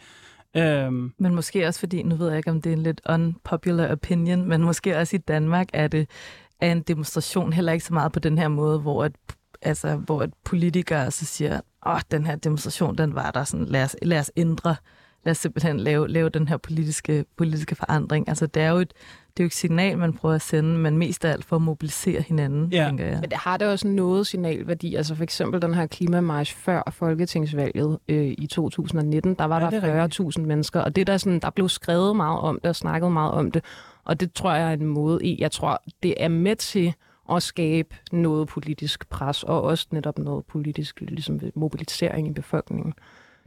Øhm, 0.56 1.12
men 1.18 1.34
måske 1.34 1.66
også 1.66 1.80
fordi, 1.80 2.02
nu 2.02 2.16
ved 2.16 2.28
jeg 2.28 2.36
ikke, 2.36 2.50
om 2.50 2.62
det 2.62 2.72
er 2.72 2.76
en 2.76 2.82
lidt 2.82 3.00
unpopular 3.08 3.92
opinion, 3.92 4.48
men 4.48 4.62
måske 4.62 4.96
også 4.96 5.16
i 5.16 5.18
Danmark 5.18 5.68
er 5.72 5.88
det 5.88 6.08
er 6.60 6.72
en 6.72 6.82
demonstration 6.82 7.52
heller 7.52 7.72
ikke 7.72 7.84
så 7.84 7.94
meget 7.94 8.12
på 8.12 8.18
den 8.18 8.38
her 8.38 8.48
måde, 8.48 8.78
hvor 8.78 9.04
at, 9.04 9.12
altså, 9.62 9.96
hvor 9.96 10.22
at 10.22 10.30
politikere 10.44 11.10
så 11.10 11.24
siger, 11.24 11.60
åh, 11.86 12.00
den 12.10 12.26
her 12.26 12.36
demonstration, 12.36 12.98
den 12.98 13.14
var 13.14 13.30
der, 13.30 13.44
sådan, 13.44 13.66
lad 13.66 13.84
os, 13.84 13.96
lad 14.02 14.18
os 14.18 14.30
ændre 14.36 14.76
lad 15.24 15.30
os 15.30 15.38
simpelthen 15.38 15.80
lave, 15.80 16.08
lave 16.08 16.28
den 16.28 16.48
her 16.48 16.56
politiske, 16.56 17.24
politiske 17.36 17.74
forandring. 17.74 18.28
Altså, 18.28 18.46
det 18.46 18.62
er 18.62 18.70
jo 18.70 18.76
et, 18.76 18.92
det 19.38 19.42
er 19.42 19.44
jo 19.44 19.46
et 19.46 19.52
signal, 19.52 19.98
man 19.98 20.12
prøver 20.12 20.34
at 20.34 20.42
sende, 20.42 20.78
men 20.78 20.98
mest 20.98 21.24
af 21.24 21.32
alt 21.32 21.44
for 21.44 21.56
at 21.56 21.62
mobilisere 21.62 22.20
hinanden, 22.20 22.72
ja. 22.72 22.86
tænker 22.86 23.06
jeg. 23.06 23.18
Men 23.20 23.30
det 23.30 23.38
har 23.38 23.56
det 23.56 23.68
også 23.68 23.88
noget 23.88 24.26
signalværdi. 24.26 24.94
Altså 24.94 25.14
for 25.14 25.22
eksempel 25.22 25.62
den 25.62 25.74
her 25.74 25.86
klimamarsch 25.86 26.56
før 26.56 26.82
Folketingsvalget 26.90 27.98
øh, 28.08 28.34
i 28.38 28.46
2019, 28.46 29.34
der 29.34 29.44
var 29.44 29.60
ja, 29.60 29.80
der 29.80 30.08
40.000 30.38 30.40
mennesker, 30.40 30.80
og 30.80 30.96
det 30.96 31.06
der, 31.06 31.16
sådan, 31.16 31.38
der 31.40 31.50
blev 31.50 31.68
skrevet 31.68 32.16
meget 32.16 32.40
om 32.40 32.58
det 32.62 32.68
og 32.68 32.76
snakket 32.76 33.12
meget 33.12 33.32
om 33.32 33.50
det, 33.50 33.64
og 34.04 34.20
det 34.20 34.32
tror 34.32 34.54
jeg 34.54 34.68
er 34.68 34.72
en 34.72 34.86
måde 34.86 35.24
i, 35.24 35.40
jeg 35.40 35.50
tror, 35.50 35.82
det 36.02 36.14
er 36.16 36.28
med 36.28 36.56
til 36.56 36.94
at 37.32 37.42
skabe 37.42 37.96
noget 38.12 38.48
politisk 38.48 39.08
pres, 39.08 39.42
og 39.42 39.62
også 39.62 39.86
netop 39.90 40.18
noget 40.18 40.44
politisk 40.44 41.00
ligesom, 41.00 41.40
mobilisering 41.54 42.28
i 42.28 42.32
befolkningen 42.32 42.94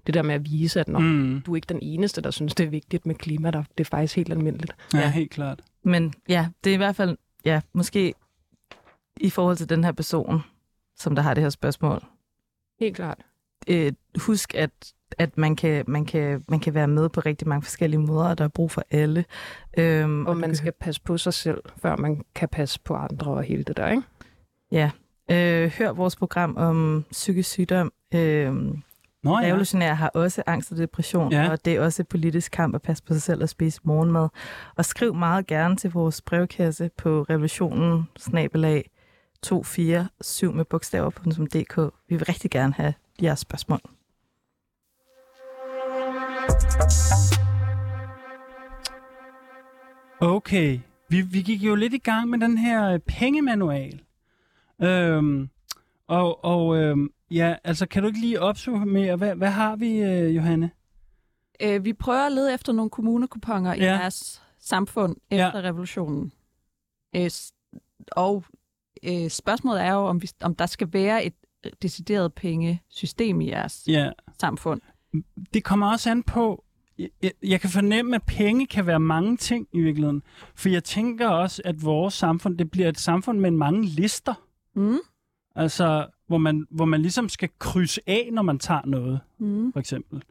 det 0.08 0.14
der 0.14 0.22
med 0.22 0.36
at 0.36 0.46
vise, 0.46 0.80
at 0.80 0.88
når 0.88 1.00
mm. 1.00 1.42
du 1.46 1.52
er 1.52 1.56
ikke 1.56 1.70
den 1.70 1.80
eneste, 1.82 2.22
der 2.22 2.32
synes, 2.32 2.56
det 2.56 2.66
er 2.66 2.70
vigtigt 2.70 3.06
med 3.06 3.16
klima, 3.16 3.52
der, 3.52 3.64
det 3.78 3.84
er 3.84 3.90
faktisk 3.90 4.16
helt 4.16 4.32
almindeligt. 4.32 4.76
Ja, 4.94 5.00
ja, 5.00 5.10
helt 5.10 5.32
klart. 5.32 5.62
Men 5.84 6.14
ja, 6.30 6.48
det 6.64 6.70
er 6.70 6.74
i 6.74 6.78
hvert 6.78 6.96
fald, 6.96 7.18
ja, 7.46 7.62
måske 7.74 8.14
i 9.20 9.30
forhold 9.30 9.58
til 9.58 9.70
den 9.70 9.84
her 9.84 9.92
person, 9.92 10.42
som 10.98 11.16
der 11.16 11.22
har 11.22 11.34
det 11.34 11.44
her 11.44 11.50
spørgsmål. 11.50 12.04
Helt 12.80 12.96
klart. 12.96 13.18
Øh, 13.68 13.94
husk, 14.16 14.56
at 14.56 14.72
at 15.18 15.38
man 15.38 15.56
kan, 15.56 15.84
man, 15.88 16.06
kan, 16.06 16.44
man 16.50 16.60
kan 16.60 16.74
være 16.74 16.88
med 16.88 17.10
på 17.10 17.20
rigtig 17.20 17.48
mange 17.48 17.64
forskellige 17.64 18.00
måder, 18.00 18.30
og 18.30 18.38
der 18.38 18.44
er 18.44 18.50
brug 18.50 18.72
for 18.72 18.84
alle. 18.92 19.26
Øhm, 19.78 20.26
og 20.26 20.38
man 20.38 20.56
skal 20.56 20.72
passe 20.72 21.02
på 21.02 21.18
sig 21.18 21.34
selv, 21.34 21.62
før 21.78 21.96
man 21.96 22.22
kan 22.36 22.50
passe 22.50 22.80
på 22.84 22.96
andre 22.96 23.32
og 23.32 23.44
hele 23.44 23.64
det 23.64 23.78
der, 23.78 23.90
ikke? 23.90 24.04
Ja. 24.72 24.92
Øh, 25.32 25.72
hør 25.78 25.92
vores 25.92 26.16
program 26.16 26.58
om 26.58 27.06
psykisk 27.12 27.50
sygdom. 27.50 27.92
Øh, 28.14 28.54
Nå, 29.24 29.40
ja. 29.40 29.46
Revolutionære 29.48 29.96
har 29.96 30.10
også 30.10 30.44
angst 30.46 30.72
og 30.72 30.78
depression, 30.78 31.32
ja. 31.32 31.52
og 31.52 31.66
det 31.66 31.76
er 31.76 31.82
også 31.82 32.02
et 32.02 32.08
politisk 32.08 32.52
kamp 32.52 32.76
at 32.76 32.82
passe 32.82 33.04
på 33.04 33.14
sig 33.14 33.22
selv 33.22 33.44
og 33.44 33.50
spise 33.50 33.82
morgenmad. 33.84 34.30
Og 34.76 34.86
skriv 34.86 35.16
meget 35.16 35.48
gerne 35.48 35.76
til 35.76 35.92
vores 35.92 36.22
brevkasse 36.22 36.90
på 36.98 37.26
revolutionen 37.30 38.10
snabelag 38.18 38.90
247 39.44 40.54
med 40.54 40.66
bogstaver.dk. 40.66 41.94
Vi 42.10 42.16
vil 42.16 42.26
rigtig 42.26 42.52
gerne 42.52 42.74
have 42.74 42.94
jeres 43.22 43.40
spørgsmål. 43.40 43.80
Okay, 50.20 50.80
vi, 51.10 51.22
vi 51.22 51.42
gik 51.42 51.62
jo 51.62 51.76
lidt 51.76 51.94
i 51.94 51.98
gang 51.98 52.30
med 52.30 52.40
den 52.40 52.58
her 52.58 52.98
pengemanual. 52.98 54.02
Øhm, 54.82 55.50
og 56.08 56.46
og 56.46 56.78
øhm, 56.78 57.10
Ja, 57.32 57.56
altså 57.64 57.86
kan 57.86 58.04
du 58.04 58.08
ikke 58.08 58.22
lige 58.22 58.42
opsummere, 58.42 59.16
hvad, 59.16 59.36
hvad 59.36 59.50
har 59.50 59.76
vi, 59.76 59.98
øh, 59.98 60.36
Johanne? 60.36 60.72
Øh, 61.62 61.86
vi 61.86 61.94
prøver 61.94 62.26
at 62.26 62.32
lede 62.32 62.54
efter 62.54 62.74
nogle 62.74 62.90
kommunekuponger 62.90 63.76
ja. 63.76 63.96
i 63.96 63.98
deres 63.98 64.42
samfund 64.60 65.16
efter 65.32 65.60
ja. 65.60 65.64
revolutionen. 65.70 66.34
Øh, 67.16 67.30
og 68.12 68.44
øh, 69.04 69.30
spørgsmålet 69.30 69.82
er 69.82 69.94
jo, 69.94 70.00
om, 70.00 70.22
vi, 70.22 70.30
om 70.42 70.56
der 70.56 70.66
skal 70.66 70.94
være 70.94 71.26
et 71.26 71.34
decideret 71.82 72.34
pengesystem 72.34 73.42
i 73.42 73.50
jeres 73.50 73.84
ja. 73.88 74.12
samfund. 74.40 74.82
Det 75.54 75.64
kommer 75.64 75.92
også 75.92 76.12
an 76.12 76.24
på, 76.24 76.64
jeg, 76.98 77.32
jeg 77.44 77.62
kan 77.62 77.70
fornemme, 77.70 78.16
at 78.16 78.24
penge 78.24 78.68
kan 78.68 78.86
være 78.86 79.00
mange 79.00 79.38
ting 79.38 79.68
i 79.74 79.80
virkeligheden. 79.80 80.24
For 80.56 80.70
jeg 80.70 80.84
tænker 80.84 81.28
også, 81.28 81.62
at 81.66 81.84
vores 81.84 82.14
samfund, 82.14 82.58
det 82.58 82.72
bliver 82.72 82.90
et 82.90 83.00
samfund 83.00 83.40
med 83.40 83.52
mange 83.52 83.86
lister. 83.86 84.34
Mm. 84.76 84.98
Altså, 85.56 86.08
hvor 86.28 86.38
man, 86.38 86.66
hvor 86.70 86.86
man 86.86 87.02
ligesom 87.02 87.30
skal 87.30 87.50
krydse 87.60 88.02
af, 88.08 88.30
når 88.32 88.42
man 88.42 88.60
tager 88.60 88.82
noget, 88.86 89.20
mm. 89.38 89.74
for 89.74 89.80
eksempel. 89.80 90.24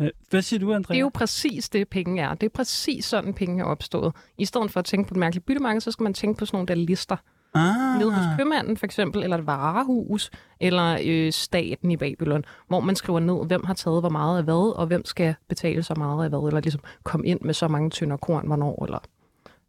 Øh, 0.00 0.10
hvad 0.30 0.42
siger 0.42 0.60
du, 0.60 0.74
Andrea? 0.74 0.94
Det 0.94 0.98
er 0.98 1.04
jo 1.04 1.10
præcis 1.14 1.68
det, 1.68 1.88
penge 1.88 2.22
er. 2.22 2.34
Det 2.34 2.46
er 2.46 2.50
præcis 2.50 3.04
sådan, 3.04 3.34
penge 3.34 3.62
er 3.62 3.64
opstået. 3.64 4.14
I 4.38 4.44
stedet 4.44 4.70
for 4.70 4.80
at 4.80 4.84
tænke 4.84 5.08
på 5.08 5.14
et 5.14 5.18
mærkeligt 5.18 5.46
byttemarked, 5.46 5.80
så 5.80 5.90
skal 5.90 6.04
man 6.04 6.14
tænke 6.14 6.38
på 6.38 6.46
sådan 6.46 6.56
nogle 6.56 6.66
der 6.66 6.74
lister. 6.74 7.16
Ah. 7.54 7.98
Nede 7.98 8.12
hos 8.12 8.24
købmanden 8.38 8.76
for 8.76 8.86
eksempel, 8.86 9.22
eller 9.22 9.38
et 9.38 9.46
varehus, 9.46 10.30
eller 10.60 10.98
øh, 11.04 11.32
staten 11.32 11.90
i 11.90 11.96
Babylon, 11.96 12.44
hvor 12.68 12.80
man 12.80 12.96
skriver 12.96 13.20
ned, 13.20 13.46
hvem 13.46 13.64
har 13.64 13.74
taget 13.74 14.02
hvor 14.02 14.08
meget 14.08 14.38
af 14.38 14.44
hvad, 14.44 14.76
og 14.76 14.86
hvem 14.86 15.04
skal 15.04 15.34
betale 15.48 15.82
så 15.82 15.94
meget 15.96 16.24
af 16.24 16.30
hvad, 16.30 16.46
eller 16.46 16.60
ligesom 16.60 16.80
komme 17.02 17.26
ind 17.26 17.40
med 17.40 17.54
så 17.54 17.68
mange 17.68 17.90
tynder 17.90 18.16
korn, 18.16 18.46
hvornår, 18.46 18.84
eller 18.84 18.98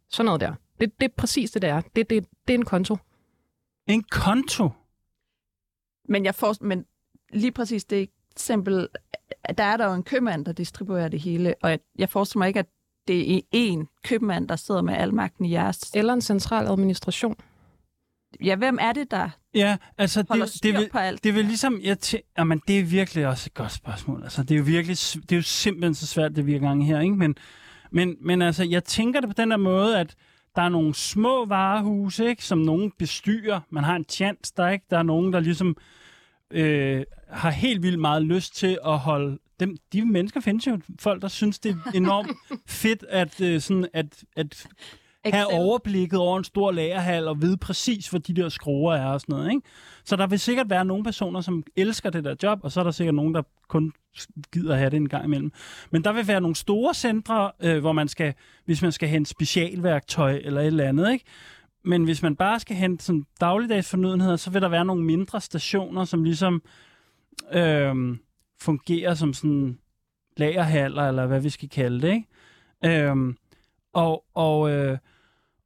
sådan 0.08 0.24
noget 0.24 0.40
der. 0.40 0.54
Det, 0.80 1.00
det 1.00 1.08
er 1.08 1.14
præcis 1.16 1.50
det, 1.50 1.62
der 1.62 1.74
er. 1.74 1.80
Det, 1.96 2.10
det, 2.10 2.26
det 2.48 2.54
er 2.54 2.58
en 2.58 2.64
konto. 2.64 2.96
En 3.86 4.04
konto? 4.10 4.70
Men, 6.10 6.24
jeg 6.24 6.34
får, 6.34 6.56
men 6.60 6.84
lige 7.32 7.52
præcis 7.52 7.84
det 7.84 8.10
eksempel, 8.32 8.88
der 9.58 9.64
er 9.64 9.76
der 9.76 9.86
jo 9.86 9.92
en 9.92 10.02
købmand, 10.02 10.44
der 10.44 10.52
distribuerer 10.52 11.08
det 11.08 11.20
hele, 11.20 11.54
og 11.62 11.70
jeg, 11.70 11.78
jeg 11.98 12.08
forestiller 12.08 12.38
mig 12.38 12.48
ikke, 12.48 12.60
at 12.60 12.66
det 13.08 13.36
er 13.36 13.40
én 13.54 14.00
købmand, 14.04 14.48
der 14.48 14.56
sidder 14.56 14.82
med 14.82 14.94
al 14.94 15.14
magten 15.14 15.44
i 15.44 15.52
jeres... 15.52 15.90
Eller 15.94 16.12
en 16.12 16.20
central 16.20 16.66
administration. 16.66 17.36
Ja, 18.44 18.56
hvem 18.56 18.78
er 18.80 18.92
det, 18.92 19.10
der 19.10 19.28
ja, 19.54 19.76
altså 19.98 20.24
holder 20.28 20.46
det, 20.46 20.62
det, 20.62 20.74
vil, 20.74 20.88
på 20.92 20.98
alt? 20.98 21.24
Det 21.24 21.34
vil 21.34 21.44
ligesom... 21.44 21.80
Jeg 21.82 21.96
tæ- 22.04 22.32
jamen, 22.38 22.62
det 22.68 22.78
er 22.78 22.84
virkelig 22.84 23.26
også 23.26 23.48
et 23.48 23.54
godt 23.54 23.72
spørgsmål. 23.72 24.22
Altså, 24.22 24.42
det 24.42 24.50
er 24.50 24.58
jo 24.58 24.64
virkelig... 24.64 24.96
Det 24.96 25.32
er 25.32 25.36
jo 25.36 25.42
simpelthen 25.42 25.94
så 25.94 26.06
svært, 26.06 26.36
det 26.36 26.46
vi 26.46 26.54
er 26.54 26.58
gang 26.58 26.86
her, 26.86 27.00
ikke? 27.00 27.16
Men, 27.16 27.36
men, 27.90 28.16
men 28.20 28.42
altså, 28.42 28.64
jeg 28.64 28.84
tænker 28.84 29.20
det 29.20 29.28
på 29.28 29.34
den 29.36 29.50
der 29.50 29.56
måde, 29.56 29.98
at 29.98 30.14
der 30.56 30.62
er 30.62 30.68
nogle 30.68 30.94
små 30.94 31.46
varehuse, 31.46 32.26
ikke, 32.28 32.44
som 32.44 32.58
nogen 32.58 32.92
bestyrer. 32.98 33.60
Man 33.70 33.84
har 33.84 33.96
en 33.96 34.04
chance 34.08 34.52
der, 34.56 34.68
ikke? 34.68 34.84
Der 34.90 34.98
er 34.98 35.02
nogen, 35.02 35.32
der 35.32 35.40
ligesom 35.40 35.68
øh, 35.68 35.74
har 37.28 37.50
helt 37.50 37.82
vildt 37.82 37.98
meget 37.98 38.22
lyst 38.22 38.56
til 38.56 38.78
at 38.86 38.98
holde 38.98 39.38
dem, 39.60 39.76
de 39.92 40.04
mennesker 40.04 40.40
findes 40.40 40.66
jo 40.66 40.80
folk, 41.00 41.22
der 41.22 41.28
synes, 41.28 41.58
det 41.58 41.70
er 41.86 41.90
enormt 41.94 42.30
fedt 42.82 43.04
at, 43.08 43.40
øh, 43.40 43.60
sådan, 43.60 43.88
at, 43.92 44.24
at 44.36 44.66
have 45.24 45.52
overblikket 45.52 46.18
over 46.18 46.38
en 46.38 46.44
stor 46.44 46.70
lagerhal 46.70 47.28
og 47.28 47.42
vide 47.42 47.56
præcis, 47.56 48.08
hvor 48.08 48.18
de 48.18 48.34
der 48.34 48.48
skruer 48.48 48.94
er 48.94 49.06
og 49.06 49.20
sådan 49.20 49.32
noget. 49.32 49.50
Ikke? 49.50 49.62
Så 50.04 50.16
der 50.16 50.26
vil 50.26 50.38
sikkert 50.38 50.70
være 50.70 50.84
nogle 50.84 51.04
personer, 51.04 51.40
som 51.40 51.62
elsker 51.76 52.10
det 52.10 52.24
der 52.24 52.34
job, 52.42 52.58
og 52.62 52.72
så 52.72 52.80
er 52.80 52.84
der 52.84 52.90
sikkert 52.90 53.14
nogen, 53.14 53.34
der 53.34 53.42
kun 53.68 53.92
gider 54.52 54.76
have 54.76 54.90
det 54.90 54.96
en 54.96 55.08
gang 55.08 55.24
imellem. 55.24 55.52
Men 55.90 56.04
der 56.04 56.12
vil 56.12 56.28
være 56.28 56.40
nogle 56.40 56.56
store 56.56 56.94
centre, 56.94 57.50
øh, 57.60 57.78
hvor 57.78 57.92
man 57.92 58.08
skal, 58.08 58.34
hvis 58.64 58.82
man 58.82 58.92
skal 58.92 59.08
hente 59.08 59.30
specialværktøj 59.30 60.40
eller 60.44 60.60
et 60.60 60.66
eller 60.66 60.88
andet, 60.88 61.12
ikke? 61.12 61.24
Men 61.84 62.04
hvis 62.04 62.22
man 62.22 62.36
bare 62.36 62.60
skal 62.60 62.76
hente 62.76 63.04
sådan 63.04 63.26
dagligdags 63.40 63.90
fornødenheder, 63.90 64.36
så 64.36 64.50
vil 64.50 64.62
der 64.62 64.68
være 64.68 64.84
nogle 64.84 65.04
mindre 65.04 65.40
stationer, 65.40 66.04
som 66.04 66.24
ligesom 66.24 66.62
øh, 67.52 68.18
fungerer 68.60 69.14
som 69.14 69.34
sådan 69.34 69.78
lagerhaller, 70.36 71.02
eller 71.08 71.26
hvad 71.26 71.40
vi 71.40 71.50
skal 71.50 71.68
kalde 71.68 72.00
det, 72.02 72.12
ikke? 72.12 73.04
Øh, 73.08 73.16
og, 73.92 74.24
og, 74.34 74.70
øh, 74.70 74.98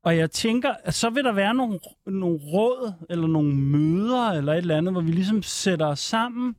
Og 0.02 0.16
jeg 0.16 0.30
tænker, 0.30 0.74
at 0.84 0.94
så 0.94 1.10
vil 1.10 1.24
der 1.24 1.32
være 1.32 1.54
nogle, 1.54 1.78
nogle 2.06 2.38
råd, 2.42 2.92
eller 3.10 3.26
nogle 3.26 3.54
møder, 3.54 4.30
eller 4.30 4.52
et 4.52 4.58
eller 4.58 4.76
andet, 4.76 4.94
hvor 4.94 5.00
vi 5.00 5.12
ligesom 5.12 5.42
sætter 5.42 5.86
os 5.86 6.00
sammen, 6.00 6.56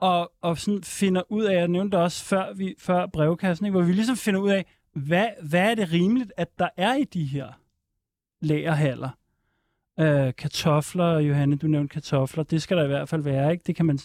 og, 0.00 0.32
og 0.42 0.58
sådan 0.58 0.82
finder 0.82 1.22
ud 1.28 1.44
af, 1.44 1.54
jeg 1.54 1.68
nævnte 1.68 1.96
det 1.96 2.04
også 2.04 2.24
før, 2.24 2.52
vi, 2.54 2.74
før 2.78 3.06
brevkassen, 3.06 3.66
ikke? 3.66 3.78
hvor 3.78 3.86
vi 3.86 3.92
ligesom 3.92 4.16
finder 4.16 4.40
ud 4.40 4.50
af, 4.50 4.64
hvad, 4.94 5.28
hvad 5.42 5.70
er 5.70 5.74
det 5.74 5.92
rimeligt, 5.92 6.32
at 6.36 6.58
der 6.58 6.68
er 6.76 6.94
i 6.94 7.04
de 7.04 7.24
her 7.24 7.59
lagerhaller? 8.40 9.08
Øh, 10.00 10.32
kartofler, 10.38 11.18
Johanne, 11.18 11.56
du 11.56 11.66
nævnte 11.66 11.92
kartofler, 11.92 12.44
det 12.44 12.62
skal 12.62 12.76
der 12.76 12.84
i 12.84 12.86
hvert 12.86 13.08
fald 13.08 13.22
være, 13.22 13.52
ikke? 13.52 13.64
Det 13.66 13.76
kan 13.76 13.86
man, 13.86 13.98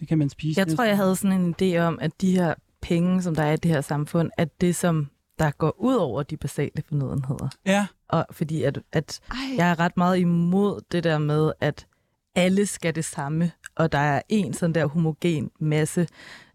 det 0.00 0.08
kan 0.08 0.18
man 0.18 0.28
spise. 0.28 0.60
Jeg 0.60 0.76
tror, 0.76 0.84
jeg 0.84 0.96
havde 0.96 1.16
sådan 1.16 1.40
en 1.40 1.54
idé 1.62 1.78
om, 1.78 1.98
at 2.00 2.20
de 2.20 2.36
her 2.36 2.54
penge, 2.82 3.22
som 3.22 3.34
der 3.34 3.42
er 3.42 3.52
i 3.52 3.56
det 3.56 3.70
her 3.70 3.80
samfund, 3.80 4.30
at 4.36 4.60
det, 4.60 4.76
som 4.76 5.10
der 5.38 5.50
går 5.50 5.80
ud 5.80 5.94
over 5.94 6.22
de 6.22 6.36
basale 6.36 6.82
fornødenheder. 6.88 7.48
Ja, 7.66 7.86
Og 8.08 8.26
fordi 8.30 8.62
at, 8.62 8.78
at 8.92 9.20
Ej, 9.30 9.36
jeg 9.56 9.70
er 9.70 9.78
ret 9.80 9.96
meget 9.96 10.18
imod 10.18 10.80
det 10.92 11.04
der 11.04 11.18
med, 11.18 11.52
at 11.60 11.86
alle 12.34 12.66
skal 12.66 12.94
det 12.94 13.04
samme, 13.04 13.52
og 13.74 13.92
der 13.92 13.98
er 13.98 14.22
en 14.28 14.52
sådan 14.54 14.74
der 14.74 14.86
homogen 14.86 15.50
masse. 15.60 16.08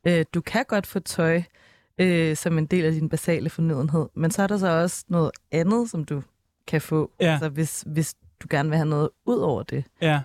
Øh, 0.08 0.26
du 0.34 0.42
kan 0.42 0.66
godt 0.68 0.88
få 0.88 1.00
tøj 1.00 1.42
øh, 1.98 2.36
som 2.38 2.58
en 2.58 2.66
del 2.66 2.86
af 2.86 2.92
din 2.92 3.10
basale 3.10 3.50
fornødenhed, 3.50 4.06
men 4.16 4.32
så 4.32 4.44
er 4.44 4.48
der 4.48 4.58
så 4.58 4.68
også 4.68 5.06
noget 5.08 5.32
andet, 5.52 5.90
som 5.90 6.06
du 6.06 6.22
kan 6.68 6.82
få, 6.82 7.12
Ja. 7.20 7.32
altså 7.32 7.50
hvis, 7.50 7.84
hvis 7.88 8.16
du 8.44 8.48
gerne 8.50 8.70
vil 8.70 8.78
have 8.78 8.90
noget 8.90 9.10
ud 9.26 9.38
over 9.38 9.64
det. 9.64 9.84
ja. 10.02 10.22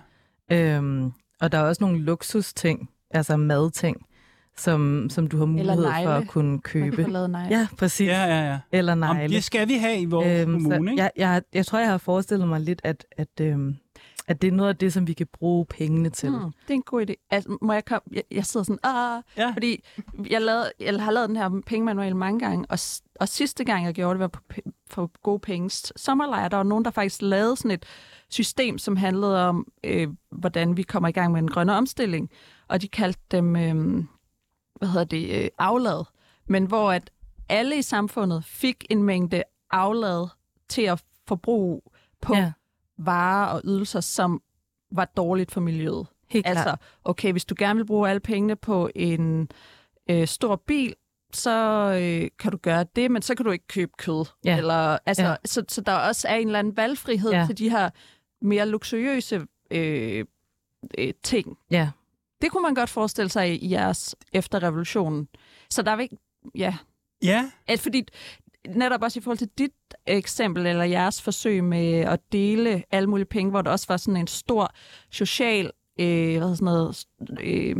Øhm, 0.51 1.11
og 1.41 1.51
der 1.51 1.57
er 1.57 1.61
også 1.63 1.83
nogle 1.83 1.99
luksusting, 1.99 2.89
altså 3.11 3.37
madting, 3.37 3.97
som, 4.57 5.07
som 5.09 5.27
du 5.27 5.37
har 5.37 5.45
mulighed 5.45 5.83
for 5.83 6.09
at 6.09 6.27
kunne 6.27 6.49
man 6.49 6.59
kan 6.59 6.81
købe. 6.91 7.03
få 7.03 7.09
lavet 7.09 7.29
nej. 7.29 7.47
Ja, 7.49 7.67
præcis. 7.77 8.07
Ja, 8.07 8.23
ja, 8.25 8.49
ja. 8.51 8.59
Eller 8.71 8.91
Om, 8.91 8.97
negle. 8.97 9.33
det 9.35 9.43
skal 9.43 9.67
vi 9.67 9.73
have 9.73 9.99
i 9.99 10.05
vores 10.05 10.41
øhm, 10.41 10.51
kommune, 10.51 10.87
så 10.87 10.91
ikke? 10.91 11.01
jeg, 11.03 11.11
jeg, 11.17 11.41
jeg 11.53 11.65
tror, 11.65 11.79
jeg 11.79 11.89
har 11.89 11.97
forestillet 11.97 12.47
mig 12.47 12.59
lidt, 12.61 12.81
at, 12.83 13.05
at, 13.17 13.27
øhm, 13.41 13.75
at 14.29 14.41
det 14.41 14.47
er 14.47 14.51
noget 14.51 14.69
af 14.69 14.77
det, 14.77 14.93
som 14.93 15.07
vi 15.07 15.13
kan 15.13 15.27
bruge 15.33 15.65
pengene 15.65 16.09
til. 16.09 16.29
Hmm, 16.29 16.39
det 16.67 16.69
er 16.69 16.73
en 16.73 16.81
god 16.81 17.09
idé. 17.09 17.13
Altså, 17.29 17.57
må 17.61 17.73
jeg 17.73 17.85
komme? 17.85 18.01
Jeg, 18.11 18.23
jeg 18.31 18.45
sidder 18.45 18.63
sådan, 18.63 18.79
ah, 18.83 19.21
Ja. 19.37 19.51
fordi 19.53 19.83
jeg, 20.29 20.41
lavede, 20.41 20.71
jeg 20.79 21.03
har 21.03 21.11
lavet 21.11 21.29
den 21.29 21.37
her 21.37 21.61
pengemanual 21.65 22.15
mange 22.15 22.39
gange, 22.39 22.65
og, 22.69 22.79
og 23.19 23.27
sidste 23.27 23.63
gang, 23.63 23.85
jeg 23.85 23.93
gjorde 23.93 24.13
det, 24.13 24.19
var 24.19 24.27
på, 24.27 24.41
for 24.89 25.11
gode 25.23 25.39
penge 25.39 25.69
sommerlejr. 25.95 26.47
Der 26.47 26.57
var 26.57 26.63
nogen, 26.63 26.85
der 26.85 26.91
faktisk 26.91 27.21
lavede 27.21 27.55
sådan 27.55 27.71
et 27.71 27.85
system, 28.29 28.77
som 28.77 28.95
handlede 28.95 29.47
om, 29.47 29.67
øh, 29.83 30.07
hvordan 30.31 30.77
vi 30.77 30.83
kommer 30.83 31.09
i 31.09 31.11
gang 31.11 31.31
med 31.31 31.39
en 31.41 31.47
grønne 31.51 31.73
omstilling. 31.75 32.29
Og 32.67 32.81
de 32.81 32.87
kaldte 32.87 33.21
dem, 33.31 33.55
øh, 33.55 34.03
hvad 34.75 34.87
hedder 34.89 35.05
det, 35.05 35.43
øh, 35.43 35.49
aflad. 35.57 36.03
Men 36.47 36.65
hvor 36.65 36.91
at 36.91 37.09
alle 37.49 37.77
i 37.77 37.81
samfundet 37.81 38.45
fik 38.45 38.85
en 38.89 39.03
mængde 39.03 39.43
aflad 39.71 40.27
til 40.69 40.81
at 40.81 41.03
forbruge 41.27 41.81
på 42.21 42.35
Ja, 42.35 42.51
varer 42.99 43.47
og 43.53 43.61
ydelser, 43.63 43.99
som 43.99 44.41
var 44.91 45.05
dårligt 45.05 45.51
for 45.51 45.61
miljøet. 45.61 46.07
helt 46.29 46.47
Altså, 46.47 46.63
klart. 46.63 46.81
okay, 47.03 47.31
hvis 47.31 47.45
du 47.45 47.55
gerne 47.57 47.77
vil 47.77 47.85
bruge 47.85 48.09
alle 48.09 48.19
pengene 48.19 48.55
på 48.55 48.89
en 48.95 49.49
øh, 50.09 50.27
stor 50.27 50.55
bil, 50.55 50.95
så 51.33 51.51
øh, 52.01 52.29
kan 52.39 52.51
du 52.51 52.57
gøre 52.57 52.85
det, 52.95 53.11
men 53.11 53.21
så 53.21 53.35
kan 53.35 53.45
du 53.45 53.51
ikke 53.51 53.67
købe 53.67 53.91
kød. 53.97 54.25
Ja. 54.45 54.57
Eller, 54.57 54.97
altså, 55.05 55.23
Ja. 55.23 55.35
så, 55.45 55.63
så 55.69 55.81
der 55.81 55.93
også 55.93 56.27
er 56.27 56.35
en 56.35 56.47
eller 56.47 56.59
anden 56.59 56.77
valgfrihed 56.77 57.31
Ja. 57.31 57.43
til 57.47 57.57
de 57.57 57.69
her 57.69 57.89
mere 58.41 58.65
luksuriøse 58.69 59.41
øh, 59.71 60.25
øh, 60.97 61.13
ting. 61.23 61.57
Ja. 61.71 61.89
Det 62.41 62.51
kunne 62.51 62.61
man 62.63 62.75
godt 62.75 62.89
forestille 62.89 63.29
sig 63.29 63.53
i, 63.53 63.57
i 63.57 63.71
jeres 63.71 64.15
efter 64.33 64.63
revolutionen. 64.63 65.27
Så 65.69 65.81
der 65.81 65.91
er 65.91 65.99
ikke... 65.99 66.17
Ja, 66.55 66.77
Ja, 67.23 67.51
at 67.67 67.79
fordi 67.79 68.07
netop 68.67 69.01
også 69.03 69.19
i 69.19 69.21
forhold 69.23 69.37
til 69.37 69.49
dit 69.57 69.71
eksempel, 70.07 70.65
eller 70.65 70.83
jeres 70.83 71.21
forsøg 71.21 71.63
med 71.63 71.93
at 71.93 72.19
dele 72.31 72.83
alle 72.91 73.09
mulige 73.09 73.25
penge, 73.25 73.49
hvor 73.51 73.61
der 73.61 73.71
også 73.71 73.85
var 73.89 73.97
sådan 73.97 74.17
en 74.17 74.27
stor 74.27 74.71
social, 75.11 75.71
øh, 75.99 76.37
hvad 76.37 76.55
sådan 76.55 76.65
noget, 76.65 77.05
øh, 77.39 77.75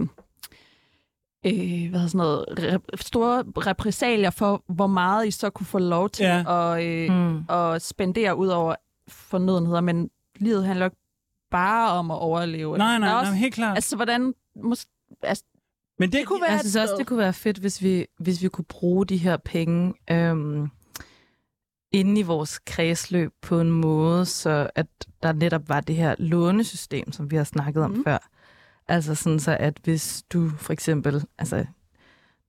øh, 1.46 1.90
hvad 1.90 2.08
sådan 2.08 2.18
noget, 2.18 2.46
rep- 2.60 3.02
store 3.02 3.44
repræsalier 3.58 4.30
for, 4.30 4.64
hvor 4.68 4.88
meget 4.88 5.28
I 5.28 5.32
så 5.32 5.50
kunne 5.50 5.68
få 5.68 5.80
lov 5.80 6.10
til 6.10 6.24
Ja. 6.26 6.74
at, 6.78 6.84
øh, 6.86 7.12
Mm. 7.12 7.44
at 7.50 7.82
spendere 7.82 8.36
ud 8.36 8.48
over 8.48 8.76
fornødenheder, 9.08 9.82
men 9.82 10.10
livet 10.36 10.66
handler 10.66 10.86
jo 10.86 10.88
ikke 10.88 10.98
bare 11.52 11.92
om 11.92 12.12
at 12.12 12.18
overleve. 12.20 12.78
nej, 12.78 12.92
Der 12.92 12.98
nej, 13.00 13.10
er 13.10 13.12
nej, 13.14 13.20
også, 13.22 13.34
helt 13.34 13.54
klart. 13.54 13.76
Altså, 13.78 13.96
hvordan... 13.96 14.34
Mås- 14.58 15.18
altså, 15.24 15.44
Men 16.00 16.12
det, 16.12 16.26
kunne 16.28 16.42
være 16.42 16.52
Jeg 16.52 16.60
synes 16.60 16.76
også, 16.76 16.94
et 16.94 16.98
det 17.00 17.08
kunne 17.08 17.20
være 17.20 17.34
fedt, 17.34 17.58
hvis 17.58 17.82
vi, 17.82 18.06
hvis 18.20 18.42
vi 18.44 18.48
kunne 18.48 18.66
bruge 18.66 19.06
de 19.06 19.18
her 19.18 19.38
penge 19.38 19.94
øhm, 20.12 20.68
inde 21.92 22.20
i 22.20 22.24
vores 22.24 22.60
kredsløb 22.60 23.32
på 23.42 23.60
en 23.60 23.72
måde, 23.72 24.26
så 24.26 24.70
at 24.76 24.88
der 25.24 25.34
netop 25.34 25.70
var 25.70 25.82
det 25.82 25.96
her 25.96 26.16
lånesystem, 26.20 27.12
som 27.12 27.32
vi 27.32 27.36
har 27.36 27.44
snakket 27.44 27.84
om 27.84 27.92
Mhm. 27.92 28.04
før. 28.04 28.30
Altså 28.88 29.16
sådan 29.16 29.40
så, 29.40 29.58
at 29.60 29.80
hvis 29.84 30.24
du 30.34 30.50
for 30.50 30.74
eksempel, 30.74 31.24
altså 31.38 31.66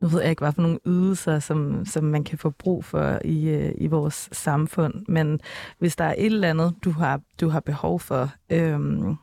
nu 0.00 0.08
ved 0.08 0.20
jeg 0.20 0.30
ikke, 0.30 0.40
hvad 0.40 0.52
for 0.52 0.62
nogle 0.62 0.78
ydelser, 0.86 1.38
som, 1.38 1.84
som 1.86 2.04
man 2.04 2.24
kan 2.24 2.38
få 2.38 2.50
brug 2.50 2.84
for 2.84 3.18
i, 3.24 3.48
øh, 3.48 3.72
i 3.78 3.86
vores 3.86 4.28
samfund, 4.32 4.94
men 5.08 5.40
hvis 5.78 5.96
der 5.96 6.04
er 6.04 6.14
et 6.18 6.26
eller 6.26 6.50
andet, 6.50 6.74
du 6.84 6.90
har, 6.90 7.20
du 7.40 7.48
har 7.48 7.60
behov 7.60 8.00
for, 8.00 8.30
øhm, 8.50 9.16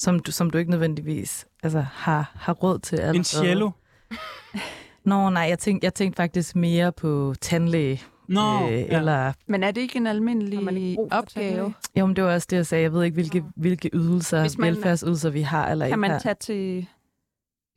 som, 0.00 0.20
du, 0.20 0.32
som 0.32 0.50
du 0.50 0.58
ikke 0.58 0.70
nødvendigvis 0.70 1.46
altså, 1.62 1.80
har, 1.92 2.32
har 2.34 2.52
råd 2.52 2.78
til 2.78 2.96
allerede. 2.96 3.16
en 3.16 3.24
cello. 3.24 3.70
Nå, 5.04 5.30
nej, 5.30 5.42
jeg 5.42 5.58
tænkte, 5.58 5.84
jeg 5.84 5.94
tænkte 5.94 6.16
faktisk 6.16 6.56
mere 6.56 6.92
på 6.92 7.34
tandlæge. 7.40 8.02
Nå, 8.28 8.66
øh, 8.66 8.72
ja. 8.72 8.98
eller, 8.98 9.32
men 9.46 9.62
er 9.62 9.70
det 9.70 9.80
ikke 9.80 9.96
en 9.96 10.02
man 10.02 10.16
ikke 10.16 10.16
almindelig 10.16 10.96
for 11.10 11.16
opgave? 11.16 11.74
jo, 11.96 12.06
men 12.06 12.16
det 12.16 12.24
var 12.24 12.34
også 12.34 12.46
det, 12.50 12.56
jeg 12.56 12.66
sagde. 12.66 12.82
Jeg 12.82 12.92
ved 12.92 13.02
ikke, 13.04 13.14
hvilke, 13.14 13.44
hvilke 13.56 13.90
ydelser, 13.92 14.40
Hvis 14.40 14.58
man- 14.58 14.74
velfærdsydelser 14.74 15.30
vi 15.30 15.40
har 15.42 15.68
eller 15.70 15.84
Kan 15.86 15.90
ikke 15.90 16.00
man 16.00 16.10
har. 16.10 16.18
tage 16.18 16.34
til 16.40 16.86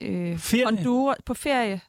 øh, 0.01 0.37
Ferie. 0.37 0.65
Honduras 0.65 1.17
på 1.25 1.33
ferie? 1.33 1.81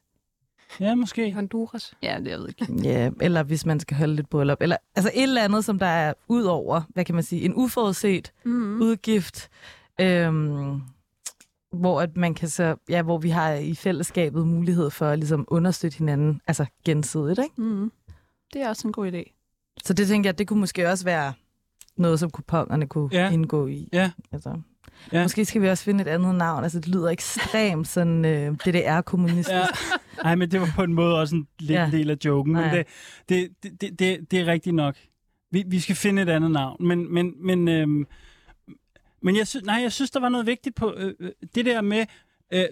Ja, 0.81 0.95
måske. 0.95 1.33
Honduras. 1.33 1.95
Ja, 2.03 2.17
det 2.25 2.31
jeg 2.31 2.39
ved 2.39 2.49
ikke. 2.49 2.67
Ja, 2.91 3.11
eller 3.21 3.43
hvis 3.43 3.67
man 3.67 3.81
skal 3.81 3.97
holde 3.97 4.15
lidt 4.15 4.29
bryllup. 4.31 4.63
Eller, 4.63 4.77
altså 4.97 5.11
et 5.15 5.23
eller 5.23 5.43
andet, 5.45 5.65
som 5.65 5.79
der 5.79 5.87
er 5.87 6.13
ud 6.29 6.43
over, 6.45 6.81
hvad 6.89 7.05
kan 7.05 7.15
man 7.15 7.25
sige, 7.25 7.43
en 7.43 7.55
uforudset 7.55 8.33
Mm. 8.45 8.81
udgift, 8.83 9.49
øhm, 10.01 10.81
hvor 11.73 12.01
at 12.01 12.17
man 12.17 12.35
kan 12.35 12.49
så, 12.49 12.77
ja, 12.89 13.03
hvor 13.03 13.19
vi 13.19 13.29
har 13.31 13.53
i 13.53 13.75
fællesskabet 13.75 14.47
mulighed 14.47 14.91
for 14.91 15.07
at 15.07 15.19
ligesom 15.19 15.45
understøtte 15.49 15.99
hinanden, 15.99 16.41
altså 16.47 16.67
gensidigt, 16.85 17.39
ikke? 17.39 17.61
Mm. 17.63 17.93
Det 18.53 18.63
er 18.63 18.69
også 18.69 18.89
en 18.89 18.93
god 18.93 19.13
idé. 19.13 19.31
Så 19.85 19.93
det 19.93 20.09
tænker 20.09 20.29
jeg, 20.29 20.39
det 20.39 20.49
kunne 20.49 20.61
måske 20.61 20.89
også 20.91 21.05
være 21.05 21.33
noget, 21.97 22.21
som 22.21 22.31
kupongerne 22.31 22.87
kunne 22.87 23.09
Ja. 23.13 23.31
indgå 23.31 23.67
i. 23.67 23.89
Ja. 23.93 24.11
Altså. 24.33 24.61
Ja. 25.13 25.23
Måske 25.23 25.45
skal 25.45 25.63
vi 25.63 25.69
også 25.69 25.85
finde 25.85 26.03
et 26.03 26.09
andet 26.09 26.35
navn. 26.35 26.63
Altså, 26.63 26.81
det 26.81 26.89
lyder 26.89 27.09
ekstremt 27.09 27.89
sådan 27.89 28.25
øh, 28.25 28.53
DDR-kommunistisk. 28.55 29.51
Ja. 29.51 29.67
Ej, 30.25 30.35
men 30.35 30.51
det 30.51 30.61
var 30.61 30.69
på 30.77 30.83
en 30.83 30.93
måde 30.95 31.21
også 31.21 31.37
en 31.37 31.49
lidt 31.61 31.71
Ja. 31.71 31.89
del 31.93 32.11
af 32.11 32.17
joken. 32.25 32.53
Men 32.53 32.63
Nej. 32.63 32.75
det, 32.75 32.87
det, 33.29 33.49
det, 33.63 33.81
det, 33.81 33.99
det, 33.99 34.31
det 34.31 34.41
er 34.41 34.47
rigtigt 34.47 34.75
nok. 34.77 34.97
Vi, 35.51 35.65
vi 35.67 35.81
skal 35.81 35.97
finde 35.97 36.23
et 36.23 36.29
andet 36.29 36.51
navn. 36.51 36.77
Men, 36.89 37.15
men, 37.15 37.33
men, 37.47 37.69
øhm, 37.69 38.07
men 39.25 39.37
jeg, 39.37 39.47
synes, 39.49 39.65
nej, 39.65 39.79
jeg 39.83 39.93
synes, 39.93 40.11
der 40.11 40.21
var 40.21 40.29
noget 40.29 40.47
vigtigt 40.47 40.75
på 40.77 40.95
øh, 40.97 41.15
øh, 41.21 41.31
det 41.55 41.65
der 41.65 41.81
med, 41.81 42.07
øh, 42.53 42.65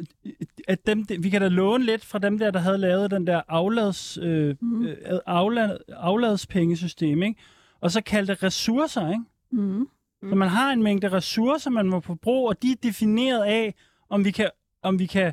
at 0.68 0.86
dem, 0.86 1.07
vi 1.18 1.30
kan 1.30 1.40
da 1.40 1.48
låne 1.48 1.84
lidt 1.84 2.05
fra 2.05 2.18
dem 2.18 2.38
der, 2.38 2.50
der 2.50 2.59
havde 2.61 2.78
lavet 2.78 3.11
den 3.11 3.26
der 3.26 3.42
aflads, 3.48 4.18
øh, 4.22 4.57
Mhm. 4.61 4.86
øh, 4.86 4.96
aflad, 5.26 5.78
afladspengesystem, 5.88 7.22
ikke? 7.22 7.40
Og 7.80 7.90
så 7.90 8.00
kaldte 8.00 8.34
det 8.34 8.42
ressourcer, 8.42 9.09
ikke? 9.11 9.22
Mm. 9.50 9.88
Så 10.28 10.34
man 10.34 10.48
har 10.48 10.72
en 10.72 10.82
mængde 10.82 11.09
ressourcer, 11.12 11.70
man 11.70 11.86
må 11.86 12.00
forbruge, 12.00 12.48
og 12.48 12.62
de 12.62 12.72
er 12.72 12.76
defineret 12.82 13.44
af, 13.44 13.74
om 14.09 14.24
vi 14.24 14.30
kan, 14.30 14.50
om 14.82 14.98
vi 14.98 15.07
kan 15.07 15.32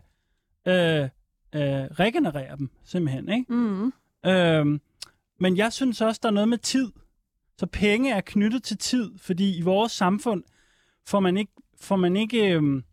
øh, 0.68 1.02
øh, 1.56 1.86
regenerere 2.00 2.58
dem, 2.58 2.70
simpelthen. 2.84 3.30
Ikke? 3.30 3.54
Mm. 3.54 3.94
Øhm, 4.26 4.82
men 5.40 5.58
jeg 5.58 5.74
synes 5.74 6.02
også, 6.02 6.20
der 6.24 6.30
er 6.30 6.34
noget 6.34 6.50
med 6.50 6.58
tid. 6.58 6.92
Så 7.58 7.66
penge 7.66 8.12
er 8.14 8.22
knyttet 8.22 8.64
til 8.64 8.78
tid, 8.78 9.12
fordi 9.18 9.58
i 9.58 9.62
vores 9.62 9.92
samfund 9.92 10.44
får 11.10 11.20
man 11.20 11.38
ikke, 11.38 11.52
får 11.82 11.96
man 11.96 12.16
ikke, 12.18 12.54
øhm, 12.54 12.84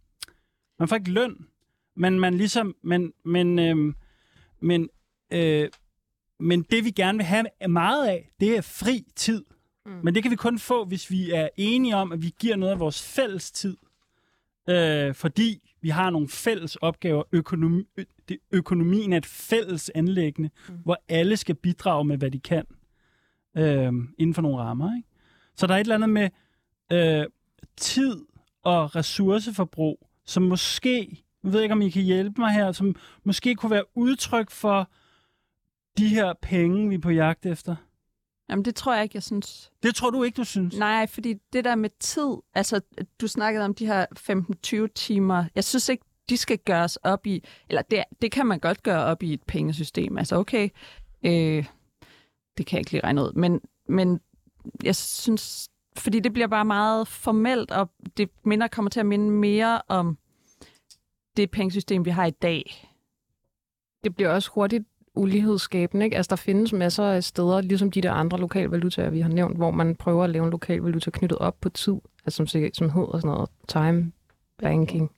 man 0.78 0.88
får 0.88 0.96
ikke 0.96 1.10
løn, 1.10 1.46
men 1.96 2.20
man 2.20 2.34
ligesom, 2.34 2.76
men, 2.82 3.12
men, 3.24 3.58
øhm, 3.58 3.94
men, 4.60 4.88
øh, 5.32 5.68
men 6.40 6.62
det 6.62 6.84
vi 6.84 6.90
gerne 6.90 7.18
vil 7.18 7.24
have 7.24 7.46
meget 7.68 8.08
af, 8.08 8.30
det 8.40 8.56
er 8.56 8.60
fri 8.60 9.04
tid. 9.16 9.44
Mm. 9.86 9.92
Men 10.04 10.14
det 10.14 10.22
kan 10.22 10.30
vi 10.30 10.36
kun 10.36 10.58
få, 10.58 10.84
hvis 10.84 11.10
vi 11.10 11.30
er 11.30 11.48
enige 11.56 11.96
om, 11.96 12.12
at 12.12 12.22
vi 12.22 12.34
giver 12.40 12.56
noget 12.56 12.72
af 12.72 12.80
vores 12.80 13.02
fælles 13.14 13.50
tid. 13.52 13.76
Øh, 14.68 15.14
fordi 15.14 15.74
vi 15.80 15.88
har 15.88 16.10
nogle 16.10 16.28
fælles 16.28 16.76
opgaver. 16.76 17.22
Økonomi, 17.32 17.88
ø, 17.96 18.04
det, 18.28 18.38
økonomien 18.52 19.12
er 19.12 19.16
et 19.16 19.26
fælles 19.26 19.90
anlæggende, 19.94 20.50
Mm. 20.68 20.74
hvor 20.84 20.98
alle 21.08 21.36
skal 21.36 21.54
bidrage 21.54 22.04
med, 22.04 22.18
hvad 22.18 22.30
de 22.30 22.40
kan. 22.40 22.64
Øh, 23.56 23.92
inden 24.18 24.34
for 24.34 24.42
nogle 24.42 24.58
rammer. 24.58 24.96
Ikke? 24.96 25.08
Så 25.56 25.66
der 25.66 25.74
er 25.74 25.78
et 25.78 25.80
eller 25.80 25.94
andet 25.94 26.10
med 26.10 26.30
øh, 26.92 27.26
tid 27.76 28.24
og 28.62 28.96
ressourceforbrug, 28.96 30.08
som 30.24 30.42
måske, 30.42 31.24
jeg 31.44 31.52
ved 31.52 31.62
ikke, 31.62 31.72
om 31.72 31.82
I 31.82 31.90
kan 31.90 32.02
hjælpe 32.02 32.40
mig 32.40 32.52
her, 32.52 32.72
som 32.72 32.96
måske 33.24 33.54
kunne 33.54 33.70
være 33.70 33.84
udtryk 33.94 34.50
for 34.50 34.90
de 35.98 36.08
her 36.08 36.32
penge, 36.42 36.88
vi 36.88 36.94
er 36.94 36.98
på 36.98 37.10
jagt 37.10 37.46
efter. 37.46 37.76
Jamen, 38.50 38.64
det 38.64 38.74
tror 38.74 38.94
jeg 38.94 39.02
ikke, 39.02 39.16
jeg 39.16 39.22
synes. 39.22 39.72
Det 39.82 39.94
tror 39.94 40.10
du 40.10 40.22
ikke, 40.22 40.36
du 40.36 40.44
synes? 40.44 40.76
Nej, 40.78 41.06
fordi 41.06 41.34
det 41.52 41.64
der 41.64 41.74
med 41.74 41.90
tid, 42.00 42.36
altså 42.54 42.80
du 43.20 43.28
snakkede 43.28 43.64
om 43.64 43.74
de 43.74 43.86
her 43.86 44.06
15-20 44.86 44.92
timer, 44.94 45.44
jeg 45.54 45.64
synes 45.64 45.88
ikke, 45.88 46.04
de 46.28 46.36
skal 46.36 46.58
gøres 46.58 46.96
op 46.96 47.26
i, 47.26 47.44
eller 47.68 47.82
det, 47.82 48.04
det 48.22 48.32
kan 48.32 48.46
man 48.46 48.58
godt 48.58 48.82
gøre 48.82 49.04
op 49.04 49.22
i 49.22 49.32
et 49.32 49.42
pengesystem. 49.42 50.18
Altså 50.18 50.36
okay, 50.36 50.68
øh, 51.22 51.66
det 52.58 52.66
kan 52.66 52.76
jeg 52.76 52.80
ikke 52.80 52.92
lige 52.92 53.04
regne 53.04 53.22
ud, 53.22 53.32
men, 53.32 53.60
men 53.88 54.20
jeg 54.84 54.96
synes, 54.96 55.68
fordi 56.00 56.20
det 56.20 56.32
bliver 56.32 56.46
bare 56.46 56.64
meget 56.64 57.08
formelt, 57.08 57.70
og 57.70 57.90
det 58.16 58.30
minder 58.44 58.68
kommer 58.68 58.90
til 58.90 59.00
at 59.00 59.06
minde 59.06 59.30
mere 59.30 59.82
om 59.88 60.18
det 61.36 61.50
pengesystem, 61.50 62.04
vi 62.04 62.10
har 62.10 62.26
i 62.26 62.30
dag. 62.30 62.92
Det 64.04 64.16
bliver 64.16 64.30
også 64.30 64.50
hurtigt 64.54 64.84
ulighedsskabende. 65.14 66.04
Ikke? 66.04 66.16
Altså, 66.16 66.30
der 66.30 66.36
findes 66.36 66.72
masser 66.72 67.04
af 67.04 67.24
steder, 67.24 67.60
ligesom 67.60 67.90
de 67.90 68.00
der 68.00 68.12
andre 68.12 68.38
lokale 68.38 68.70
valutaer, 68.70 69.10
vi 69.10 69.20
har 69.20 69.28
nævnt, 69.28 69.56
hvor 69.56 69.70
man 69.70 69.94
prøver 69.94 70.24
at 70.24 70.30
lave 70.30 70.44
en 70.44 70.50
lokal 70.50 70.80
valuta 70.80 71.10
knyttet 71.10 71.38
op 71.38 71.60
på 71.60 71.68
tid, 71.68 71.94
altså 72.24 72.36
som, 72.36 72.46
som 72.72 72.90
hedder 72.90 73.18
sådan 73.18 73.28
noget 73.30 73.50
time 73.68 74.12
banking. 74.58 75.10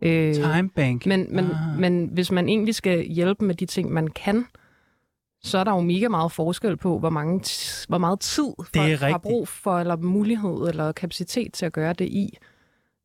Øh, 0.00 0.34
time 0.34 0.68
banking. 0.68 1.08
Men, 1.08 1.36
men, 1.36 1.44
ah. 1.44 1.78
men 1.78 2.10
hvis 2.12 2.30
man 2.30 2.48
egentlig 2.48 2.74
skal 2.74 3.04
hjælpe 3.04 3.44
med 3.44 3.54
de 3.54 3.66
ting, 3.66 3.92
man 3.92 4.08
kan, 4.08 4.46
så 5.46 5.58
er 5.58 5.64
der 5.64 5.72
jo 5.72 5.80
mega 5.80 6.08
meget 6.08 6.32
forskel 6.32 6.76
på, 6.76 6.98
hvor, 6.98 7.10
mange 7.10 7.40
hvor 7.88 7.98
meget 7.98 8.20
tid 8.20 8.52
folk 8.74 9.00
har 9.00 9.18
brug 9.18 9.48
for, 9.48 9.78
eller 9.78 9.96
mulighed, 9.96 10.68
eller 10.68 10.92
kapacitet 10.92 11.52
til 11.52 11.66
at 11.66 11.72
gøre 11.72 11.92
det 11.92 12.08
i. 12.08 12.38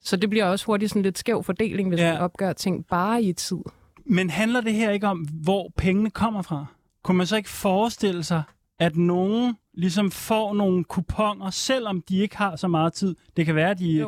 Så 0.04 0.16
det 0.16 0.30
bliver 0.30 0.46
også 0.46 0.66
hurtigt 0.66 0.92
sådan 0.92 1.02
lidt 1.02 1.18
skæv 1.18 1.44
fordeling, 1.44 1.90
hvis 1.90 2.00
ja. 2.00 2.14
man 2.14 2.22
opgør 2.22 2.54
ting 2.54 2.86
bare 2.86 3.24
i 3.24 3.34
tid. 3.34 3.58
Men 4.06 4.30
handler 4.30 4.62
det 4.62 4.74
her 4.74 4.92
ikke 4.92 5.08
om, 5.08 5.28
hvor 5.44 5.72
pengene 5.78 6.10
kommer 6.10 6.42
fra? 6.42 6.66
Kunne 7.04 7.18
man 7.18 7.28
så 7.28 7.38
ikke 7.38 7.50
forestille 7.50 8.24
sig, 8.24 8.44
at 8.80 8.96
nogen 8.96 9.56
ligesom 9.74 10.12
får 10.12 10.54
nogle 10.54 10.84
kuponer, 10.84 11.50
selvom 11.50 12.02
de 12.02 12.18
ikke 12.18 12.38
har 12.38 12.56
så 12.56 12.68
meget 12.68 12.94
tid? 12.94 13.16
Det 13.38 13.46
kan 13.46 13.56
være, 13.56 13.70
at 13.70 13.80
de, 13.80 14.06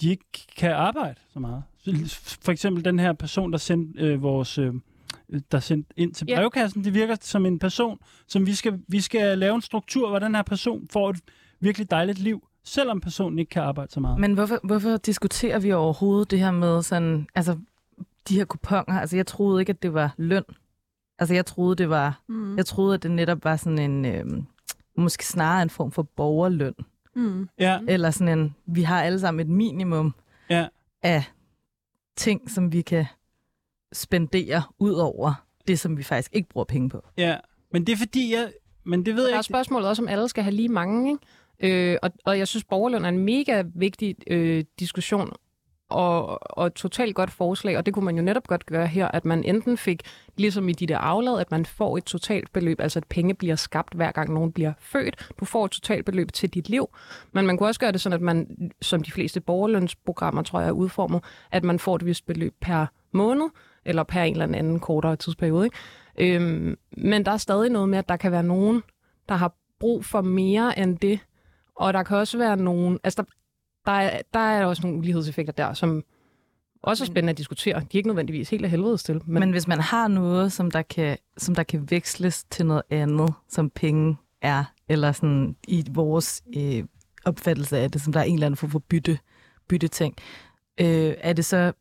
de 0.00 0.10
ikke 0.10 0.24
kan 0.56 0.72
arbejde 0.72 1.20
så 1.32 1.40
meget. 1.40 1.62
For 2.40 2.52
eksempel 2.52 2.84
den 2.84 2.98
her 2.98 3.12
person, 3.12 3.52
der 3.52 3.58
sendte 3.58 4.00
øh, 4.00 4.22
vores... 4.22 4.58
Øh, 4.58 4.74
der 5.52 5.60
sendt 5.60 5.86
ind 5.96 6.14
til 6.14 6.24
brevkassen, 6.24 6.84
det 6.84 6.94
virker 6.94 7.16
som 7.20 7.46
en 7.46 7.58
person, 7.58 7.98
som 8.26 8.46
vi 8.46 8.54
skal, 8.54 8.80
vi 8.88 9.00
skal 9.00 9.38
lave 9.38 9.54
en 9.54 9.62
struktur, 9.62 10.08
hvor 10.08 10.18
den 10.18 10.34
her 10.34 10.42
person 10.42 10.88
får 10.92 11.10
et 11.10 11.20
virkelig 11.60 11.90
dejligt 11.90 12.18
liv, 12.18 12.48
selvom 12.64 13.00
personen 13.00 13.38
ikke 13.38 13.50
kan 13.50 13.62
arbejde 13.62 13.92
så 13.92 14.00
meget. 14.00 14.20
Men 14.20 14.34
hvorfor, 14.34 14.60
hvorfor 14.64 14.96
diskuterer 14.96 15.58
vi 15.58 15.72
overhovedet 15.72 16.30
det 16.30 16.38
her 16.38 16.50
med 16.50 16.82
sådan, 16.82 17.26
altså 17.34 17.58
de 18.28 18.36
her 18.36 18.44
kuponer, 18.44 19.00
altså 19.00 19.16
jeg 19.16 19.26
troede 19.26 19.62
ikke, 19.62 19.70
at 19.70 19.82
det 19.82 19.94
var 19.94 20.14
løn. 20.16 20.44
Altså 21.18 21.34
jeg 21.34 21.46
troede, 21.46 21.76
det 21.76 21.90
var, 21.90 22.20
mm. 22.28 22.56
jeg 22.56 22.66
troede, 22.66 22.94
at 22.94 23.02
det 23.02 23.10
netop 23.10 23.44
var 23.44 23.56
sådan 23.56 23.78
en, 23.78 24.04
øh, 24.04 24.42
måske 24.96 25.26
snarere 25.26 25.62
en 25.62 25.70
form 25.70 25.92
for 25.92 26.02
borgerløn. 26.02 26.74
Mm. 27.14 27.48
Ja. 27.58 27.80
Eller 27.88 28.10
sådan 28.10 28.38
en, 28.38 28.54
vi 28.66 28.82
har 28.82 29.02
alle 29.02 29.20
sammen 29.20 29.46
et 29.46 29.52
minimum 29.52 30.14
ja. 30.50 30.68
af 31.02 31.24
ting, 32.16 32.50
som 32.50 32.72
vi 32.72 32.82
kan 32.82 33.06
spendere 33.92 34.62
ud 34.78 34.92
over 34.92 35.44
det, 35.68 35.78
som 35.78 35.98
vi 35.98 36.02
faktisk 36.02 36.30
ikke 36.34 36.48
bruger 36.48 36.64
penge 36.64 36.88
på. 36.88 37.04
Ja, 37.16 37.36
men 37.72 37.86
det 37.86 37.92
er 37.92 37.96
fordi, 37.96 38.34
jeg, 38.34 38.52
men 38.84 39.06
det 39.06 39.16
ved 39.16 39.22
jeg 39.22 39.28
ikke. 39.28 39.32
Der 39.32 39.38
er 39.38 39.42
spørgsmålet 39.42 39.88
også, 39.88 40.02
om 40.02 40.08
alle 40.08 40.28
skal 40.28 40.42
have 40.42 40.54
lige 40.54 40.68
mange, 40.68 41.10
ikke? 41.10 41.92
Øh, 41.92 41.98
og, 42.02 42.10
og 42.24 42.38
jeg 42.38 42.48
synes, 42.48 42.64
borgerløn 42.64 43.04
er 43.04 43.08
en 43.08 43.18
mega 43.18 43.62
vigtig 43.74 44.16
øh, 44.26 44.64
diskussion 44.78 45.32
og, 45.90 46.38
og 46.58 46.66
et 46.66 46.72
totalt 46.72 47.14
godt 47.14 47.30
forslag, 47.30 47.76
og 47.78 47.86
det 47.86 47.94
kunne 47.94 48.04
man 48.04 48.16
jo 48.16 48.22
netop 48.22 48.46
godt 48.46 48.66
gøre 48.66 48.86
her, 48.86 49.08
at 49.08 49.24
man 49.24 49.44
enten 49.44 49.76
fik, 49.76 50.02
ligesom 50.36 50.68
i 50.68 50.72
de 50.72 50.86
der 50.86 50.98
aflad, 50.98 51.40
at 51.40 51.50
man 51.50 51.66
får 51.66 51.96
et 51.96 52.04
totalt 52.04 52.52
beløb, 52.52 52.80
altså 52.80 52.98
at 52.98 53.04
penge 53.08 53.34
bliver 53.34 53.56
skabt 53.56 53.94
hver 53.94 54.12
gang 54.12 54.34
nogen 54.34 54.52
bliver 54.52 54.72
født. 54.78 55.30
Du 55.40 55.44
får 55.44 55.64
et 55.64 55.70
totalt 55.70 56.04
beløb 56.04 56.32
til 56.32 56.50
dit 56.50 56.68
liv, 56.68 56.88
men 57.32 57.46
man 57.46 57.56
kunne 57.56 57.68
også 57.68 57.80
gøre 57.80 57.92
det 57.92 58.00
sådan, 58.00 58.14
at 58.14 58.20
man, 58.20 58.70
som 58.82 59.02
de 59.02 59.12
fleste 59.12 59.40
borgerlønsprogrammer, 59.40 60.42
tror 60.42 60.60
jeg, 60.60 60.68
er 60.68 60.72
udformet, 60.72 61.24
at 61.50 61.64
man 61.64 61.78
får 61.78 61.96
et 61.96 62.06
vist 62.06 62.26
beløb 62.26 62.54
per 62.60 62.86
måned, 63.12 63.46
eller 63.84 64.02
per 64.02 64.22
en 64.22 64.32
eller 64.32 64.58
anden 64.58 64.80
kortere 64.80 65.16
tidsperiode. 65.16 65.64
Ikke? 65.64 66.36
Øhm, 66.36 66.76
men 66.96 67.24
der 67.24 67.32
er 67.32 67.36
stadig 67.36 67.70
noget 67.70 67.88
med, 67.88 67.98
at 67.98 68.08
der 68.08 68.16
kan 68.16 68.32
være 68.32 68.42
nogen, 68.42 68.82
der 69.28 69.34
har 69.34 69.54
brug 69.80 70.04
for 70.04 70.20
mere 70.20 70.78
end 70.78 70.98
det, 70.98 71.20
og 71.76 71.92
der 71.92 72.02
kan 72.02 72.16
også 72.16 72.38
være 72.38 72.56
nogen, 72.56 72.98
altså 73.04 73.22
der, 73.22 73.28
der 73.86 73.92
er, 73.92 74.20
der 74.34 74.40
er 74.40 74.64
også 74.64 74.82
nogle 74.82 74.98
ulighedseffekter 74.98 75.52
der, 75.52 75.72
som 75.72 76.02
også 76.82 77.04
er 77.04 77.06
spændende 77.06 77.30
at 77.30 77.38
diskutere. 77.38 77.74
De 77.74 77.80
er 77.80 77.96
ikke 77.96 78.08
nødvendigvis 78.08 78.50
helt 78.50 78.64
af 78.64 78.70
helvede 78.70 78.96
til. 78.96 79.20
Men... 79.26 79.40
men 79.40 79.50
hvis 79.50 79.68
man 79.68 79.80
har 79.80 80.08
noget, 80.08 80.52
som 80.52 80.70
der, 80.70 80.82
kan, 80.82 81.18
som 81.36 81.54
der 81.54 81.62
kan 81.62 81.90
veksles 81.90 82.44
til 82.44 82.66
noget 82.66 82.82
andet, 82.90 83.34
som 83.48 83.70
penge 83.70 84.16
er, 84.42 84.64
eller 84.88 85.12
sådan 85.12 85.56
i 85.68 85.84
vores 85.90 86.42
øh, 86.56 86.84
opfattelse 87.24 87.78
af 87.78 87.90
det, 87.90 88.00
som 88.00 88.12
der 88.12 88.20
er 88.20 88.24
en 88.24 88.34
eller 88.34 88.46
anden 88.46 88.56
form 88.56 88.70
for 88.70 88.78
bytte, 88.78 89.18
bytte 89.68 89.88
ting, 89.88 90.14
øh, 90.80 91.14
er 91.18 91.32
det 91.32 91.44
så 91.44 91.72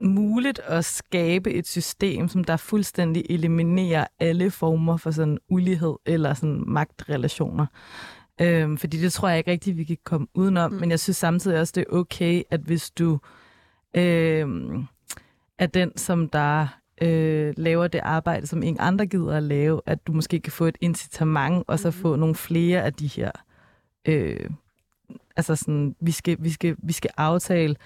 muligt 0.00 0.58
at 0.58 0.84
skabe 0.84 1.52
et 1.52 1.66
system, 1.66 2.28
som 2.28 2.44
der 2.44 2.56
fuldstændig 2.56 3.24
eliminerer 3.30 4.06
alle 4.20 4.50
former 4.50 4.96
for 4.96 5.10
sådan 5.10 5.38
ulighed 5.48 5.94
eller 6.06 6.34
sådan 6.34 6.64
magtrelationer. 6.66 7.66
Øhm, 8.40 8.78
fordi 8.78 9.00
det 9.00 9.12
tror 9.12 9.28
jeg 9.28 9.38
ikke 9.38 9.50
rigtigt, 9.50 9.76
vi 9.76 9.84
kan 9.84 9.98
komme 10.04 10.26
udenom. 10.34 10.72
Mm. 10.72 10.78
Men 10.78 10.90
jeg 10.90 11.00
synes 11.00 11.16
samtidig 11.16 11.60
også, 11.60 11.72
det 11.76 11.84
er 11.90 11.96
okay, 11.96 12.42
at 12.50 12.60
hvis 12.60 12.90
du 12.90 13.18
øhm, 13.96 14.84
er 15.58 15.66
den, 15.66 15.96
som 15.96 16.28
der 16.28 16.66
øh, 17.02 17.54
laver 17.56 17.88
det 17.88 17.98
arbejde, 17.98 18.46
som 18.46 18.62
ingen 18.62 18.80
andre 18.80 19.06
gider 19.06 19.36
at 19.36 19.42
lave, 19.42 19.80
at 19.86 20.06
du 20.06 20.12
måske 20.12 20.40
kan 20.40 20.52
få 20.52 20.64
et 20.64 20.78
incitament, 20.80 21.64
og 21.66 21.78
så 21.78 21.88
mm. 21.88 21.92
få 21.92 22.16
nogle 22.16 22.34
flere 22.34 22.82
af 22.82 22.92
de 22.92 23.06
her... 23.06 23.30
Øh, 24.08 24.50
altså 25.36 25.56
sådan, 25.56 25.96
vi 26.00 26.10
skal, 26.10 26.36
vi, 26.40 26.50
skal, 26.50 26.76
vi 26.78 26.92
skal 26.92 27.10
aftale, 27.16 27.76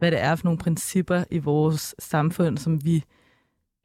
hvad 0.00 0.10
det 0.10 0.20
er 0.20 0.36
for 0.36 0.44
nogle 0.44 0.58
principper 0.58 1.24
i 1.30 1.38
vores 1.38 1.94
samfund, 1.98 2.58
som 2.58 2.84
vi 2.84 3.04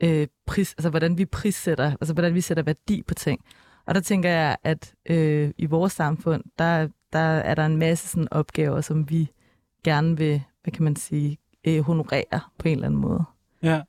øh, 0.04 0.28
pris, 0.46 0.74
altså 0.74 0.90
hvordan 0.90 1.18
vi 1.18 1.26
prissætter, 1.26 1.92
altså 1.92 2.14
hvordan 2.14 2.34
vi 2.34 2.42
sætter 2.42 2.64
værdi 2.64 3.02
på 3.02 3.14
ting. 3.14 3.42
Og 3.86 3.96
der 3.96 4.02
tænker 4.02 4.30
jeg, 4.30 4.58
at 4.64 4.94
øh, 5.06 5.52
i 5.58 5.66
vores 5.66 5.94
samfund, 5.94 6.44
der, 6.60 6.88
der 7.14 7.20
er 7.20 7.56
der 7.56 7.66
en 7.66 7.78
masse 7.78 8.08
sådan 8.08 8.28
opgaver, 8.32 8.82
som 8.82 9.10
vi 9.10 9.32
gerne 9.84 10.18
vil, 10.18 10.42
hvad 10.64 10.72
kan 10.72 10.84
man 10.84 10.96
sige, 10.96 11.38
øh, 11.68 11.80
honorere 11.80 12.40
på 12.58 12.68
en 12.68 12.74
eller 12.74 12.86
anden 12.86 13.02
måde. 13.02 13.24
Ja. 13.64 13.82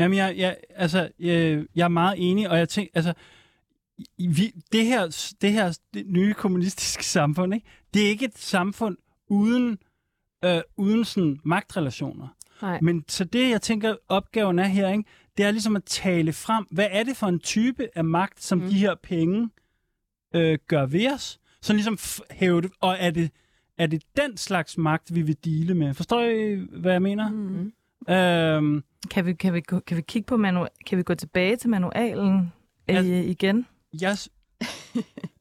Jamen, 0.00 0.18
jeg, 0.18 0.34
jeg, 0.36 0.56
altså, 0.70 1.10
jeg, 1.18 1.64
jeg 1.74 1.84
er 1.84 1.88
meget 1.88 2.14
enig, 2.18 2.50
og 2.50 2.58
jeg 2.58 2.68
tænker, 2.68 2.90
altså, 2.94 3.14
vi, 4.18 4.52
det 4.72 4.86
her, 4.86 5.34
det 5.40 5.52
her 5.52 5.78
det 5.94 6.06
nye 6.06 6.34
kommunistiske 6.34 7.04
samfund, 7.04 7.54
ikke? 7.54 7.66
det 7.94 8.04
er 8.04 8.08
ikke 8.08 8.24
et 8.24 8.38
samfund 8.38 8.96
uden, 9.28 9.78
øh, 10.44 10.60
uden 10.76 11.04
sådan 11.04 11.40
magtrelationer. 11.44 12.28
Nej. 12.62 12.80
Men 12.82 13.04
så 13.08 13.24
det, 13.24 13.50
jeg 13.50 13.62
tænker, 13.62 13.96
opgaven 14.08 14.58
er 14.58 14.64
her, 14.64 14.88
ikke? 14.88 15.04
det 15.36 15.44
er 15.44 15.50
ligesom 15.50 15.76
at 15.76 15.84
tale 15.84 16.32
frem, 16.32 16.66
hvad 16.70 16.86
er 16.90 17.02
det 17.02 17.16
for 17.16 17.26
en 17.26 17.38
type 17.38 17.88
af 17.94 18.04
magt, 18.04 18.42
som 18.42 18.58
mm. 18.58 18.68
de 18.68 18.74
her 18.74 18.94
penge 19.02 19.50
øh, 20.34 20.58
gør 20.66 20.86
ved 20.86 21.12
os? 21.14 21.40
Så 21.62 21.72
ligesom 21.72 21.98
hæve 22.30 22.62
det, 22.62 22.70
og 22.80 22.96
er 22.98 23.10
det, 23.10 23.30
er 23.78 23.86
det 23.86 24.02
den 24.16 24.36
slags 24.36 24.78
magt, 24.78 25.14
vi 25.14 25.22
vil 25.22 25.36
dele 25.44 25.74
med? 25.74 25.94
Forstår 25.94 26.20
I, 26.20 26.66
hvad 26.70 26.92
jeg 26.92 27.02
mener? 27.02 27.30
Mm. 27.30 27.72
Øhm, 28.14 28.84
kan, 29.10 29.26
vi, 29.26 29.32
kan, 29.32 29.54
vi, 29.54 29.60
kan 29.60 29.96
vi 29.96 30.02
kigge 30.02 30.26
på 30.26 30.34
manu- 30.36 30.84
kan 30.86 30.98
vi 30.98 31.02
gå 31.02 31.14
tilbage 31.14 31.56
til 31.56 31.70
manualen 31.70 32.52
øh, 32.88 32.94
jeg, 32.94 33.24
igen? 33.26 33.66
Yes. 34.04 34.28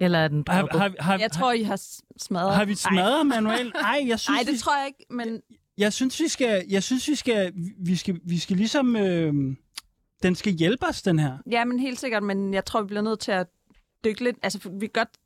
Eller 0.00 0.18
er 0.18 0.28
den 0.28 0.44
har, 0.48 0.68
har, 0.78 0.94
har, 1.00 1.18
Jeg 1.18 1.32
tror, 1.32 1.52
I 1.52 1.62
har 1.62 1.80
smadret... 2.16 2.54
Har 2.54 2.64
vi 2.64 2.74
smadret 2.74 3.26
manualen? 3.26 3.72
Nej, 3.82 4.04
jeg 4.06 4.20
synes... 4.20 4.36
Nej, 4.36 4.42
det 4.42 4.52
vi... 4.52 4.58
tror 4.58 4.78
jeg 4.78 4.86
ikke, 4.86 5.06
men 5.10 5.42
jeg 5.78 5.92
synes, 5.92 6.20
vi 6.20 6.28
skal, 6.28 6.64
jeg 6.68 6.82
synes, 6.82 7.08
vi 7.08 7.14
skal, 7.14 7.52
vi 7.78 7.96
skal, 7.96 8.20
vi 8.24 8.38
skal 8.38 8.56
ligesom, 8.56 8.96
øh, 8.96 9.34
den 10.22 10.34
skal 10.34 10.52
hjælpe 10.52 10.86
os, 10.86 11.02
den 11.02 11.18
her. 11.18 11.38
Ja, 11.50 11.64
men 11.64 11.78
helt 11.78 12.00
sikkert, 12.00 12.22
men 12.22 12.54
jeg 12.54 12.64
tror, 12.64 12.82
vi 12.82 12.86
bliver 12.86 13.02
nødt 13.02 13.20
til 13.20 13.32
at 13.32 13.46
dykke 14.04 14.24
lidt, 14.24 14.36
altså 14.42 14.70
vi 14.72 14.86
kan 14.86 14.90
godt 14.92 15.18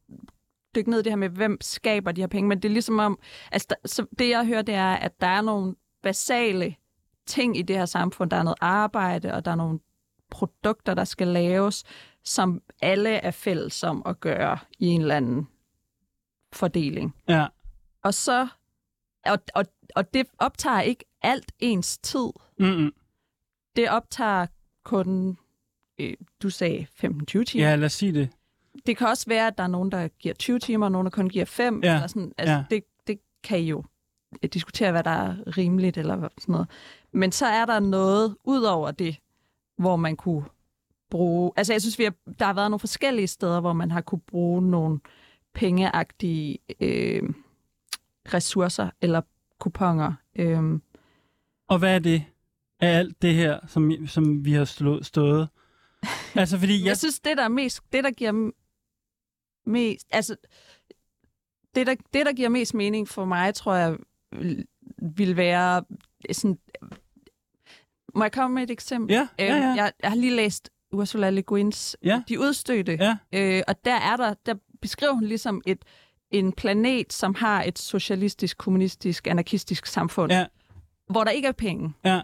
dykke 0.74 0.90
ned 0.90 0.98
i 0.98 1.02
det 1.02 1.12
her 1.12 1.16
med, 1.16 1.28
hvem 1.28 1.58
skaber 1.60 2.12
de 2.12 2.20
her 2.20 2.26
penge, 2.26 2.48
men 2.48 2.62
det 2.62 2.68
er 2.68 2.72
ligesom 2.72 2.98
om, 2.98 3.18
altså 3.52 3.66
der, 3.70 3.88
så 3.88 4.06
det 4.18 4.28
jeg 4.28 4.46
hører, 4.46 4.62
det 4.62 4.74
er, 4.74 4.92
at 4.92 5.20
der 5.20 5.26
er 5.26 5.40
nogle 5.40 5.74
basale 6.02 6.74
ting 7.26 7.58
i 7.58 7.62
det 7.62 7.76
her 7.76 7.86
samfund. 7.86 8.30
Der 8.30 8.36
er 8.36 8.42
noget 8.42 8.58
arbejde, 8.60 9.34
og 9.34 9.44
der 9.44 9.50
er 9.50 9.54
nogle 9.54 9.78
produkter, 10.30 10.94
der 10.94 11.04
skal 11.04 11.26
laves, 11.26 11.84
som 12.24 12.62
alle 12.82 13.10
er 13.10 13.30
fælles 13.30 13.82
om 13.82 14.02
at 14.06 14.20
gøre 14.20 14.58
i 14.78 14.86
en 14.86 15.00
eller 15.00 15.16
anden 15.16 15.48
fordeling. 16.52 17.14
Ja. 17.28 17.46
Og 18.02 18.14
så 18.14 18.48
og, 19.26 19.38
og, 19.54 19.64
og 19.96 20.14
det 20.14 20.26
optager 20.38 20.80
ikke 20.80 21.04
alt 21.22 21.52
ens 21.58 21.98
tid. 21.98 22.28
Mm-mm. 22.58 22.94
Det 23.76 23.90
optager 23.90 24.46
kun, 24.84 25.38
øh, 25.98 26.14
du 26.42 26.50
sagde 26.50 26.86
15-20 27.04 27.44
timer. 27.44 27.68
Ja, 27.68 27.76
lad 27.76 27.86
os 27.86 27.92
sige 27.92 28.12
det. 28.12 28.28
Det 28.86 28.96
kan 28.96 29.08
også 29.08 29.24
være, 29.28 29.46
at 29.46 29.58
der 29.58 29.64
er 29.64 29.68
nogen, 29.68 29.92
der 29.92 30.08
giver 30.08 30.34
20 30.34 30.58
timer, 30.58 30.86
og 30.86 30.92
nogen, 30.92 31.04
der 31.04 31.10
kun 31.10 31.28
giver 31.28 31.44
5. 31.44 31.80
Ja. 31.82 31.94
Eller 31.94 32.06
sådan. 32.06 32.32
Altså, 32.38 32.54
ja. 32.54 32.64
det, 32.70 32.84
det 33.06 33.20
kan 33.42 33.58
I 33.58 33.62
jo 33.62 33.84
diskutere, 34.52 34.90
hvad 34.90 35.04
der 35.04 35.10
er 35.10 35.56
rimeligt, 35.56 35.98
eller 35.98 36.28
sådan 36.38 36.52
noget. 36.52 36.68
Men 37.12 37.32
så 37.32 37.46
er 37.46 37.66
der 37.66 37.80
noget 37.80 38.36
ud 38.44 38.62
over 38.62 38.90
det, 38.90 39.16
hvor 39.76 39.96
man 39.96 40.16
kunne 40.16 40.44
bruge... 41.10 41.52
Altså, 41.56 41.72
jeg 41.72 41.80
synes, 41.80 41.98
vi 41.98 42.04
har, 42.04 42.14
der 42.38 42.44
har 42.44 42.52
været 42.54 42.70
nogle 42.70 42.80
forskellige 42.80 43.26
steder, 43.26 43.60
hvor 43.60 43.72
man 43.72 43.90
har 43.90 44.00
kunne 44.00 44.20
bruge 44.20 44.62
nogle 44.70 45.00
pengeagtige 45.54 46.58
øh, 46.80 47.22
ressourcer 48.34 48.90
eller 49.00 49.20
kuponer. 49.58 50.12
Øh, 50.36 50.80
Og 51.68 51.78
hvad 51.78 51.94
er 51.94 51.98
det 51.98 52.24
af 52.80 52.98
alt 52.98 53.22
det 53.22 53.34
her, 53.34 53.58
som, 53.66 54.06
som 54.06 54.44
vi 54.44 54.52
har 54.52 54.64
stået? 55.02 55.48
Altså, 56.34 56.58
fordi 56.58 56.78
jeg, 56.80 56.86
jeg... 56.86 56.96
synes, 56.98 57.20
det 57.20 57.36
der 57.36 57.44
er 57.44 57.48
mest... 57.48 57.80
Det, 57.92 58.04
der 58.04 58.10
giver 58.10 58.50
mest... 59.66 60.06
Altså, 60.10 60.36
det 61.74 61.86
der, 61.86 61.94
det, 62.12 62.26
der 62.26 62.32
giver 62.32 62.48
mest 62.48 62.74
mening 62.74 63.08
for 63.08 63.24
mig, 63.24 63.54
tror 63.54 63.74
jeg, 63.74 63.96
vil, 65.16 65.36
være 65.36 65.84
sådan... 66.32 66.58
Må 68.14 68.24
jeg 68.24 68.32
komme 68.32 68.54
med 68.54 68.62
et 68.62 68.70
eksempel? 68.70 69.14
Ja, 69.14 69.28
ja, 69.38 69.54
Øhm, 69.54 69.62
ja. 69.62 69.82
Jeg, 69.82 69.92
jeg 70.02 70.10
har 70.10 70.16
lige 70.16 70.36
læst 70.36 70.70
Ursula 70.92 71.30
Le 71.30 71.42
Guins 71.42 71.96
Ja. 72.04 72.22
De 72.28 72.40
udstødte, 72.40 72.92
Ja. 73.00 73.16
øh, 73.32 73.62
og 73.68 73.84
der 73.84 73.94
er 73.94 74.16
der, 74.16 74.34
der 74.46 74.54
beskriver 74.82 75.12
hun 75.12 75.24
ligesom 75.24 75.62
et, 75.66 75.78
en 76.30 76.52
planet, 76.52 77.12
som 77.12 77.34
har 77.34 77.62
et 77.62 77.78
socialistisk, 77.78 78.58
kommunistisk, 78.58 79.26
anarkistisk 79.26 79.86
samfund, 79.86 80.32
Ja. 80.32 80.46
hvor 81.10 81.24
der 81.24 81.30
ikke 81.30 81.48
er 81.48 81.52
penge. 81.52 81.92
Ja. 82.04 82.20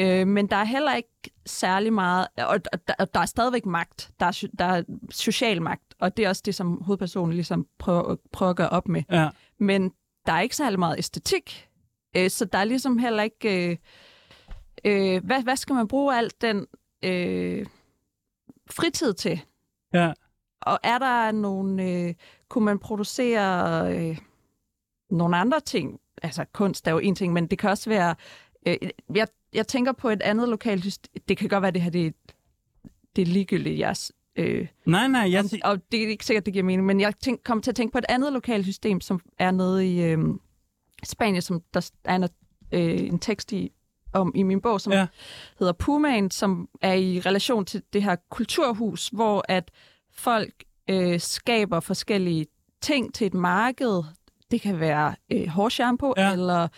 Øh, 0.00 0.26
men 0.26 0.46
der 0.46 0.56
er 0.56 0.64
heller 0.64 0.94
ikke 0.94 1.08
særlig 1.46 1.92
meget, 1.92 2.26
og, 2.38 2.60
og, 2.72 2.88
der, 2.88 2.94
og 2.98 3.14
der 3.14 3.20
er 3.20 3.26
stadigvæk 3.26 3.66
magt. 3.66 4.10
Der 4.20 4.26
er, 4.26 4.44
der 4.58 4.64
er 4.64 4.82
social 5.10 5.62
magt, 5.62 5.94
og 5.98 6.16
det 6.16 6.24
er 6.24 6.28
også 6.28 6.42
det, 6.44 6.54
som 6.54 6.82
hovedpersonen 6.82 7.32
ligesom 7.34 7.66
prøver, 7.78 8.16
prøver 8.32 8.50
at 8.50 8.56
gøre 8.56 8.68
op 8.68 8.88
med. 8.88 9.02
Ja. 9.10 9.28
Men 9.58 9.92
der 10.26 10.32
er 10.32 10.40
ikke 10.40 10.56
særlig 10.56 10.78
meget 10.78 10.98
æstetik, 10.98 11.68
øh, 12.16 12.30
så 12.30 12.44
der 12.44 12.58
er 12.58 12.64
ligesom 12.64 12.98
heller 12.98 13.22
ikke... 13.22 13.70
Øh, 13.70 13.76
øh, 14.84 15.24
hvad, 15.24 15.42
hvad 15.42 15.56
skal 15.56 15.74
man 15.74 15.88
bruge 15.88 16.16
alt 16.16 16.42
den 16.42 16.66
øh, 17.04 17.66
fritid 18.70 19.14
til? 19.14 19.40
Ja. 19.92 20.12
Og 20.62 20.78
er 20.82 20.98
der 20.98 21.32
nogle... 21.32 21.90
Øh, 21.90 22.14
kunne 22.48 22.64
man 22.64 22.78
producere 22.78 23.94
øh, 23.96 24.18
nogle 25.10 25.36
andre 25.36 25.60
ting? 25.60 26.00
Altså, 26.22 26.44
kunst 26.52 26.88
er 26.88 26.92
jo 26.92 26.98
en 26.98 27.14
ting, 27.14 27.32
men 27.32 27.46
det 27.46 27.58
kan 27.58 27.70
også 27.70 27.90
være... 27.90 28.14
Øh, 28.66 28.76
jeg, 29.14 29.28
jeg 29.52 29.66
tænker 29.66 29.92
på 29.92 30.08
et 30.08 30.22
andet 30.22 30.48
lokalt 30.48 30.82
system. 30.82 31.22
Det 31.28 31.36
kan 31.36 31.48
godt 31.48 31.62
være, 31.62 31.70
det 31.70 31.82
her 31.82 31.90
det, 31.90 32.14
det 33.16 33.22
er 33.22 33.26
ligegyldigt, 33.26 33.78
jeres... 33.78 34.12
Øh, 34.36 34.68
Nej, 34.86 35.08
nej, 35.08 35.32
jeg... 35.32 35.40
om, 35.40 35.50
og 35.64 35.92
det 35.92 36.02
er 36.02 36.08
ikke 36.08 36.26
sikkert, 36.26 36.46
det 36.46 36.52
giver 36.52 36.64
mening, 36.64 36.86
men 36.86 37.00
jeg 37.00 37.14
tænk, 37.18 37.40
kom 37.44 37.62
til 37.62 37.70
at 37.70 37.74
tænke 37.74 37.92
på 37.92 37.98
et 37.98 38.04
andet 38.08 38.32
lokalt 38.32 38.64
system, 38.64 39.00
som 39.00 39.20
er 39.38 39.50
nede 39.50 39.94
i 39.94 40.02
øh, 40.02 40.18
Spanien, 41.04 41.42
som 41.42 41.62
der 41.74 41.90
er 42.04 42.16
en, 42.16 42.22
øh, 42.72 43.00
en 43.00 43.18
tekst 43.18 43.52
i, 43.52 43.72
om 44.16 44.32
i 44.34 44.42
min 44.42 44.60
bog, 44.60 44.80
som 44.80 44.92
Ja. 44.92 45.06
hedder 45.58 45.72
Pumaen, 45.72 46.30
som 46.30 46.68
er 46.82 46.92
i 46.92 47.20
relation 47.20 47.64
til 47.64 47.82
det 47.92 48.02
her 48.02 48.16
kulturhus, 48.30 49.08
hvor 49.08 49.44
at 49.48 49.70
folk 50.12 50.64
øh, 50.90 51.20
skaber 51.20 51.80
forskellige 51.80 52.46
ting 52.82 53.14
til 53.14 53.26
et 53.26 53.34
marked. 53.34 54.02
Det 54.50 54.60
kan 54.60 54.80
være 54.80 55.14
øh, 55.32 55.46
hårshampoo 55.48 56.14
ja. 56.16 56.32
eller 56.32 56.68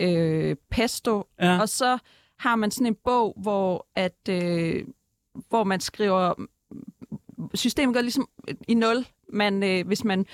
øh, 0.00 0.56
pesto, 0.70 1.24
Ja. 1.40 1.60
og 1.60 1.68
så 1.68 1.98
har 2.38 2.56
man 2.56 2.70
sådan 2.70 2.86
en 2.86 2.96
bog, 3.04 3.34
hvor 3.42 3.86
at 3.96 4.28
øh, 4.28 4.84
hvor 5.48 5.64
man 5.64 5.80
skriver 5.80 6.34
systemet 7.54 7.94
går 7.94 8.00
ligesom 8.02 8.28
i 8.68 8.74
nul. 8.74 9.06
Man, 9.32 9.62
øh, 9.62 9.86
hvis 9.86 10.04
man 10.04 10.26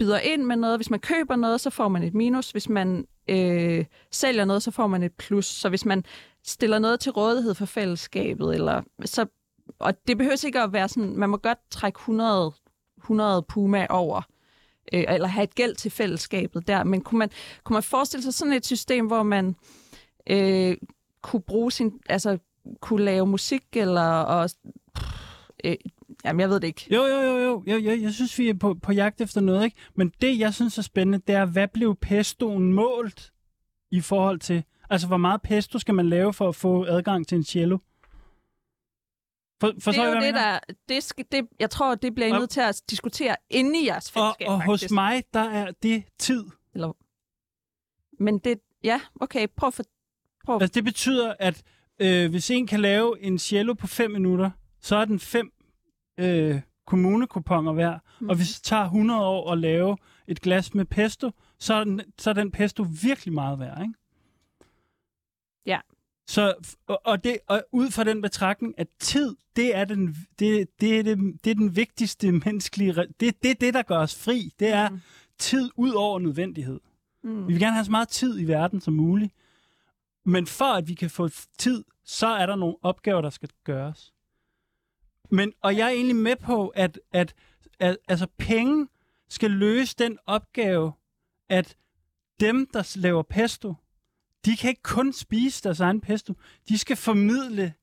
byder 0.00 0.18
ind 0.18 0.42
med 0.42 0.56
noget, 0.56 0.78
hvis 0.78 0.90
man 0.90 1.00
køber 1.00 1.36
noget, 1.36 1.60
så 1.60 1.70
får 1.70 1.88
man 1.88 2.02
et 2.02 2.14
minus. 2.14 2.50
Hvis 2.50 2.68
man 2.68 3.06
øh, 3.28 3.84
sælger 4.10 4.44
noget, 4.44 4.62
så 4.62 4.70
får 4.70 4.86
man 4.86 5.02
et 5.02 5.12
plus. 5.12 5.46
Så 5.46 5.68
hvis 5.68 5.84
man 5.84 6.04
stiller 6.44 6.78
noget 6.78 7.00
til 7.00 7.12
rådighed 7.12 7.54
for 7.54 7.66
fællesskabet, 7.66 8.54
eller 8.54 8.82
så, 9.04 9.26
og 9.78 10.06
det 10.08 10.18
behøver 10.18 10.44
ikke 10.46 10.60
at 10.60 10.72
være 10.72 10.88
sådan, 10.88 11.16
man 11.16 11.30
må 11.30 11.36
godt 11.36 11.58
trække 11.70 11.96
100, 11.96 12.52
100 12.98 13.42
puma 13.42 13.86
over, 13.90 14.22
øh, 14.92 15.04
eller 15.08 15.28
have 15.28 15.44
et 15.44 15.54
gæld 15.54 15.74
til 15.74 15.90
fællesskabet 15.90 16.68
der, 16.68 16.84
men 16.84 17.00
kunne 17.00 17.18
man, 17.18 17.30
kunne 17.64 17.74
man 17.74 17.82
forestille 17.82 18.22
sig 18.22 18.34
sådan 18.34 18.54
et 18.54 18.66
system, 18.66 19.06
hvor 19.06 19.22
man 19.22 19.56
øh, 20.30 20.76
kunne 21.22 21.42
bruge 21.42 21.72
sin, 21.72 22.00
altså 22.08 22.38
kunne 22.80 23.04
lave 23.04 23.26
musik, 23.26 23.64
eller 23.72 24.20
og, 24.20 24.50
øh, 25.64 25.76
jamen 26.24 26.40
jeg 26.40 26.48
ved 26.48 26.60
det 26.60 26.66
ikke. 26.66 26.86
Jo, 26.94 27.02
jo, 27.04 27.20
jo, 27.20 27.38
jo. 27.38 27.62
Jeg, 27.66 27.84
jeg, 27.84 28.02
jeg 28.02 28.12
synes, 28.12 28.38
vi 28.38 28.48
er 28.48 28.54
på, 28.54 28.74
på 28.74 28.92
jagt 28.92 29.20
efter 29.20 29.40
noget, 29.40 29.64
ikke? 29.64 29.76
Men 29.94 30.12
det, 30.20 30.38
jeg 30.38 30.54
synes 30.54 30.78
er 30.78 30.82
spændende, 30.82 31.18
det 31.26 31.34
er, 31.34 31.44
hvad 31.44 31.68
blev 31.68 31.96
pestoen 31.96 32.72
målt 32.72 33.32
i 33.90 34.00
forhold 34.00 34.38
til... 34.38 34.64
Altså, 34.90 35.06
hvor 35.06 35.16
meget 35.16 35.42
pesto 35.42 35.78
skal 35.78 35.94
man 35.94 36.08
lave 36.08 36.32
for 36.32 36.48
at 36.48 36.56
få 36.56 36.84
adgang 36.84 37.26
til 37.26 37.36
en 37.36 37.44
cello? 37.44 37.78
For, 39.60 39.66
det 39.72 39.82
forstår 39.82 40.02
er 40.02 40.06
I, 40.06 40.08
jo 40.08 40.14
det, 40.14 40.22
mener? 40.22 40.40
der, 40.40 40.58
det, 40.88 41.02
skal, 41.02 41.24
det, 41.32 41.46
jeg 41.60 41.70
tror, 41.70 41.94
det 41.94 42.14
bliver 42.14 42.28
I 42.28 42.32
nødt 42.32 42.50
til 42.50 42.60
at 42.60 42.82
diskutere 42.90 43.36
inde 43.50 43.80
i 43.82 43.86
jeres 43.86 44.10
fællesskab, 44.10 44.48
Og, 44.48 44.54
og 44.54 44.64
hos 44.64 44.90
mig, 44.90 45.24
der 45.34 45.50
er 45.50 45.70
det 45.82 46.04
tid. 46.18 46.44
Men 48.18 48.38
det, 48.38 48.58
ja, 48.84 49.00
okay, 49.20 49.46
prøv 49.56 49.66
at 49.66 49.74
for, 49.74 49.84
prøv. 50.44 50.58
Altså, 50.60 50.74
det 50.74 50.84
betyder, 50.84 51.34
at 51.38 51.62
øh, 51.98 52.30
hvis 52.30 52.50
en 52.50 52.66
kan 52.66 52.80
lave 52.80 53.22
en 53.22 53.38
cello 53.38 53.74
på 53.74 53.86
5 53.86 54.10
minutter, 54.10 54.50
så 54.80 54.96
er 54.96 55.04
den 55.04 55.20
fem 55.20 55.52
øh, 56.20 56.60
kommunekuponer 56.86 57.72
værd. 57.72 58.00
Mm. 58.20 58.28
Og 58.28 58.36
hvis 58.36 58.48
det 58.54 58.62
tager 58.62 58.84
100 58.84 59.20
år 59.20 59.52
at 59.52 59.58
lave 59.58 59.96
et 60.26 60.40
glas 60.40 60.74
med 60.74 60.84
pesto, 60.84 61.30
så 61.58 61.74
er 61.74 61.84
den, 61.84 62.00
så 62.18 62.30
er 62.30 62.34
den 62.34 62.50
pesto 62.50 62.86
virkelig 63.02 63.34
meget 63.34 63.58
værd, 63.58 63.82
ikke? 63.82 63.94
Ja. 65.66 65.80
Så, 66.26 66.54
og, 66.86 67.24
det, 67.24 67.38
og 67.48 67.62
ud 67.72 67.90
fra 67.90 68.04
den 68.04 68.22
betragtning, 68.22 68.74
at 68.78 68.86
tid, 69.00 69.36
det 69.56 69.76
er 69.76 69.84
den, 69.84 70.16
det, 70.38 70.68
det, 70.80 70.98
er 70.98 71.02
det, 71.02 71.18
det 71.44 71.50
er 71.50 71.54
den 71.54 71.76
vigtigste 71.76 72.32
menneskelige... 72.32 72.94
Det, 72.94 73.42
det 73.42 73.50
er 73.50 73.54
det, 73.54 73.74
der 73.74 73.82
gør 73.82 73.98
os 73.98 74.24
fri. 74.24 74.50
Det 74.60 74.68
er 74.68 74.88
Mm. 74.90 75.00
tid 75.38 75.70
ud 75.76 75.90
over 75.90 76.18
nødvendighed. 76.18 76.80
Mm. 77.22 77.46
Vi 77.48 77.52
vil 77.52 77.60
gerne 77.60 77.72
have 77.74 77.84
så 77.84 77.90
meget 77.90 78.08
tid 78.08 78.40
i 78.40 78.44
verden 78.48 78.80
som 78.80 78.94
muligt. 78.94 79.32
Men 80.24 80.46
for 80.46 80.64
at 80.64 80.88
vi 80.88 80.94
kan 80.94 81.10
få 81.10 81.28
tid, 81.58 81.84
så 82.04 82.26
er 82.26 82.46
der 82.46 82.56
nogle 82.56 82.76
opgaver, 82.82 83.20
der 83.20 83.30
skal 83.30 83.48
gøres. 83.64 84.12
Men, 85.30 85.52
og 85.62 85.76
jeg 85.76 85.86
er 85.86 85.90
egentlig 85.90 86.16
med 86.16 86.36
på, 86.36 86.68
at, 86.68 87.00
at, 87.12 87.34
at 87.80 87.96
altså, 88.08 88.26
penge 88.38 88.88
skal 89.28 89.50
løse 89.50 89.96
den 89.98 90.18
opgave, 90.26 90.92
at 91.48 91.76
dem, 92.40 92.66
der 92.72 92.96
laver 92.96 93.22
pesto, 93.22 93.74
de 94.44 94.56
kan 94.56 94.70
ikke 94.70 94.82
kun 94.82 95.12
spise 95.12 95.62
deres 95.62 95.80
egen 95.80 96.00
pesto. 96.00 96.34
De 96.68 96.78
skal 96.78 96.96
formidle 96.96 97.74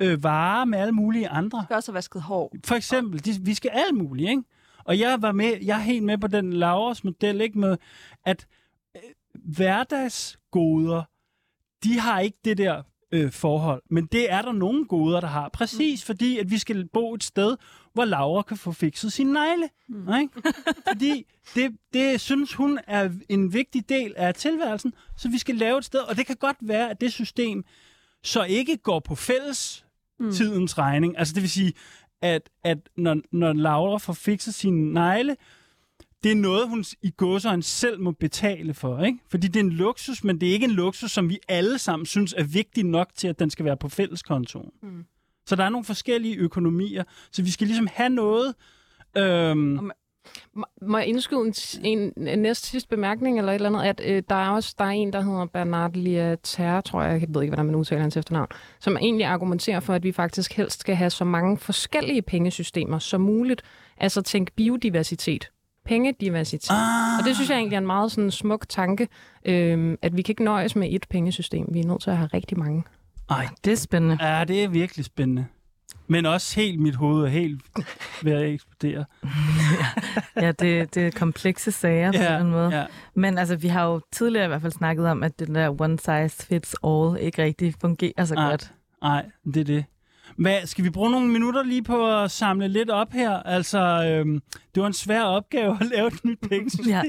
øh, 0.00 0.22
varer 0.22 0.64
med 0.64 0.78
alle 0.78 0.92
mulige 0.92 1.28
andre. 1.28 1.64
skal 1.64 1.76
også 1.76 1.92
have 1.92 1.96
vasket 1.96 2.22
hår. 2.22 2.54
For 2.64 2.74
eksempel, 2.74 3.24
de, 3.24 3.40
vi 3.40 3.54
skal 3.54 3.70
alt 3.74 3.94
muligt, 3.94 4.30
ikke? 4.30 4.42
Og 4.84 4.98
jeg 4.98 5.22
var 5.22 5.32
med, 5.32 5.58
jeg 5.62 5.76
er 5.76 5.82
helt 5.82 6.04
med 6.04 6.18
på 6.18 6.26
den 6.26 6.52
Lauras 6.52 7.04
model, 7.04 7.40
ikke? 7.40 7.58
Med, 7.58 7.76
at 8.24 8.46
øh, 8.96 9.02
hverdagsgoder, 9.34 11.02
de 11.84 11.98
har 11.98 12.20
ikke 12.20 12.38
det 12.44 12.58
der 12.58 12.82
øh, 13.12 13.32
forhold. 13.32 13.82
Men 13.90 14.06
det 14.06 14.32
er 14.32 14.42
der 14.42 14.52
nogle 14.52 14.84
goder, 14.84 15.20
der 15.20 15.28
har. 15.28 15.48
Præcis 15.48 16.04
fordi, 16.04 16.38
at 16.38 16.50
vi 16.50 16.58
skal 16.58 16.88
bo 16.88 17.14
et 17.14 17.24
sted, 17.24 17.56
hvor 17.92 18.04
Laura 18.04 18.42
kan 18.42 18.56
få 18.56 18.72
fikset 18.72 19.12
sin 19.12 19.26
negle. 19.26 19.68
Mm. 19.88 20.14
Ikke? 20.14 20.52
Fordi 20.88 21.26
det, 21.54 21.76
det 21.92 22.20
synes 22.20 22.54
hun 22.54 22.78
er 22.86 23.10
en 23.28 23.52
vigtig 23.52 23.88
del 23.88 24.14
af 24.16 24.34
tilværelsen, 24.34 24.94
så 25.16 25.28
vi 25.28 25.38
skal 25.38 25.54
lave 25.54 25.78
et 25.78 25.84
sted. 25.84 26.00
Og 26.00 26.16
det 26.16 26.26
kan 26.26 26.36
godt 26.36 26.56
være, 26.60 26.90
at 26.90 27.00
det 27.00 27.12
system 27.12 27.64
så 28.22 28.42
ikke 28.44 28.76
går 28.76 29.00
på 29.00 29.14
fælles 29.14 29.84
Mm. 30.20 30.32
tidens 30.32 30.78
regning. 30.78 31.18
Altså 31.18 31.34
det 31.34 31.42
vil 31.42 31.50
sige, 31.50 31.72
at, 32.22 32.50
at 32.64 32.78
når, 32.96 33.16
når 33.32 33.52
Laura 33.52 33.98
får 33.98 34.12
fikset 34.12 34.54
sin 34.54 34.92
negle, 34.92 35.36
det 36.22 36.32
er 36.32 36.36
noget, 36.36 36.68
hun 36.68 36.84
i 37.02 37.10
gåsøjne 37.10 37.62
selv 37.62 38.00
må 38.00 38.10
betale 38.10 38.74
for, 38.74 39.02
ikke? 39.02 39.18
Fordi 39.28 39.48
det 39.48 39.60
er 39.60 39.64
en 39.64 39.72
luksus, 39.72 40.24
men 40.24 40.40
det 40.40 40.48
er 40.48 40.52
ikke 40.52 40.64
en 40.64 40.70
luksus, 40.70 41.10
som 41.12 41.28
vi 41.28 41.38
alle 41.48 41.78
sammen 41.78 42.06
synes 42.06 42.34
er 42.38 42.44
vigtig 42.44 42.84
nok 42.84 43.08
til, 43.14 43.28
at 43.28 43.38
den 43.38 43.50
skal 43.50 43.64
være 43.64 43.76
på 43.76 43.88
fælleskontoen. 43.88 44.70
Mm. 44.82 45.04
Så 45.46 45.56
der 45.56 45.64
er 45.64 45.68
nogle 45.68 45.84
forskellige 45.84 46.36
økonomier, 46.36 47.04
så 47.32 47.42
vi 47.42 47.50
skal 47.50 47.66
ligesom 47.66 47.88
have 47.92 48.08
noget... 48.08 48.54
Øhm, 49.16 49.90
Må- 50.82 50.98
jeg 50.98 51.06
indskyde 51.06 51.52
en, 51.82 52.12
en, 52.16 52.38
næste 52.38 52.68
sidste 52.68 52.88
bemærkning 52.88 53.38
eller 53.38 53.52
et 53.52 53.54
eller 53.54 53.68
andet, 53.68 53.82
at 53.82 54.00
øh, 54.04 54.22
der 54.28 54.34
er 54.34 54.48
også 54.48 54.74
der 54.78 54.84
er 54.84 54.88
en, 54.88 55.12
der 55.12 55.20
hedder 55.20 55.46
Bernard 55.46 55.94
Liater, 55.94 56.80
tror 56.80 57.02
jeg, 57.02 57.20
jeg 57.20 57.28
ved 57.34 57.42
ikke, 57.42 57.50
hvordan 57.50 57.66
man 57.66 57.74
udtaler 57.74 58.02
hans 58.02 58.16
efternavn, 58.16 58.48
som 58.80 58.96
egentlig 58.96 59.26
argumenterer 59.26 59.80
for, 59.80 59.94
at 59.94 60.02
vi 60.02 60.12
faktisk 60.12 60.52
helst 60.52 60.80
skal 60.80 60.94
have 60.94 61.10
så 61.10 61.24
mange 61.24 61.58
forskellige 61.58 62.22
pengesystemer 62.22 62.98
som 62.98 63.20
muligt. 63.20 63.62
Altså 63.96 64.22
tænk 64.22 64.52
biodiversitet, 64.52 65.50
pengediversitet. 65.84 66.70
ah, 66.70 67.18
Og 67.18 67.24
det 67.24 67.34
synes 67.34 67.50
jeg 67.50 67.56
egentlig 67.56 67.76
er 67.76 67.80
en 67.80 67.86
meget 67.86 68.12
sådan 68.12 68.30
smuk 68.30 68.68
tanke, 68.68 69.08
øhm, 69.44 69.96
at 70.02 70.16
vi 70.16 70.22
kan 70.22 70.32
ikke 70.32 70.44
nøjes 70.44 70.76
med 70.76 70.88
et 70.94 71.06
pengesystem. 71.10 71.66
Vi 71.72 71.80
er 71.80 71.84
nødt 71.86 72.02
til 72.02 72.10
at 72.10 72.16
have 72.16 72.30
rigtig 72.34 72.58
mange. 72.58 72.84
Ej, 73.30 73.48
Det 73.64 73.72
er 73.72 73.76
spændende. 73.76 74.18
ja, 74.28 74.44
det 74.44 74.64
er 74.64 74.68
virkelig 74.68 75.04
spændende. 75.04 75.46
Men 76.06 76.26
også 76.26 76.60
helt 76.60 76.80
mit 76.80 76.94
hoved 76.94 77.24
er 77.24 77.28
helt 77.28 77.62
ved 78.22 78.32
at 78.32 78.48
eksplodere. 78.54 79.04
Ja, 80.36 80.52
det, 80.52 80.94
det 80.94 81.06
er 81.06 81.10
komplekse 81.10 81.72
sager 81.72 82.12
på 82.38 82.44
en 82.44 82.50
måde. 82.50 82.78
ja. 82.78 82.84
Men 83.14 83.38
altså, 83.38 83.56
vi 83.56 83.68
har 83.68 83.84
jo 83.86 84.00
tidligere 84.12 84.44
i 84.44 84.48
hvert 84.48 84.62
fald 84.62 84.72
snakket 84.72 85.06
om, 85.06 85.22
at 85.22 85.38
den 85.38 85.54
der 85.54 85.80
one 85.82 85.98
size 85.98 86.46
fits 86.46 86.76
all 86.84 87.16
ikke 87.20 87.42
rigtig 87.42 87.74
fungerer 87.80 88.24
så 88.24 88.34
Nej. 88.34 88.50
godt. 88.50 88.72
Nej, 89.02 89.24
det 89.44 89.56
er 89.56 89.64
det. 89.64 89.84
Hvad, 90.36 90.66
skal 90.66 90.84
vi 90.84 90.90
bruge 90.90 91.10
nogle 91.10 91.28
minutter 91.28 91.62
lige 91.62 91.82
på 91.82 92.22
at 92.22 92.30
samle 92.30 92.68
lidt 92.68 92.90
op 92.90 93.12
her? 93.12 93.30
Altså, 93.30 93.78
øhm, 93.78 94.42
det 94.74 94.80
var 94.80 94.86
en 94.86 94.92
svær 94.92 95.22
opgave 95.22 95.76
at 95.80 95.86
lave 95.86 96.06
et 96.08 96.24
nyt 96.24 96.38
pengesystem. 96.48 96.88
Ja. 96.88 97.02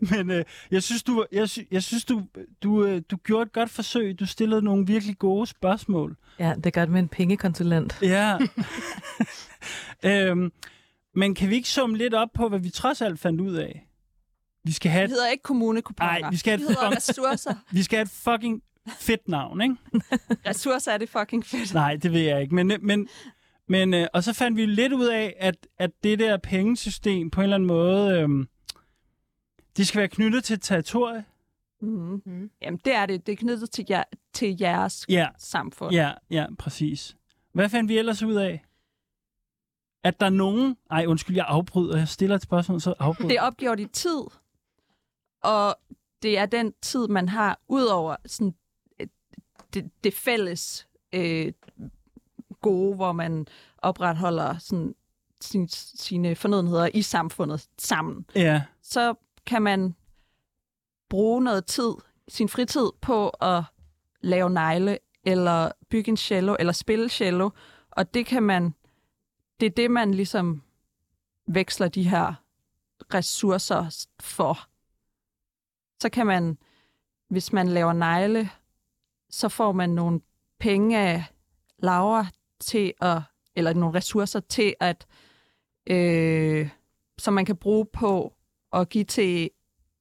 Men 0.10 0.30
øh, 0.30 0.44
jeg 0.70 0.82
synes, 0.82 1.02
du, 1.02 1.24
jeg, 1.32 1.48
sy- 1.48 1.58
jeg 1.70 1.82
synes 1.82 2.04
du, 2.04 2.22
du, 2.62 2.84
øh, 2.84 3.02
du 3.10 3.16
gjorde 3.16 3.42
et 3.42 3.52
godt 3.52 3.70
forsøg. 3.70 4.20
Du 4.20 4.26
stillede 4.26 4.62
nogle 4.62 4.86
virkelig 4.86 5.18
gode 5.18 5.46
spørgsmål. 5.46 6.16
Ja, 6.38 6.54
det 6.56 6.66
er 6.66 6.70
godt 6.70 6.90
med 6.90 7.00
en 7.00 7.08
pengekonsulent. 7.08 7.98
Ja. 8.02 8.38
øhm, 10.04 10.52
men 11.14 11.34
kan 11.34 11.50
vi 11.50 11.54
ikke 11.54 11.68
summe 11.68 11.96
lidt 11.96 12.14
op 12.14 12.28
på, 12.34 12.48
hvad 12.48 12.58
vi 12.58 12.70
trods 12.70 13.02
alt 13.02 13.20
fandt 13.20 13.40
ud 13.40 13.54
af? 13.54 13.82
Vi 14.64 14.72
skal 14.72 14.90
have 14.90 15.02
Det 15.02 15.10
et, 15.10 15.10
hedder 15.10 15.30
ikke 15.30 15.42
kommunekuponer. 15.42 16.18
Nej, 16.20 16.30
vi 16.30 16.36
skal 16.36 16.50
have 16.50 16.66
det 16.68 16.70
et 16.70 16.76
hedder 16.82 16.96
ressourcer. 16.96 17.54
vi 17.72 17.82
skal 17.82 17.96
have 17.96 18.02
et 18.02 18.10
fucking 18.10 18.62
fedt 18.98 19.28
navn, 19.28 19.60
ikke? 19.60 19.76
ressourcer 20.48 20.92
er 20.92 20.98
det 20.98 21.08
fucking 21.08 21.44
fedt. 21.46 21.74
Nej, 21.74 21.96
det 21.96 22.12
ved 22.12 22.20
jeg 22.20 22.42
ikke. 22.42 22.54
Men, 22.54 22.72
men, 22.82 23.08
men 23.68 23.94
øh, 23.94 24.06
og 24.12 24.24
så 24.24 24.32
fandt 24.32 24.56
vi 24.56 24.66
lidt 24.66 24.92
ud 24.92 25.06
af, 25.06 25.34
at, 25.38 25.66
at 25.78 25.90
det 26.02 26.18
der 26.18 26.36
pengesystem 26.36 27.30
på 27.30 27.40
en 27.40 27.42
eller 27.42 27.54
anden 27.54 27.66
måde, 27.66 28.20
øh, 28.20 28.28
det 29.76 29.86
skal 29.86 29.98
være 29.98 30.08
knyttet 30.08 30.44
til 30.44 30.54
et 30.54 30.62
territorie. 30.62 31.24
Mm. 31.80 32.22
Mm. 32.26 32.50
Jamen, 32.62 32.80
det 32.84 32.94
er 32.94 33.06
det. 33.06 33.26
Det 33.26 33.32
er 33.32 33.36
knyttet 33.36 33.70
til, 33.70 33.84
jer, 33.90 34.02
til 34.32 34.56
jeres 34.60 35.06
Ja, 35.08 35.28
samfund. 35.38 35.92
ja, 35.92 36.12
ja, 36.30 36.46
præcis. 36.58 37.16
Hvad 37.52 37.68
fandt 37.68 37.88
vi 37.88 37.98
ellers 37.98 38.22
ud 38.22 38.34
af? 38.34 38.64
At 40.04 40.20
der 40.20 40.26
er 40.26 40.30
nogen... 40.30 40.76
Ej, 40.90 41.04
undskyld, 41.06 41.36
jeg 41.36 41.44
afbryder. 41.48 41.96
Jeg 41.98 42.08
stiller 42.08 42.36
et 42.36 42.42
spørgsmål, 42.42 42.80
så 42.80 42.94
afbryder 42.98 43.28
Det 43.28 43.36
er 43.36 43.42
opgjort 43.42 43.80
i 43.80 43.84
tid, 43.86 44.20
og 45.42 45.76
det 46.22 46.38
er 46.38 46.46
den 46.46 46.72
tid, 46.82 47.08
man 47.08 47.28
har 47.28 47.60
ud 47.68 47.84
over 47.84 48.16
sådan, 48.26 48.54
det, 49.74 49.90
det 50.04 50.14
fælles 50.14 50.88
øh, 51.12 51.52
gode, 52.60 52.94
hvor 52.96 53.12
man 53.12 53.46
opretholder 53.78 54.58
sådan, 54.58 54.94
sin, 55.40 55.68
sine 55.68 56.34
fornødenheder 56.36 56.88
i 56.94 57.02
samfundet 57.02 57.68
sammen. 57.78 58.26
Ja, 58.34 58.62
Så 58.82 59.14
kan 59.46 59.62
man 59.62 59.94
bruge 61.08 61.44
noget 61.44 61.66
tid, 61.66 61.92
sin 62.28 62.48
fritid 62.48 62.86
på 63.00 63.28
at 63.28 63.62
lave 64.20 64.50
negle, 64.50 64.98
eller 65.24 65.72
bygge 65.90 66.08
en 66.08 66.16
cello, 66.16 66.56
eller 66.58 66.72
spille 66.72 67.08
cello, 67.08 67.50
og 67.90 68.14
det 68.14 68.26
kan 68.26 68.42
man, 68.42 68.74
det 69.60 69.66
er 69.66 69.70
det, 69.70 69.90
man 69.90 70.14
ligesom 70.14 70.62
veksler 71.46 71.88
de 71.88 72.08
her 72.08 72.34
ressourcer 73.14 74.06
for. 74.20 74.58
Så 76.02 76.08
kan 76.08 76.26
man, 76.26 76.58
hvis 77.28 77.52
man 77.52 77.68
laver 77.68 77.92
negle, 77.92 78.50
så 79.30 79.48
får 79.48 79.72
man 79.72 79.90
nogle 79.90 80.20
penge 80.60 80.98
af 80.98 81.24
Laura 81.78 82.26
til 82.60 82.92
at, 83.00 83.18
eller 83.56 83.72
nogle 83.72 83.98
ressourcer 83.98 84.40
til 84.40 84.74
at, 84.80 85.06
øh, 85.86 86.68
som 87.18 87.34
man 87.34 87.44
kan 87.44 87.56
bruge 87.56 87.86
på 87.92 88.32
at 88.72 88.88
give 88.88 89.04
til 89.04 89.50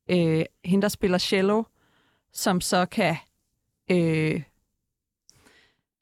øh, 0.10 0.46
hende, 0.66 0.82
der 0.82 0.88
spiller 0.88 1.18
cello, 1.18 1.64
som 2.34 2.62
så 2.62 2.86
kan 2.86 3.16
øh, 3.92 4.42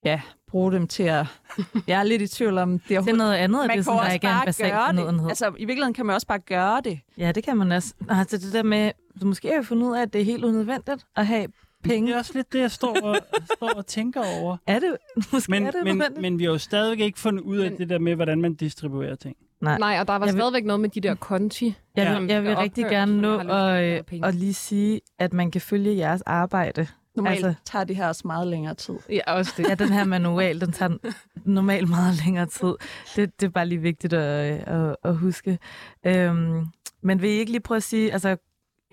ja, 0.05 0.21
bruge 0.47 0.71
dem 0.71 0.87
til 0.87 1.03
at... 1.03 1.25
Jeg 1.87 1.99
er 1.99 2.03
lidt 2.03 2.21
i 2.21 2.27
tvivl 2.27 2.57
om 2.57 2.79
det. 2.79 2.89
Det 2.89 3.09
er 3.09 3.15
noget 3.15 3.33
andet, 3.33 3.61
og 3.61 3.63
det 3.63 3.67
man 3.67 3.71
er 3.71 3.75
kan 3.75 3.83
sådan, 3.83 3.99
der 4.05 4.11
ikke 4.11 4.27
er 4.27 4.31
en 4.31 4.37
bare 4.37 4.45
basal 4.45 4.71
gøre 4.71 4.85
fornødenhed. 4.85 5.23
det. 5.23 5.29
Altså, 5.29 5.47
i 5.47 5.65
virkeligheden 5.65 5.93
kan 5.93 6.05
man 6.05 6.13
også 6.13 6.27
bare 6.27 6.39
gøre 6.39 6.81
det. 6.81 6.99
Ja, 7.17 7.31
det 7.31 7.43
kan 7.43 7.57
man 7.57 7.71
også. 7.71 7.93
Altså 8.09 8.37
det 8.37 8.53
der 8.53 8.63
med, 8.63 8.91
du 9.21 9.25
måske 9.25 9.55
har 9.55 9.61
fundet 9.61 9.87
ud 9.87 9.95
af, 9.95 10.01
at 10.01 10.13
det 10.13 10.21
er 10.21 10.25
helt 10.25 10.45
unødvendigt 10.45 11.05
at 11.15 11.27
have 11.27 11.47
det 11.83 11.91
penge. 11.91 12.13
er 12.13 12.17
også 12.17 12.31
lidt 12.35 12.53
det, 12.53 12.59
jeg 12.59 12.71
står 12.71 12.97
og, 13.03 13.17
står 13.55 13.73
og 13.75 13.85
tænker 13.87 14.21
over. 14.41 14.57
Er 14.67 14.79
det? 14.79 14.97
Måske 15.33 15.51
Men, 15.51 15.65
er 15.65 15.71
det 15.71 15.83
men, 15.83 16.03
men 16.21 16.39
vi 16.39 16.43
har 16.43 16.51
jo 16.51 16.57
stadigvæk 16.57 16.99
ikke 17.05 17.19
fundet 17.19 17.41
ud 17.41 17.57
af 17.57 17.71
Men- 17.71 17.79
det 17.79 17.89
der 17.89 17.99
med, 17.99 18.15
hvordan 18.15 18.41
man 18.41 18.53
distribuerer 18.53 19.15
ting. 19.15 19.35
Nej. 19.61 19.77
Nej, 19.77 19.97
og 19.99 20.07
der 20.07 20.13
var 20.13 20.25
Jeg 20.25 20.33
vil- 20.33 20.39
stadigvæk 20.41 20.65
noget 20.65 20.79
med 20.79 20.89
de 20.89 21.01
der 21.01 21.15
konti. 21.15 21.75
Jeg 21.95 22.03
Ja. 22.07 22.19
vil, 22.19 22.27
jeg 22.29 22.43
vil 22.43 22.55
rigtig 22.55 22.85
opføres, 22.85 23.09
gerne 23.09 23.21
nå 23.21 23.37
at 23.37 24.23
at, 24.23 24.35
lige 24.35 24.53
sige, 24.53 25.01
at 25.19 25.33
man 25.33 25.51
kan 25.51 25.61
følge 25.61 25.97
jeres 25.97 26.21
arbejde. 26.21 26.87
Normalt 27.15 27.45
Altså- 27.45 27.61
tager 27.65 27.85
det 27.85 27.95
her 27.95 28.07
også 28.07 28.21
meget 28.25 28.47
længere 28.47 28.73
tid. 28.73 28.93
Ja, 29.09 29.33
også 29.33 29.53
det. 29.57 29.69
Ja, 29.69 29.75
den 29.75 29.89
her 29.89 30.03
manual, 30.05 30.61
den 30.61 30.71
tager 30.71 30.97
normalt 31.45 31.89
meget 31.89 32.23
længere 32.25 32.45
tid. 32.45 32.73
Det, 33.15 33.41
det 33.41 33.45
er 33.45 33.49
bare 33.51 33.65
lige 33.65 33.81
vigtigt 33.81 34.13
at, 34.13 34.59
at, 34.67 34.95
at 35.03 35.15
huske. 35.15 35.59
Øhm, 36.05 36.65
men 37.03 37.21
vil 37.21 37.29
I 37.29 37.33
ikke 37.33 37.51
lige 37.51 37.61
prøve 37.61 37.75
at 37.77 37.83
sige, 37.83 38.13
altså 38.13 38.37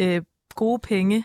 øh, 0.01 0.23
gode 0.55 0.79
penge, 0.79 1.25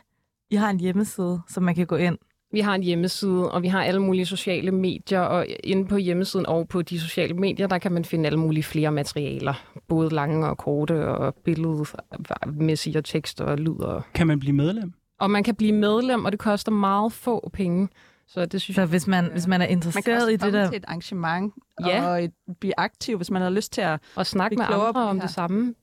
I 0.55 0.57
har 0.57 0.69
en 0.69 0.79
hjemmeside, 0.79 1.41
som 1.47 1.63
man 1.63 1.75
kan 1.75 1.85
gå 1.87 1.95
ind. 1.95 2.17
Vi 2.51 2.59
har 2.59 2.75
en 2.75 2.83
hjemmeside, 2.83 3.51
og 3.51 3.61
vi 3.61 3.67
har 3.67 3.83
alle 3.83 4.01
mulige 4.01 4.25
sociale 4.25 4.71
medier, 4.71 5.19
og 5.19 5.45
inde 5.63 5.85
på 5.87 5.97
hjemmesiden 5.97 6.45
og 6.45 6.67
på 6.67 6.81
de 6.81 6.99
sociale 6.99 7.33
medier, 7.33 7.67
der 7.67 7.77
kan 7.77 7.91
man 7.91 8.05
finde 8.05 8.25
alle 8.25 8.39
mulige 8.39 8.63
flere 8.63 8.91
materialer. 8.91 9.53
Både 9.87 10.09
lange 10.09 10.47
og 10.47 10.57
korte, 10.57 11.07
og 11.07 11.35
billedmæssige, 11.35 12.97
og 12.97 13.05
tekst 13.05 13.41
og 13.41 13.57
lyd. 13.57 13.79
Og, 13.79 14.01
Kan 14.13 14.27
man 14.27 14.39
blive 14.39 14.53
medlem? 14.55 14.93
og 15.19 15.31
man 15.31 15.43
kan 15.43 15.55
blive 15.55 15.71
medlem, 15.71 16.25
og 16.25 16.31
det 16.31 16.39
koster 16.39 16.71
meget 16.71 17.13
få 17.13 17.49
penge. 17.53 17.89
Så 18.27 18.45
det 18.45 18.61
synes 18.61 18.75
Så 18.75 18.81
jeg... 18.81 18.89
hvis 18.89 19.07
man, 19.07 19.29
hvis 19.31 19.47
man 19.47 19.61
er 19.61 19.65
Man 19.65 19.67
kan 19.67 19.77
interesseret 19.77 20.15
også 20.21 20.29
i 20.29 20.37
det 20.37 20.53
der... 20.53 20.67
til 20.69 20.77
et 20.77 20.85
arrangement 20.87 21.53
Ja. 21.85 22.05
og 22.07 22.23
et, 22.23 22.31
blive 22.59 22.73
aktiv, 22.79 23.17
hvis 23.17 23.31
man 23.31 23.41
har 23.41 23.49
lyst 23.49 23.73
til 23.73 23.81
at... 23.81 23.99
Og 24.15 24.25
snakke 24.25 24.57
med 24.57 24.65
andre 24.65 24.87
det 24.87 24.95
om 25.09 25.15
her. 25.15 25.21
det 25.25 25.31
samme. 25.33 25.73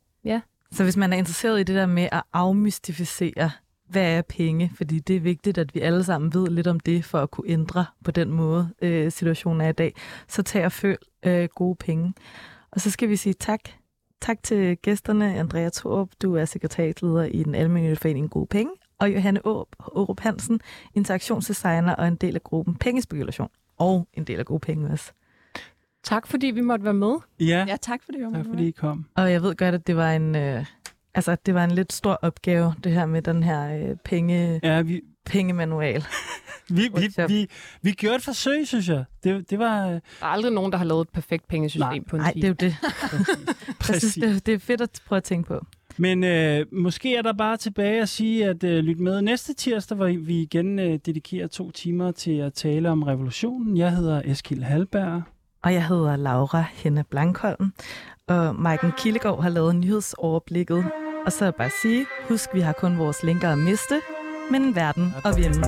Så 0.73 0.83
hvis 0.85 0.97
man 0.97 1.13
er 1.13 1.17
interesseret 1.17 1.61
i 1.61 1.63
det 1.63 1.75
der 1.77 1.87
med 1.87 2.09
at 2.13 2.23
afmystificere, 2.33 3.51
hvad 3.93 4.17
er 4.19 4.23
penge? 4.23 4.73
Fordi 4.77 4.99
det 4.99 5.17
er 5.17 5.21
vigtigt, 5.21 5.59
at 5.59 5.75
vi 5.75 5.81
alle 5.81 6.05
sammen 6.05 6.35
ved 6.35 6.49
lidt 6.49 6.67
om 6.67 6.81
det, 6.81 7.05
for 7.05 7.19
at 7.19 7.31
kunne 7.31 7.49
ændre 7.51 7.85
på 8.05 8.11
den 8.11 8.31
måde, 8.31 8.69
øh, 8.83 9.13
situationen 9.13 9.61
er 9.61 9.69
i 9.69 9.73
dag. 9.73 9.95
Så 10.29 10.43
tag 10.43 10.65
og 10.65 10.73
føl 10.73 10.97
øh, 11.23 11.49
gode 11.55 11.77
penge. 11.77 12.15
Og 12.71 12.81
så 12.81 12.91
skal 12.91 13.09
vi 13.09 13.17
sige 13.17 13.33
tak. 13.33 13.61
Tak 14.21 14.43
til 14.43 14.77
gæsterne. 14.77 15.35
Andrea 15.35 15.69
Thorup, 15.75 16.09
du 16.23 16.35
er 16.37 16.45
sekretariatsleder 16.45 17.25
i 17.25 17.43
den 17.43 17.55
almindelige 17.55 17.97
forening 17.97 18.31
Gode 18.31 18.47
Penge. 18.47 18.73
Og 18.99 19.15
Johanne 19.15 19.41
Aarup- 19.47 20.15
Hansen, 20.23 20.61
interaktionsdesigner 20.95 21.95
og 21.95 22.09
en 22.09 22.17
del 22.17 22.35
af 22.35 22.43
gruppen 22.43 22.75
Pengespekulation. 22.75 23.49
Og 23.79 24.09
en 24.15 24.25
del 24.25 24.39
af 24.39 24.47
Gode 24.47 24.61
Penge 24.61 24.91
også. 24.91 25.13
Tak 26.03 26.27
fordi 26.27 26.47
vi 26.47 26.61
måtte 26.61 26.85
være 26.85 26.95
med. 26.95 27.15
Ja, 27.41 27.65
Ja, 27.69 27.77
tak 27.83 28.03
for 28.03 28.13
det, 28.13 28.21
Johan. 28.21 28.35
tak 28.35 28.45
fordi 28.51 28.69
I 28.69 28.71
kom. 28.71 29.07
Og 29.15 29.33
jeg 29.33 29.43
ved 29.43 29.55
godt, 29.57 29.75
at 29.75 29.87
det 29.87 29.97
var 29.97 30.13
en, 30.13 30.37
øh, 30.37 30.65
altså, 31.15 31.37
det 31.47 31.55
var 31.55 31.65
en 31.65 31.71
lidt 31.71 31.93
stor 31.93 32.13
opgave, 32.23 32.75
det 32.85 32.93
her 32.93 33.07
med 33.07 33.23
den 33.23 33.43
her 33.43 33.89
øh, 33.91 33.97
penge, 34.05 34.61
Ja, 34.63 34.81
vi, 34.83 35.01
pengemanual. 35.27 36.05
vi, 36.69 36.91
vi, 36.97 37.09
vi, 37.29 37.47
vi 37.83 37.91
gjorde 37.93 38.17
et 38.17 38.23
forsøg, 38.23 38.67
synes 38.69 38.89
jeg. 38.89 39.05
Det, 39.25 39.51
det 39.51 39.59
var... 39.59 39.87
øh, 39.87 39.93
Der 39.93 40.01
er 40.23 40.27
aldrig 40.27 40.53
nogen, 40.53 40.73
der 40.73 40.79
har 40.79 40.85
lavet 40.85 41.01
et 41.01 41.09
perfekt 41.09 41.49
pengesystem 41.49 41.89
Nej. 41.89 42.01
på 42.09 42.17
en 42.17 42.23
Nej, 42.23 42.33
det 42.35 42.45
er 42.45 42.49
jo 42.49 42.55
det. 42.55 42.77
Jeg 43.89 43.97
synes, 44.01 44.15
det, 44.15 44.47
det 44.47 44.55
er 44.55 44.59
fedt 44.59 44.81
at 44.81 45.01
prøve 45.07 45.17
at 45.17 45.25
tænke 45.25 45.49
på. 45.49 45.67
Men 45.97 46.25
øh, 46.25 46.67
måske 46.73 47.17
er 47.17 47.23
der 47.23 47.33
bare 47.33 47.57
tilbage 47.57 48.03
at 48.03 48.09
sige, 48.09 48.47
at 48.47 48.65
øh, 48.65 48.85
lyt 48.85 48.99
med 49.01 49.23
næste 49.23 49.55
tirsdag, 49.55 49.97
hvor 49.97 50.07
vi 50.07 50.43
igen 50.43 50.79
øh, 50.79 50.99
dedikerer 51.07 51.47
to 51.47 51.71
timer 51.71 52.11
til 52.13 52.39
at 52.39 52.55
tale 52.55 52.91
om 52.91 53.03
revolutionen. 53.03 53.77
Jeg 53.77 53.97
hedder 53.97 54.23
Eskil 54.25 54.65
Halberg. 54.65 55.23
Og 55.63 55.75
jeg 55.75 55.87
hedder 55.87 56.17
Laura 56.17 56.65
Henne 56.73 57.05
Blankholm, 57.11 57.73
og 58.29 58.55
Maiken 58.57 58.93
Kildegård 58.99 59.43
har 59.43 59.51
lavet 59.51 59.77
nyhedsoverblikket. 59.77 60.85
Og 61.27 61.33
så 61.33 61.53
bare 61.53 61.71
sige, 61.83 62.07
husk, 62.29 62.55
vi 62.55 62.61
har 62.61 62.73
kun 62.73 62.99
vores 62.99 63.23
linker 63.23 63.53
at 63.53 63.59
miste, 63.59 64.01
men 64.51 64.63
en 64.63 64.75
verden 64.77 65.15
at 65.25 65.37
vinde. 65.37 65.63